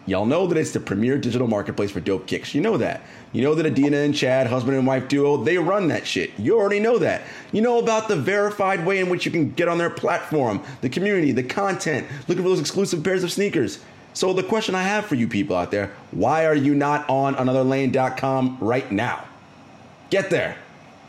Y'all 0.09 0.25
know 0.25 0.47
that 0.47 0.57
it's 0.57 0.71
the 0.71 0.81
premier 0.81 1.19
digital 1.19 1.47
marketplace 1.47 1.91
for 1.91 2.01
dope 2.01 2.27
kicks. 2.27 2.55
You 2.55 2.63
know 2.63 2.79
that. 2.79 3.03
You 3.33 3.43
know 3.43 3.55
that 3.55 3.67
Adina 3.67 3.99
and 3.99 4.15
Chad, 4.15 4.47
husband 4.47 4.79
and 4.79 4.87
wife 4.87 5.07
duo, 5.07 5.37
they 5.37 5.59
run 5.59 5.89
that 5.89 6.07
shit. 6.07 6.31
You 6.39 6.59
already 6.59 6.81
know 6.81 6.99
that. 6.99 7.23
You 7.53 7.61
know 7.61 7.79
about 7.79 8.09
the 8.09 8.17
verified 8.17 8.87
way 8.87 9.01
in 9.01 9.11
which 9.11 9.27
you 9.27 9.31
can 9.31 9.51
get 9.51 9.69
on 9.69 9.77
their 9.77 9.91
platform, 9.91 10.63
the 10.81 10.89
community, 10.89 11.33
the 11.33 11.43
content, 11.43 12.07
looking 12.27 12.43
for 12.43 12.49
those 12.49 12.59
exclusive 12.61 13.05
pairs 13.05 13.23
of 13.23 13.31
sneakers. 13.31 13.81
So 14.15 14.33
the 14.33 14.43
question 14.43 14.75
I 14.75 14.83
have 14.85 15.05
for 15.05 15.15
you 15.15 15.29
people 15.29 15.55
out 15.55 15.71
there, 15.71 15.93
why 16.11 16.47
are 16.47 16.55
you 16.55 16.75
not 16.75 17.07
on 17.11 17.35
anotherlane.com 17.35 18.57
right 18.61 18.91
now? 18.91 19.25
Get 20.09 20.31
there. 20.31 20.57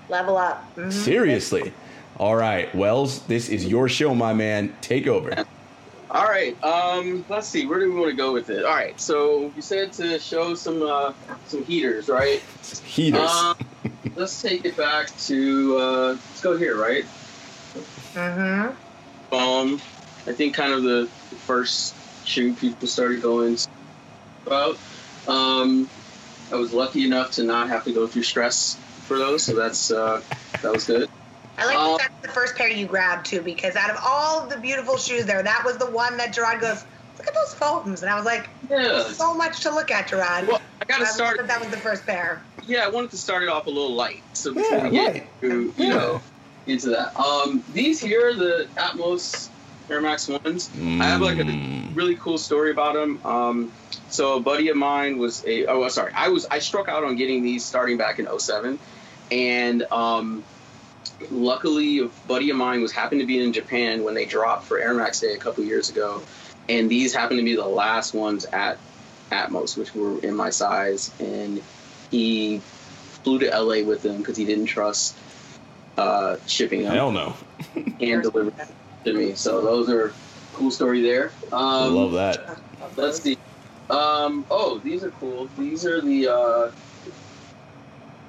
Level 0.09 0.35
up. 0.35 0.75
Mhm. 0.75 0.91
Seriously. 0.91 1.71
All 2.17 2.35
right, 2.35 2.73
Wells, 2.75 3.21
this 3.27 3.47
is 3.47 3.65
your 3.65 3.87
show, 3.87 4.13
my 4.13 4.33
man. 4.33 4.73
Take 4.81 5.07
over. 5.07 5.45
All 6.11 6.25
right. 6.25 6.61
Um, 6.63 7.23
let's 7.29 7.47
see. 7.47 7.67
Where 7.67 7.79
do 7.79 7.93
we 7.93 7.99
want 7.99 8.11
to 8.11 8.17
go 8.17 8.33
with 8.33 8.49
it? 8.49 8.65
All 8.65 8.73
right. 8.73 8.99
So 8.99 9.51
you 9.55 9.61
said 9.61 9.93
to 9.93 10.17
show 10.19 10.55
some 10.55 10.81
uh, 10.81 11.13
some 11.45 11.63
heaters, 11.63 12.09
right? 12.09 12.41
Heaters. 12.83 13.29
Um, 13.29 13.55
let's 14.15 14.41
take 14.41 14.65
it 14.65 14.75
back 14.75 15.07
to 15.27 15.77
uh, 15.77 16.07
let's 16.09 16.41
go 16.41 16.57
here, 16.57 16.75
right? 16.75 17.05
Mhm. 18.15 18.75
Um, 19.31 19.81
I 20.25 20.33
think 20.33 20.55
kind 20.55 20.73
of 20.73 20.83
the 20.83 21.07
first 21.45 21.93
shoe 22.25 22.53
people 22.55 22.87
started 22.87 23.21
going 23.21 23.57
about. 24.47 24.77
Um, 25.27 25.87
I 26.51 26.55
was 26.55 26.73
lucky 26.73 27.05
enough 27.05 27.33
to 27.33 27.43
not 27.43 27.69
have 27.69 27.83
to 27.83 27.93
go 27.93 28.07
through 28.07 28.23
stress 28.23 28.77
for 29.03 29.19
those, 29.19 29.43
so 29.43 29.55
that's 29.55 29.91
uh, 29.91 30.21
that 30.63 30.73
was 30.73 30.85
good. 30.85 31.07
I 31.59 31.65
like 31.65 31.75
Um, 31.77 31.97
that 31.97 31.97
that's 31.99 32.27
the 32.27 32.33
first 32.33 32.55
pair 32.55 32.69
you 32.69 32.87
grabbed 32.87 33.25
too, 33.25 33.41
because 33.41 33.75
out 33.75 33.89
of 33.89 33.97
all 34.05 34.47
the 34.47 34.57
beautiful 34.57 34.97
shoes 34.97 35.25
there, 35.25 35.43
that 35.43 35.63
was 35.65 35.77
the 35.77 35.89
one 35.89 36.17
that 36.17 36.33
Gerard 36.33 36.61
goes, 36.61 36.83
"Look 37.17 37.27
at 37.27 37.33
those 37.33 37.53
foams," 37.59 38.01
and 38.01 38.11
I 38.11 38.15
was 38.15 38.25
like, 38.25 38.49
Yeah. 38.69 39.03
So 39.13 39.35
much 39.35 39.61
to 39.61 39.71
look 39.71 39.91
at, 39.91 40.07
Gerard." 40.07 40.47
Well, 40.47 40.61
I 40.81 40.85
got 40.85 40.99
to 40.99 41.03
I 41.03 41.07
start. 41.07 41.37
That 41.37 41.47
that 41.47 41.59
was 41.61 41.69
the 41.69 41.77
first 41.77 42.05
pair. 42.05 42.45
yeah, 42.63 42.85
I 42.85 42.89
wanted 42.89 43.11
to 43.11 43.17
start 43.17 43.43
it 43.43 43.49
off 43.49 43.65
a 43.67 43.69
little 43.69 43.93
light, 43.93 44.23
so 44.33 44.53
before 44.53 44.77
Yeah, 44.77 44.83
we 44.85 44.89
get 44.91 45.13
light. 45.13 45.41
to, 45.41 45.73
you 45.77 45.89
know 45.89 46.21
into 46.65 46.89
that. 46.89 47.19
Um, 47.19 47.63
these 47.69 47.99
here, 47.99 48.29
are 48.29 48.33
the 48.35 48.69
Atmos 48.77 49.49
Air 49.89 50.01
Max 50.01 50.27
ones. 50.27 50.69
I 50.75 51.05
have 51.05 51.21
like 51.21 51.39
a 51.39 51.43
Mm. 51.43 51.95
really 51.95 52.15
cool 52.15 52.37
story 52.37 52.69
about 52.71 52.93
them. 52.93 53.19
Um, 53.25 53.73
so 54.07 54.35
a 54.35 54.39
buddy 54.39 54.69
of 54.69 54.77
mine 54.77 55.17
was 55.17 55.43
a 55.47 55.65
oh 55.65 55.87
sorry, 55.89 56.11
I 56.15 56.29
was 56.29 56.45
I 56.51 56.59
struck 56.59 56.87
out 56.87 57.03
on 57.03 57.15
getting 57.15 57.41
these 57.43 57.65
starting 57.65 57.97
back 57.97 58.19
in 58.19 58.27
07. 58.27 58.79
and 59.31 59.83
um, 59.91 60.43
luckily 61.29 61.99
a 61.99 62.09
buddy 62.27 62.49
of 62.49 62.57
mine 62.57 62.81
was 62.81 62.91
happened 62.91 63.21
to 63.21 63.27
be 63.27 63.43
in 63.43 63.53
Japan 63.53 64.03
when 64.03 64.13
they 64.13 64.25
dropped 64.25 64.65
for 64.65 64.79
Air 64.79 64.93
Max 64.93 65.19
Day 65.19 65.33
a 65.33 65.37
couple 65.37 65.63
years 65.63 65.89
ago, 65.89 66.21
and 66.67 66.89
these 66.89 67.13
happened 67.13 67.39
to 67.39 67.45
be 67.45 67.55
the 67.55 67.65
last 67.67 68.13
ones 68.13 68.45
at 68.45 68.79
Atmos, 69.31 69.77
which 69.77 69.93
were 69.93 70.19
in 70.19 70.35
my 70.35 70.49
size, 70.49 71.11
and 71.19 71.61
he 72.11 72.59
flew 73.23 73.39
to 73.39 73.49
LA 73.49 73.83
with 73.83 74.01
them 74.01 74.17
because 74.17 74.37
he 74.37 74.45
didn't 74.45 74.65
trust 74.65 75.17
uh, 75.97 76.37
shipping 76.47 76.83
them 76.83 76.93
Hell 76.93 77.11
no. 77.11 77.35
and 77.75 78.21
delivering 78.23 78.51
them 78.55 78.67
to 79.05 79.13
me. 79.13 79.35
So 79.35 79.61
those 79.61 79.89
are 79.89 80.13
cool 80.53 80.71
story 80.71 81.01
there. 81.01 81.33
I 81.51 81.85
Um, 81.85 81.95
love 81.95 82.13
that. 82.13 82.59
Let's 82.95 83.21
see. 83.21 83.37
Um, 83.89 84.45
oh, 84.49 84.79
these 84.79 85.03
are 85.03 85.11
cool. 85.11 85.49
These 85.57 85.85
are 85.85 86.01
the 86.01 86.27
uh, 86.27 86.71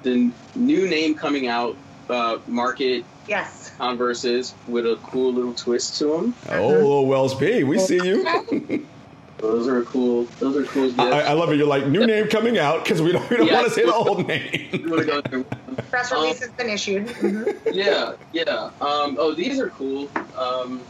the 0.03 0.31
new 0.55 0.87
name 0.87 1.15
coming 1.15 1.47
out. 1.47 1.77
Uh, 2.11 2.39
Market 2.47 3.05
Yes. 3.27 3.71
Converses 3.77 4.53
with 4.67 4.85
a 4.85 4.97
cool 5.03 5.31
little 5.33 5.53
twist 5.53 5.97
to 5.99 6.05
them. 6.07 6.35
Oh, 6.49 7.01
Wells 7.03 7.33
P, 7.35 7.63
we 7.63 7.79
see 7.79 7.95
you. 8.03 8.85
Those 9.37 9.67
are 9.67 9.83
cool. 9.83 10.25
Those 10.39 10.55
are 10.57 10.65
cool. 10.65 10.87
Gifts. 10.87 10.99
I, 10.99 11.21
I 11.21 11.33
love 11.33 11.49
it. 11.51 11.55
You're 11.57 11.65
like 11.67 11.87
new 11.87 12.05
name 12.05 12.27
coming 12.27 12.57
out 12.59 12.83
because 12.83 13.01
we 13.01 13.11
don't, 13.11 13.27
we 13.29 13.37
don't 13.37 13.47
Yeah. 13.47 13.53
want 13.61 13.67
to 13.69 13.73
say 13.73 13.85
the 13.85 13.93
old 13.93 14.27
name. 14.27 14.69
You 14.73 14.89
wanna 14.89 15.05
go 15.05 15.21
through- 15.21 15.45
Press 15.89 16.11
release 16.11 16.39
has 16.41 16.49
been 16.51 16.69
issued. 16.69 17.07
Mhm. 17.07 17.57
yeah, 17.73 18.13
yeah. 18.33 18.69
Um, 18.81 19.15
oh, 19.19 19.33
these 19.33 19.59
are 19.59 19.69
cool. 19.69 20.09
Um, 20.37 20.81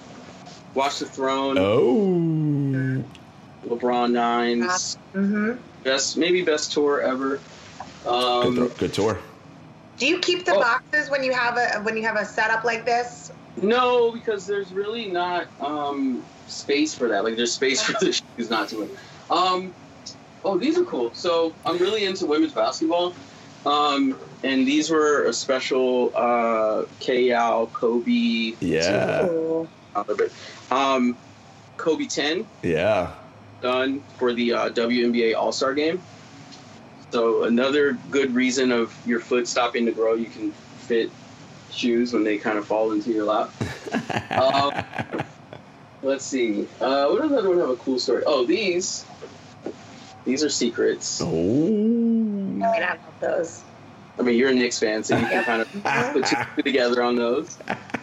Watch 0.74 1.00
the 1.00 1.06
Throne, 1.06 1.58
Oh, 1.58 3.04
LeBron 3.68 4.12
Nines, 4.12 4.98
Mhm. 5.14 5.58
best 5.84 6.18
maybe 6.18 6.42
best 6.42 6.72
tour 6.74 7.02
ever. 7.02 7.40
good, 8.04 8.10
Um, 8.12 8.56
throw- 8.56 8.68
good 8.70 8.94
tour. 8.94 9.20
Do 10.02 10.08
you 10.08 10.18
keep 10.18 10.46
the 10.46 10.56
Oh. 10.56 10.60
boxes 10.60 11.12
when 11.12 11.24
you 11.24 11.32
have 11.32 11.60
a 11.60 11.84
when 11.84 11.96
you 11.96 12.02
have 12.02 12.16
a 12.16 12.26
setup 12.26 12.64
like 12.64 12.88
this? 12.88 13.30
No, 13.56 14.12
because 14.12 14.48
there's 14.48 14.74
really 14.74 15.12
not 15.12 15.46
um, 15.60 16.26
space 16.48 16.96
for 16.96 17.10
that. 17.10 17.24
Like 17.24 17.36
there's 17.36 17.54
space 17.54 17.84
for 17.84 17.94
the 18.04 18.12
shoes 18.12 18.50
not 18.50 18.70
to 18.70 18.78
win. 18.80 18.90
Um, 19.30 19.76
oh, 20.44 20.58
these 20.58 20.76
are 20.80 20.86
cool. 20.86 21.14
So 21.14 21.56
I'm 21.64 21.78
really 21.78 22.06
into 22.06 22.26
women's 22.26 22.54
basketball, 22.54 23.16
um, 23.64 24.20
and 24.44 24.68
these 24.68 24.90
were 24.90 25.26
a 25.26 25.34
special 25.34 26.12
uh, 26.16 26.86
KL 27.00 27.72
Kobe. 27.72 28.58
Yeah, 28.60 29.28
Ooh. 29.28 29.70
Um, 30.72 31.20
Kobe 31.78 32.08
10 32.08 32.48
yeah. 32.64 33.14
done 33.62 34.02
for 34.18 34.34
the 34.34 34.54
uh, 34.54 34.70
WNBA 34.70 35.36
All 35.36 35.52
Star 35.52 35.76
game. 35.76 36.04
So 37.12 37.44
another 37.44 37.94
good 38.10 38.34
reason 38.34 38.72
of 38.72 38.96
your 39.06 39.20
foot 39.20 39.48
stopping 39.48 39.86
to 39.86 39.92
grow, 39.92 40.16
you 40.16 40.28
can 40.28 40.52
fit 40.52 41.12
shoes 41.70 42.14
when 42.14 42.24
they 42.24 42.38
kind 42.38 42.58
of 42.58 42.66
fall 42.66 42.94
into 42.94 43.12
your 43.12 43.26
lap. 43.26 43.52
um, 44.32 44.74
let's 46.02 46.26
see. 46.26 46.68
Uh, 46.80 47.08
what 47.08 47.22
does 47.22 47.32
other 47.34 47.50
one 47.50 47.60
have 47.60 47.70
a 47.70 47.76
cool 47.76 48.00
story? 48.00 48.24
Oh, 48.26 48.46
these. 48.46 49.06
These 50.24 50.44
are 50.44 50.50
secrets. 50.50 51.20
Oh, 51.22 51.28
I 51.28 51.30
mean, 51.30 52.64
I 52.64 52.92
love 52.92 53.20
those. 53.20 53.64
I 54.18 54.24
mean, 54.24 54.38
you're 54.38 54.50
a 54.50 54.54
Knicks 54.54 54.80
fan, 54.80 55.04
so 55.04 55.18
you 55.18 55.26
can 55.26 55.44
kind 55.44 55.62
of 55.64 55.72
put 56.14 56.26
two 56.26 56.36
two 56.56 56.62
together 56.64 57.04
on 57.04 57.16
those. 57.16 57.58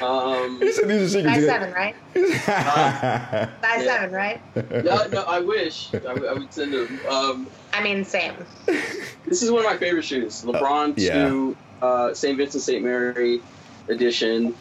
Um, 0.00 0.60
He 0.60 0.72
said 0.72 0.88
these 0.88 1.02
are 1.02 1.08
secrets. 1.18 1.36
Size 1.36 1.46
seven, 1.46 1.72
right? 1.72 1.94
Size 2.14 2.44
Yeah. 2.44 3.82
seven, 3.84 4.12
right? 4.12 4.40
no, 4.84 5.06
no, 5.08 5.22
I 5.22 5.40
wish 5.40 5.88
I, 5.94 6.12
would- 6.12 6.26
I 6.26 6.32
would 6.34 6.52
send 6.52 6.72
them. 6.72 7.00
Um, 7.08 7.46
I 7.72 7.82
mean, 7.82 8.04
same. 8.04 8.34
This 8.66 9.42
is 9.42 9.50
one 9.50 9.64
of 9.64 9.70
my 9.70 9.76
favorite 9.76 10.04
shoes. 10.04 10.42
LeBron 10.42 10.94
yeah. 10.96 11.28
2, 11.28 11.56
uh, 11.82 12.14
St. 12.14 12.36
Vincent 12.36 12.62
St. 12.62 12.82
Mary 12.84 13.40
edition. 13.88 14.54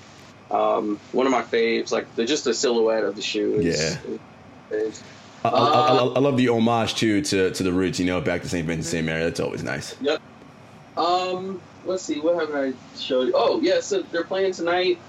Um, 0.51 0.99
one 1.11 1.25
of 1.25 1.31
my 1.31 1.41
faves. 1.43 1.91
Like, 1.91 2.13
they're 2.15 2.25
just 2.25 2.43
the 2.43 2.53
silhouette 2.53 3.03
of 3.03 3.15
the 3.15 3.21
shoe. 3.21 3.59
It's- 3.59 3.97
it's- 4.71 5.03
I, 5.43 5.47
I, 5.49 5.53
I, 5.53 5.95
I 5.95 6.19
love 6.19 6.35
the 6.35 6.49
homage 6.49 6.95
too 6.95 7.21
to 7.21 7.51
to 7.51 7.63
the 7.63 7.71
roots. 7.71 7.97
You 7.97 8.05
know, 8.05 8.19
back 8.19 8.41
to 8.41 8.49
St. 8.49 8.67
Vincent, 8.67 8.85
St. 8.91 9.05
Mary. 9.05 9.23
That's 9.23 9.39
always 9.39 9.63
nice. 9.63 9.95
Yep. 10.01 10.21
Um, 10.97 11.61
let's 11.85 12.03
see. 12.03 12.19
What 12.19 12.35
haven't 12.35 12.55
I 12.57 12.97
showed 12.99 13.27
you? 13.27 13.33
Oh, 13.35 13.61
yeah. 13.61 13.79
So 13.79 14.01
they're 14.01 14.25
playing 14.25 14.51
tonight. 14.51 14.99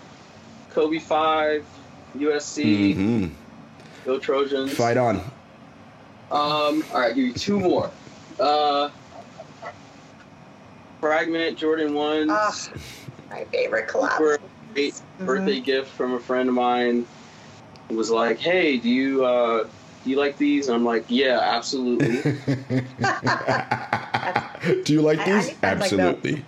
Kobe 0.70 0.98
5, 0.98 1.66
USC. 2.16 2.94
hmm 2.94 3.26
Go 4.04 4.18
Trojans. 4.18 4.76
Fight 4.76 4.96
on. 4.96 5.16
Um, 6.30 6.84
all 6.92 7.00
right, 7.00 7.14
give 7.14 7.24
you 7.24 7.34
two 7.34 7.58
more. 7.60 7.90
Uh, 8.38 8.90
Fragment 11.00 11.58
Jordan 11.58 11.94
ones 11.94 12.30
Ah, 12.30 12.54
my 13.30 13.44
favorite 13.52 13.88
collab. 13.88 14.18
were 14.20 14.34
a 14.34 14.74
great 14.74 15.00
birthday 15.18 15.60
gift 15.60 15.90
from 15.90 16.14
a 16.14 16.20
friend 16.20 16.48
of 16.48 16.54
mine. 16.54 17.06
It 17.88 17.96
was 17.96 18.10
like, 18.10 18.38
hey, 18.38 18.78
do 18.78 18.88
you 18.88 19.24
uh, 19.24 19.64
do 20.04 20.10
you 20.10 20.16
like 20.16 20.36
these? 20.36 20.68
And 20.68 20.76
I'm 20.76 20.84
like, 20.84 21.04
yeah, 21.08 21.38
absolutely. 21.40 22.22
Do 24.84 24.92
you 24.92 25.00
like 25.02 25.18
I- 25.18 25.22
I 25.22 25.32
these? 25.32 25.46
think 25.46 25.64
I'd 25.64 25.80
like 25.80 25.90
those. 25.90 26.00
Absolutely. 26.00 26.44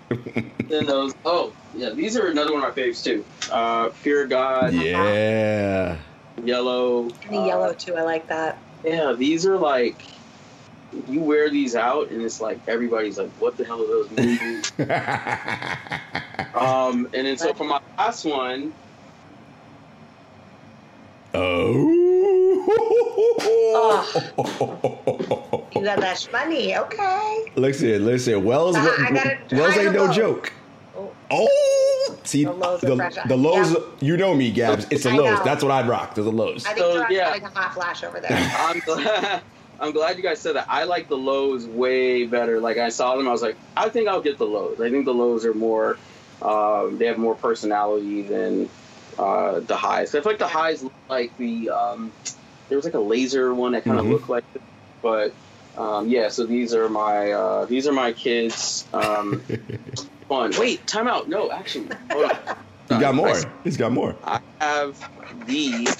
then 0.68 0.86
those, 0.86 1.14
oh 1.24 1.52
yeah, 1.74 1.90
these 1.90 2.16
are 2.16 2.26
another 2.28 2.52
one 2.52 2.62
of 2.64 2.76
my 2.76 2.82
faves 2.82 3.02
too. 3.02 3.24
Uh, 3.50 3.90
Fear 3.90 4.24
of 4.24 4.30
God, 4.30 4.72
yeah. 4.74 5.96
yellow. 6.44 7.08
The 7.08 7.38
uh, 7.38 7.46
yellow 7.46 7.72
too. 7.74 7.96
I 7.96 8.02
like 8.02 8.28
that. 8.28 8.58
Yeah, 8.84 9.12
these 9.16 9.46
are 9.46 9.56
like 9.56 10.02
you 11.08 11.20
wear 11.20 11.48
these 11.48 11.74
out 11.74 12.10
and 12.10 12.20
it's 12.22 12.40
like 12.40 12.58
everybody's 12.68 13.16
like, 13.18 13.30
what 13.38 13.56
the 13.56 13.64
hell 13.64 13.82
are 13.82 13.86
those 13.86 14.10
movies? 14.10 14.72
um, 16.54 17.08
and 17.14 17.26
then 17.26 17.38
so 17.38 17.54
for 17.54 17.64
my 17.64 17.80
last 17.98 18.24
one, 18.24 18.72
oh. 21.34 22.11
You 25.74 25.82
got 25.84 26.00
that 26.00 26.28
money. 26.32 26.76
Okay. 26.76 27.44
Listen, 27.56 28.04
listen. 28.04 28.44
Wells, 28.44 28.76
Uh, 28.76 28.80
I 28.80 29.10
gotta 29.12 29.38
Wells 29.52 29.74
try 29.74 29.84
ain't 29.84 29.92
no 29.94 30.04
lows. 30.04 30.16
joke. 30.16 30.52
Oh, 30.96 31.12
Oh, 31.30 32.16
see 32.24 32.44
The 32.44 32.52
lows 32.52 32.80
the, 32.82 32.96
fresh. 32.96 33.14
the 33.26 33.36
lows. 33.36 33.72
Yeah. 33.72 33.78
You 34.00 34.16
know 34.16 34.34
me, 34.34 34.50
Gabs. 34.50 34.86
It's 34.90 35.02
the 35.04 35.10
lows. 35.10 35.38
know. 35.38 35.44
That's 35.44 35.62
what 35.62 35.72
I'd 35.72 35.88
rock. 35.88 36.14
There's 36.14 36.26
the 36.26 36.30
lows. 36.32 36.64
I 36.66 36.74
think 36.74 36.78
So, 36.80 36.94
you're 36.94 37.10
yeah. 37.12 37.28
having 37.28 37.44
a 37.44 37.48
hot 37.50 37.74
flash 37.74 38.04
over 38.04 38.20
there. 38.20 38.30
I'm 38.58 38.78
glad, 38.80 39.42
I'm 39.80 39.92
glad 39.92 40.16
you 40.16 40.22
guys 40.22 40.38
said 40.40 40.56
that. 40.56 40.66
I 40.68 40.84
like 40.84 41.08
the 41.08 41.16
lows 41.16 41.66
way 41.66 42.26
better. 42.26 42.60
Like 42.60 42.76
I 42.78 42.90
saw 42.90 43.16
them, 43.16 43.26
I 43.26 43.32
was 43.32 43.42
like, 43.42 43.56
I 43.76 43.88
think 43.88 44.08
I'll 44.08 44.20
get 44.22 44.38
the 44.38 44.46
lows. 44.46 44.80
I 44.80 44.90
think 44.90 45.04
the 45.06 45.14
lows 45.14 45.44
are 45.44 45.54
more, 45.54 45.96
um, 46.42 46.98
they 46.98 47.06
have 47.06 47.18
more 47.18 47.34
personality 47.34 48.22
than 48.22 48.68
uh, 49.18 49.60
the 49.60 49.76
highs. 49.76 50.14
I 50.14 50.20
feel 50.20 50.32
like 50.32 50.38
the 50.38 50.46
highs 50.48 50.82
look 50.82 50.92
like 51.08 51.36
the 51.38 51.70
um, 51.70 52.12
there 52.72 52.78
was 52.78 52.86
like 52.86 52.94
a 52.94 52.98
laser 52.98 53.54
one 53.54 53.72
that 53.72 53.84
kind 53.84 53.98
of 53.98 54.06
Mhm. 54.06 54.12
looked 54.12 54.30
like, 54.30 54.44
it. 54.54 54.62
but 55.02 55.34
um, 55.76 56.08
yeah. 56.08 56.28
So 56.30 56.46
these 56.46 56.72
are 56.72 56.88
my 56.88 57.30
uh, 57.30 57.66
these 57.66 57.86
are 57.86 57.92
my 57.92 58.14
kids. 58.14 58.88
Um, 58.94 59.42
fun. 60.28 60.54
Wait, 60.58 60.86
time 60.86 61.06
out. 61.06 61.28
No, 61.28 61.50
actually, 61.50 61.90
hold 62.10 62.30
on. 62.30 62.38
He's 62.88 62.98
got 62.98 63.14
more. 63.14 63.28
I, 63.28 63.44
He's 63.62 63.76
got 63.76 63.92
more. 63.92 64.16
I 64.24 64.40
have 64.62 64.98
these. 65.44 65.94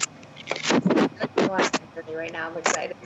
You 1.36 1.46
want 1.46 1.64
to 1.64 1.80
me 2.06 2.14
right 2.14 2.32
now. 2.32 2.48
I'm 2.48 2.56
excited. 2.56 2.96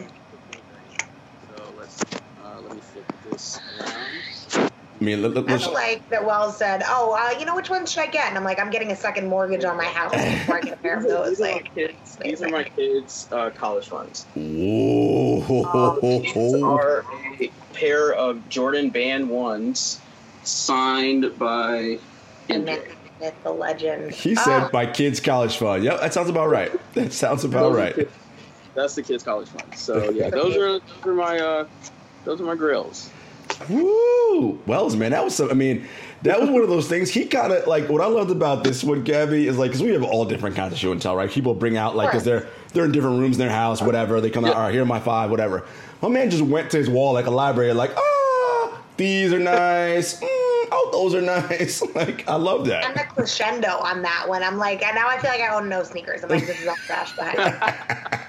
So 1.49 1.75
let's 1.77 2.01
uh, 2.45 2.61
let 2.61 2.73
me 2.73 2.81
flip 2.81 3.13
this 3.29 3.59
around. 3.81 4.71
I 5.01 5.05
mean, 5.05 5.23
let, 5.23 5.35
let, 5.35 5.49
I 5.49 5.53
let's, 5.53 5.67
like 5.67 6.09
that 6.11 6.25
Wells 6.25 6.57
said, 6.57 6.83
"Oh, 6.87 7.19
uh, 7.19 7.37
you 7.41 7.47
know 7.47 7.57
which 7.57 7.69
one 7.69 7.85
should 7.85 8.05
I 8.05 8.07
get?" 8.07 8.29
And 8.29 8.39
I'm 8.39 8.45
like, 8.45 8.61
"I'm 8.61 8.71
getting 8.71 8.93
a 8.93 8.97
second 8.97 9.27
mortgage 9.29 9.65
on 9.65 9.77
my 9.77 9.87
house 9.87 10.13
before 10.13 10.59
I 10.59 10.61
get 10.61 10.75
a 10.75 10.77
pair 10.77 10.99
of 10.99 11.03
those." 11.03 11.39
These 11.39 11.41
are 12.21 12.25
my 12.25 12.31
These 12.31 12.43
are 12.43 12.49
my 12.49 12.65
kids' 12.65 13.29
uh, 13.33 13.51
college 13.51 13.89
funds. 13.89 14.27
Whoa. 14.35 16.01
These 16.01 16.63
are 16.63 17.05
a 17.41 17.51
pair 17.73 18.13
of 18.13 18.49
Jordan 18.49 18.91
Band 18.91 19.29
ones 19.29 20.01
signed 20.45 21.39
by 21.39 21.99
and 22.49 22.67
then 22.67 22.81
myth, 23.21 23.35
the 23.43 23.51
legend. 23.51 24.13
He 24.13 24.35
said 24.35 24.65
Oh, 24.65 24.71
my 24.73 24.87
kid's 24.87 25.21
college 25.21 25.57
fund. 25.57 25.85
Yep, 25.85 26.01
that 26.01 26.15
sounds 26.15 26.31
about 26.31 26.49
right. 26.49 26.73
That 26.95 27.13
sounds 27.13 27.45
about 27.45 27.75
right. 27.75 28.09
That's 28.75 28.95
the 28.95 29.03
kids' 29.03 29.23
college 29.23 29.49
funds. 29.49 29.81
So 29.81 30.11
yeah, 30.15 30.31
those 30.31 30.57
are 30.57 30.79
those 30.79 30.83
are 31.05 31.15
my 31.15 31.39
uh, 31.39 31.67
those 32.25 32.41
are 32.41 32.45
my 32.45 32.55
grills. 32.55 33.11
Woo! 33.69 34.59
Wells, 34.67 34.97
man, 34.97 35.13
that 35.13 35.25
was 35.25 35.35
some. 35.35 35.51
I 35.51 35.55
mean, 35.55 35.87
that 36.23 36.41
was 36.41 36.51
one 36.51 36.63
of 36.63 36.69
those 36.69 36.89
things. 36.89 37.11
He 37.11 37.27
kind 37.27 37.53
of 37.53 37.67
like 37.67 37.89
what 37.89 38.01
I 38.01 38.07
loved 38.07 38.31
about 38.31 38.65
this 38.65 38.83
one, 38.85 39.03
Gabby, 39.03 39.47
is 39.47 39.59
like 39.59 39.71
because 39.71 39.83
we 39.83 39.91
have 39.93 40.03
all 40.03 40.25
different 40.25 40.57
kinds 40.57 40.73
of 40.73 40.79
show 40.79 40.93
and 40.93 41.01
tell, 41.01 41.17
right? 41.17 41.31
People 41.31 41.55
bring 41.55 41.77
out 41.77 41.97
like 41.97 42.11
because 42.11 42.25
they're 42.25 42.47
they're 42.73 42.85
in 42.85 42.93
different 42.93 43.19
rooms 43.19 43.37
in 43.37 43.41
their 43.41 43.55
house, 43.55 43.81
whatever. 43.81 44.21
They 44.21 44.31
come 44.31 44.45
out, 44.45 44.55
all 44.55 44.63
right, 44.63 44.73
here 44.73 44.83
are 44.83 44.87
my 44.87 45.01
five, 45.01 45.31
whatever. 45.31 45.65
My 46.03 46.09
man 46.09 46.31
just 46.31 46.43
went 46.43 46.71
to 46.73 46.77
his 46.77 46.91
wall 46.91 47.15
like 47.15 47.27
a 47.27 47.31
library, 47.31 47.73
like, 47.73 47.93
ah, 47.97 48.81
these 48.97 49.33
are 49.33 49.39
nice. 49.39 50.21
Mm, 50.21 50.27
oh, 50.27 50.91
those 50.93 51.15
are 51.15 51.23
nice. 51.23 51.83
like, 51.95 52.29
I 52.29 52.37
love 52.37 52.67
that. 52.67 52.85
and 52.85 52.95
the 52.95 53.05
crescendo 53.05 53.69
on 53.69 54.03
that 54.03 54.25
one. 54.29 54.43
I'm 54.43 54.59
like, 54.59 54.83
and 54.83 54.95
now 54.95 55.09
I 55.09 55.19
feel 55.19 55.31
like 55.31 55.41
I 55.41 55.55
own 55.55 55.69
no 55.69 55.83
sneakers. 55.83 56.23
I'm 56.23 56.31
like, 56.31 56.47
this 56.47 56.61
is 56.61 56.69
all 56.69 56.77
trash 56.87 57.17
behind. 57.17 58.21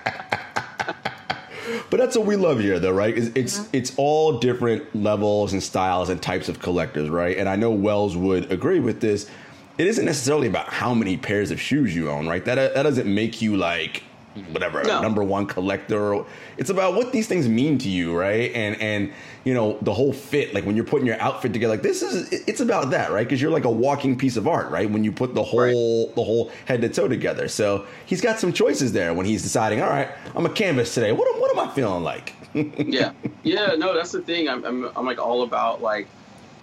But 1.90 2.00
that's 2.00 2.18
what 2.18 2.26
we 2.26 2.36
love 2.36 2.60
here, 2.60 2.80
though, 2.80 2.92
right? 2.92 3.18
It's 3.18 3.30
it's, 3.36 3.70
it's 3.74 3.94
all 3.98 4.40
different 4.40 4.96
levels 4.96 5.54
and 5.54 5.62
styles 5.62 6.10
and 6.10 6.22
types 6.22 6.50
of 6.50 6.60
collectors, 6.60 7.10
right? 7.10 7.38
And 7.38 7.48
I 7.48 7.56
know 7.56 7.72
Wells 7.72 8.16
would 8.16 8.52
agree 8.52 8.80
with 8.80 9.02
this. 9.02 9.30
It 9.78 9.88
isn't 9.88 10.06
necessarily 10.06 10.48
about 10.48 10.70
how 10.70 10.94
many 10.94 11.18
pairs 11.18 11.52
of 11.52 11.62
shoes 11.62 11.96
you 11.96 12.10
own, 12.10 12.28
right? 12.28 12.44
That 12.46 12.74
that 12.74 12.84
doesn't 12.84 13.14
make 13.14 13.42
you 13.42 13.58
like 13.58 14.04
whatever 14.52 14.84
No. 14.84 15.02
number 15.02 15.24
one 15.24 15.46
collector. 15.46 16.24
It's 16.58 16.70
about 16.70 16.96
what 16.96 17.12
these 17.12 17.28
things 17.28 17.48
mean 17.48 17.78
to 17.80 17.90
you, 17.90 18.18
right? 18.18 18.52
And 18.54 18.80
and 18.82 19.12
you 19.44 19.54
know 19.54 19.78
the 19.82 19.94
whole 19.94 20.12
fit, 20.14 20.54
like 20.54 20.66
when 20.66 20.76
you're 20.76 20.86
putting 20.86 21.08
your 21.08 21.20
outfit 21.22 21.54
together, 21.54 21.74
like 21.74 21.82
this 21.84 22.02
is 22.02 22.32
it's 22.48 22.60
about 22.60 22.90
that, 22.92 23.12
right? 23.12 23.26
Because 23.26 23.42
you're 23.42 23.52
like 23.52 23.66
a 23.66 23.72
walking 23.72 24.18
piece 24.18 24.38
of 24.38 24.48
art, 24.48 24.70
right? 24.72 24.90
When 24.90 25.04
you 25.04 25.12
put 25.12 25.34
the 25.36 25.44
whole 25.44 26.08
the 26.16 26.24
whole 26.24 26.52
head 26.66 26.82
to 26.82 26.90
toe 26.90 27.08
together. 27.08 27.48
So 27.48 27.86
he's 28.06 28.22
got 28.22 28.40
some 28.40 28.52
choices 28.54 28.92
there 28.92 29.14
when 29.14 29.26
he's 29.26 29.44
deciding. 29.44 29.82
All 29.82 29.90
right, 29.90 30.10
I'm 30.36 30.46
a 30.46 30.50
canvas 30.50 30.94
today. 30.94 31.12
What 31.12 31.34
am- 31.34 31.40
what 31.42 31.52
am 31.58 31.70
I 31.70 31.74
feeling 31.74 32.04
like? 32.04 32.34
yeah, 32.54 33.12
yeah. 33.44 33.76
No, 33.78 33.94
that's 33.94 34.12
the 34.12 34.22
thing. 34.22 34.50
I'm, 34.50 34.64
I'm 34.66 34.86
I'm 34.96 35.06
like 35.06 35.20
all 35.20 35.44
about 35.44 35.82
like 35.82 36.08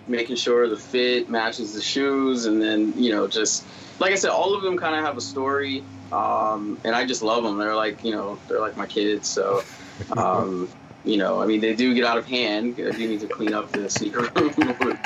making 0.07 0.37
sure 0.37 0.69
the 0.69 0.77
fit 0.77 1.31
matches 1.31 1.73
the 1.73 1.81
shoes, 1.81 2.45
and 2.47 2.61
then 2.61 2.93
you 2.97 3.11
know 3.13 3.27
just 3.29 3.65
like 4.01 4.13
I 4.13 4.17
said, 4.17 4.31
all 4.31 4.55
of 4.55 4.63
them 4.63 4.77
kind 4.77 4.95
of 4.97 5.05
have 5.05 5.17
a 5.17 5.21
story, 5.21 5.83
um, 6.13 6.79
and 6.85 6.95
I 6.95 7.07
just 7.07 7.23
love 7.23 7.45
them. 7.45 7.59
They're 7.59 7.77
like 7.77 8.05
you 8.05 8.13
know 8.13 8.39
they're 8.49 8.61
like 8.61 8.77
my 8.77 8.87
kids. 8.87 9.29
So. 9.29 9.63
Um, 10.17 10.69
you 11.05 11.19
know, 11.19 11.41
I 11.41 11.47
mean, 11.47 11.61
they 11.61 11.75
do 11.75 11.95
get 11.95 12.05
out 12.05 12.17
of 12.17 12.27
hand. 12.27 12.77
I 12.79 12.91
do 12.91 13.07
need 13.07 13.21
to 13.21 13.29
clean 13.29 13.53
up 13.53 13.71
the 13.73 13.91
sneaker 13.91 14.21
room. 14.35 14.99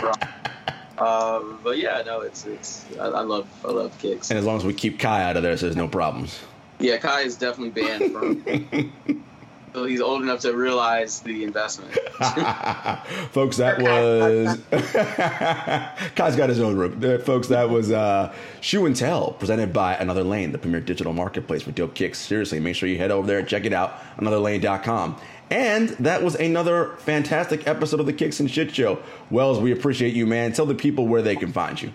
um, 0.98 1.58
but 1.62 1.76
yeah, 1.76 2.02
no, 2.06 2.20
it's 2.20 2.46
it's. 2.46 2.86
I, 2.98 3.06
I 3.06 3.22
love 3.22 3.48
I 3.64 3.68
love 3.68 3.98
kicks. 3.98 4.30
And 4.30 4.38
as 4.38 4.44
long 4.44 4.56
as 4.56 4.64
we 4.64 4.72
keep 4.72 4.98
Kai 4.98 5.22
out 5.22 5.36
of 5.36 5.42
there, 5.42 5.56
so 5.56 5.66
there's 5.66 5.76
no 5.76 5.88
problems. 5.88 6.40
Yeah, 6.78 6.98
Kai 6.98 7.22
is 7.22 7.36
definitely 7.36 7.82
banned 7.82 8.12
from. 8.12 9.24
so 9.72 9.84
he's 9.84 10.00
old 10.00 10.22
enough 10.22 10.40
to 10.40 10.52
realize 10.52 11.20
the 11.20 11.44
investment. 11.44 11.92
folks, 13.32 13.56
that 13.58 13.80
was 13.80 14.58
Kai's 16.14 16.36
got 16.36 16.48
his 16.48 16.60
own 16.60 16.76
room. 16.76 17.20
Folks, 17.20 17.48
that 17.48 17.68
was 17.68 17.90
uh, 17.90 18.34
Shoe 18.60 18.86
and 18.86 18.96
Tell 18.96 19.32
presented 19.32 19.72
by 19.72 19.94
Another 19.94 20.24
Lane, 20.24 20.52
the 20.52 20.58
premier 20.58 20.80
digital 20.80 21.12
marketplace 21.12 21.62
for 21.62 21.72
dope 21.72 21.94
kicks. 21.94 22.18
Seriously, 22.18 22.60
make 22.60 22.74
sure 22.74 22.88
you 22.88 22.98
head 22.98 23.10
over 23.10 23.26
there 23.26 23.38
and 23.38 23.48
check 23.48 23.64
it 23.64 23.72
out, 23.72 24.00
anotherlane.com. 24.16 25.20
And 25.50 25.90
that 25.90 26.22
was 26.22 26.34
another 26.34 26.96
fantastic 26.98 27.66
episode 27.66 28.00
of 28.00 28.06
the 28.06 28.12
Kicks 28.12 28.38
and 28.38 28.50
Shit 28.50 28.74
Show. 28.74 28.98
Wells, 29.30 29.58
we 29.58 29.72
appreciate 29.72 30.12
you, 30.12 30.26
man. 30.26 30.52
Tell 30.52 30.66
the 30.66 30.74
people 30.74 31.06
where 31.06 31.22
they 31.22 31.36
can 31.36 31.52
find 31.52 31.80
you. 31.80 31.90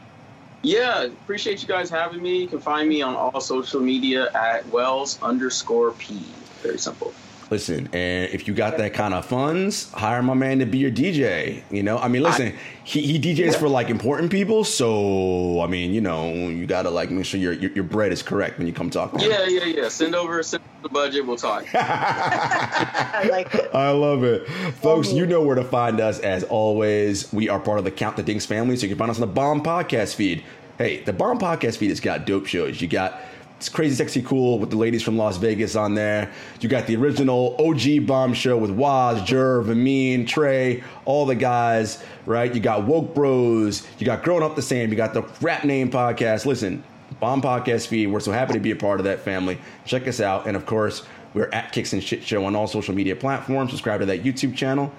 Yeah, 0.63 1.03
appreciate 1.03 1.61
you 1.61 1.67
guys 1.67 1.89
having 1.89 2.21
me. 2.21 2.41
You 2.41 2.47
can 2.47 2.59
find 2.59 2.87
me 2.87 3.01
on 3.01 3.15
all 3.15 3.41
social 3.41 3.81
media 3.81 4.31
at 4.33 4.67
Wells 4.69 5.21
underscore 5.21 5.91
P. 5.91 6.21
Very 6.61 6.79
simple. 6.79 7.13
Listen, 7.53 7.87
and 7.93 8.31
if 8.31 8.47
you 8.47 8.55
got 8.55 8.77
that 8.77 8.95
kind 8.95 9.13
of 9.13 9.27
funds, 9.27 9.91
hire 9.91 10.23
my 10.23 10.33
man 10.33 10.57
to 10.57 10.65
be 10.65 10.79
your 10.79 10.89
DJ. 10.89 11.61
You 11.69 11.83
know, 11.83 11.99
I 11.99 12.07
mean, 12.07 12.23
listen, 12.23 12.51
he, 12.83 13.01
he 13.01 13.19
DJs 13.19 13.57
for 13.57 13.69
like 13.69 13.91
important 13.91 14.31
people, 14.31 14.63
so 14.63 15.61
I 15.61 15.67
mean, 15.67 15.93
you 15.93 16.01
know, 16.01 16.33
you 16.33 16.65
gotta 16.65 16.89
like 16.89 17.11
make 17.11 17.27
sure 17.27 17.39
your 17.39 17.53
your, 17.53 17.69
your 17.73 17.83
bread 17.83 18.11
is 18.11 18.23
correct 18.23 18.57
when 18.57 18.65
you 18.65 18.73
come 18.73 18.89
talk 18.89 19.11
to 19.11 19.19
him. 19.19 19.29
Yeah, 19.29 19.45
yeah, 19.45 19.65
yeah. 19.65 19.89
Send 19.89 20.15
over, 20.15 20.41
send 20.41 20.63
over 20.63 20.87
the 20.87 20.89
budget. 20.89 21.27
We'll 21.27 21.37
talk. 21.37 21.67
I 21.75 23.27
like 23.29 23.53
it. 23.53 23.69
I 23.71 23.91
love 23.91 24.23
it. 24.23 24.47
Folks, 24.81 25.13
you 25.13 25.27
know 25.27 25.43
where 25.43 25.55
to 25.55 25.63
find 25.63 25.99
us 25.99 26.17
as 26.21 26.43
always. 26.45 27.31
We 27.31 27.49
are 27.49 27.59
part 27.59 27.77
of 27.77 27.85
the 27.85 27.91
Count 27.91 28.15
the 28.15 28.23
Dinks 28.23 28.47
family, 28.47 28.77
so 28.77 28.87
you 28.87 28.89
can 28.89 28.97
find 28.97 29.11
us 29.11 29.17
on 29.17 29.21
the 29.21 29.31
Bomb 29.31 29.61
Podcast 29.61 30.15
feed. 30.15 30.43
Hey, 30.79 31.03
the 31.03 31.13
Bomb 31.13 31.37
Podcast 31.37 31.77
feed 31.77 31.89
has 31.89 31.99
got 31.99 32.25
dope 32.25 32.47
shows. 32.47 32.81
You 32.81 32.87
got 32.87 33.21
it's 33.63 33.69
crazy, 33.69 33.95
sexy, 33.95 34.21
cool 34.21 34.59
with 34.59 34.71
the 34.71 34.75
ladies 34.75 35.01
from 35.01 35.17
Las 35.17 35.37
Vegas 35.37 35.77
on 35.77 35.93
there. 35.93 36.29
You 36.59 36.67
got 36.67 36.85
the 36.85 36.97
original 36.97 37.55
OG 37.57 38.05
Bomb 38.05 38.33
show 38.33 38.57
with 38.57 38.71
Waz, 38.71 39.21
Jerv, 39.21 39.69
Amin, 39.69 40.25
Trey, 40.25 40.83
all 41.05 41.25
the 41.25 41.35
guys, 41.35 42.03
right? 42.25 42.53
You 42.53 42.59
got 42.59 42.83
Woke 42.83 43.15
Bros, 43.15 43.87
you 43.99 44.05
got 44.05 44.21
Growing 44.21 44.43
Up 44.43 44.57
the 44.57 44.61
Same, 44.61 44.89
you 44.89 44.97
got 44.97 45.13
the 45.13 45.21
Rap 45.39 45.63
Name 45.63 45.89
Podcast. 45.89 46.45
Listen, 46.45 46.83
Bomb 47.21 47.41
Podcast 47.41 47.87
feed. 47.87 48.07
We're 48.07 48.19
so 48.19 48.33
happy 48.33 48.51
to 48.51 48.59
be 48.59 48.71
a 48.71 48.75
part 48.75 48.99
of 48.99 49.05
that 49.05 49.21
family. 49.21 49.57
Check 49.85 50.09
us 50.09 50.19
out. 50.19 50.45
And 50.45 50.57
of 50.57 50.65
course, 50.65 51.03
we're 51.33 51.49
at 51.53 51.71
Kicks 51.71 51.93
and 51.93 52.03
Shit 52.03 52.21
Show 52.21 52.43
on 52.43 52.57
all 52.57 52.67
social 52.67 52.93
media 52.93 53.15
platforms. 53.15 53.71
Subscribe 53.71 54.01
to 54.01 54.05
that 54.07 54.25
YouTube 54.25 54.57
channel. 54.57 54.91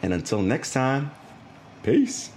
And 0.00 0.12
until 0.12 0.42
next 0.42 0.72
time, 0.72 1.10
peace. 1.82 2.30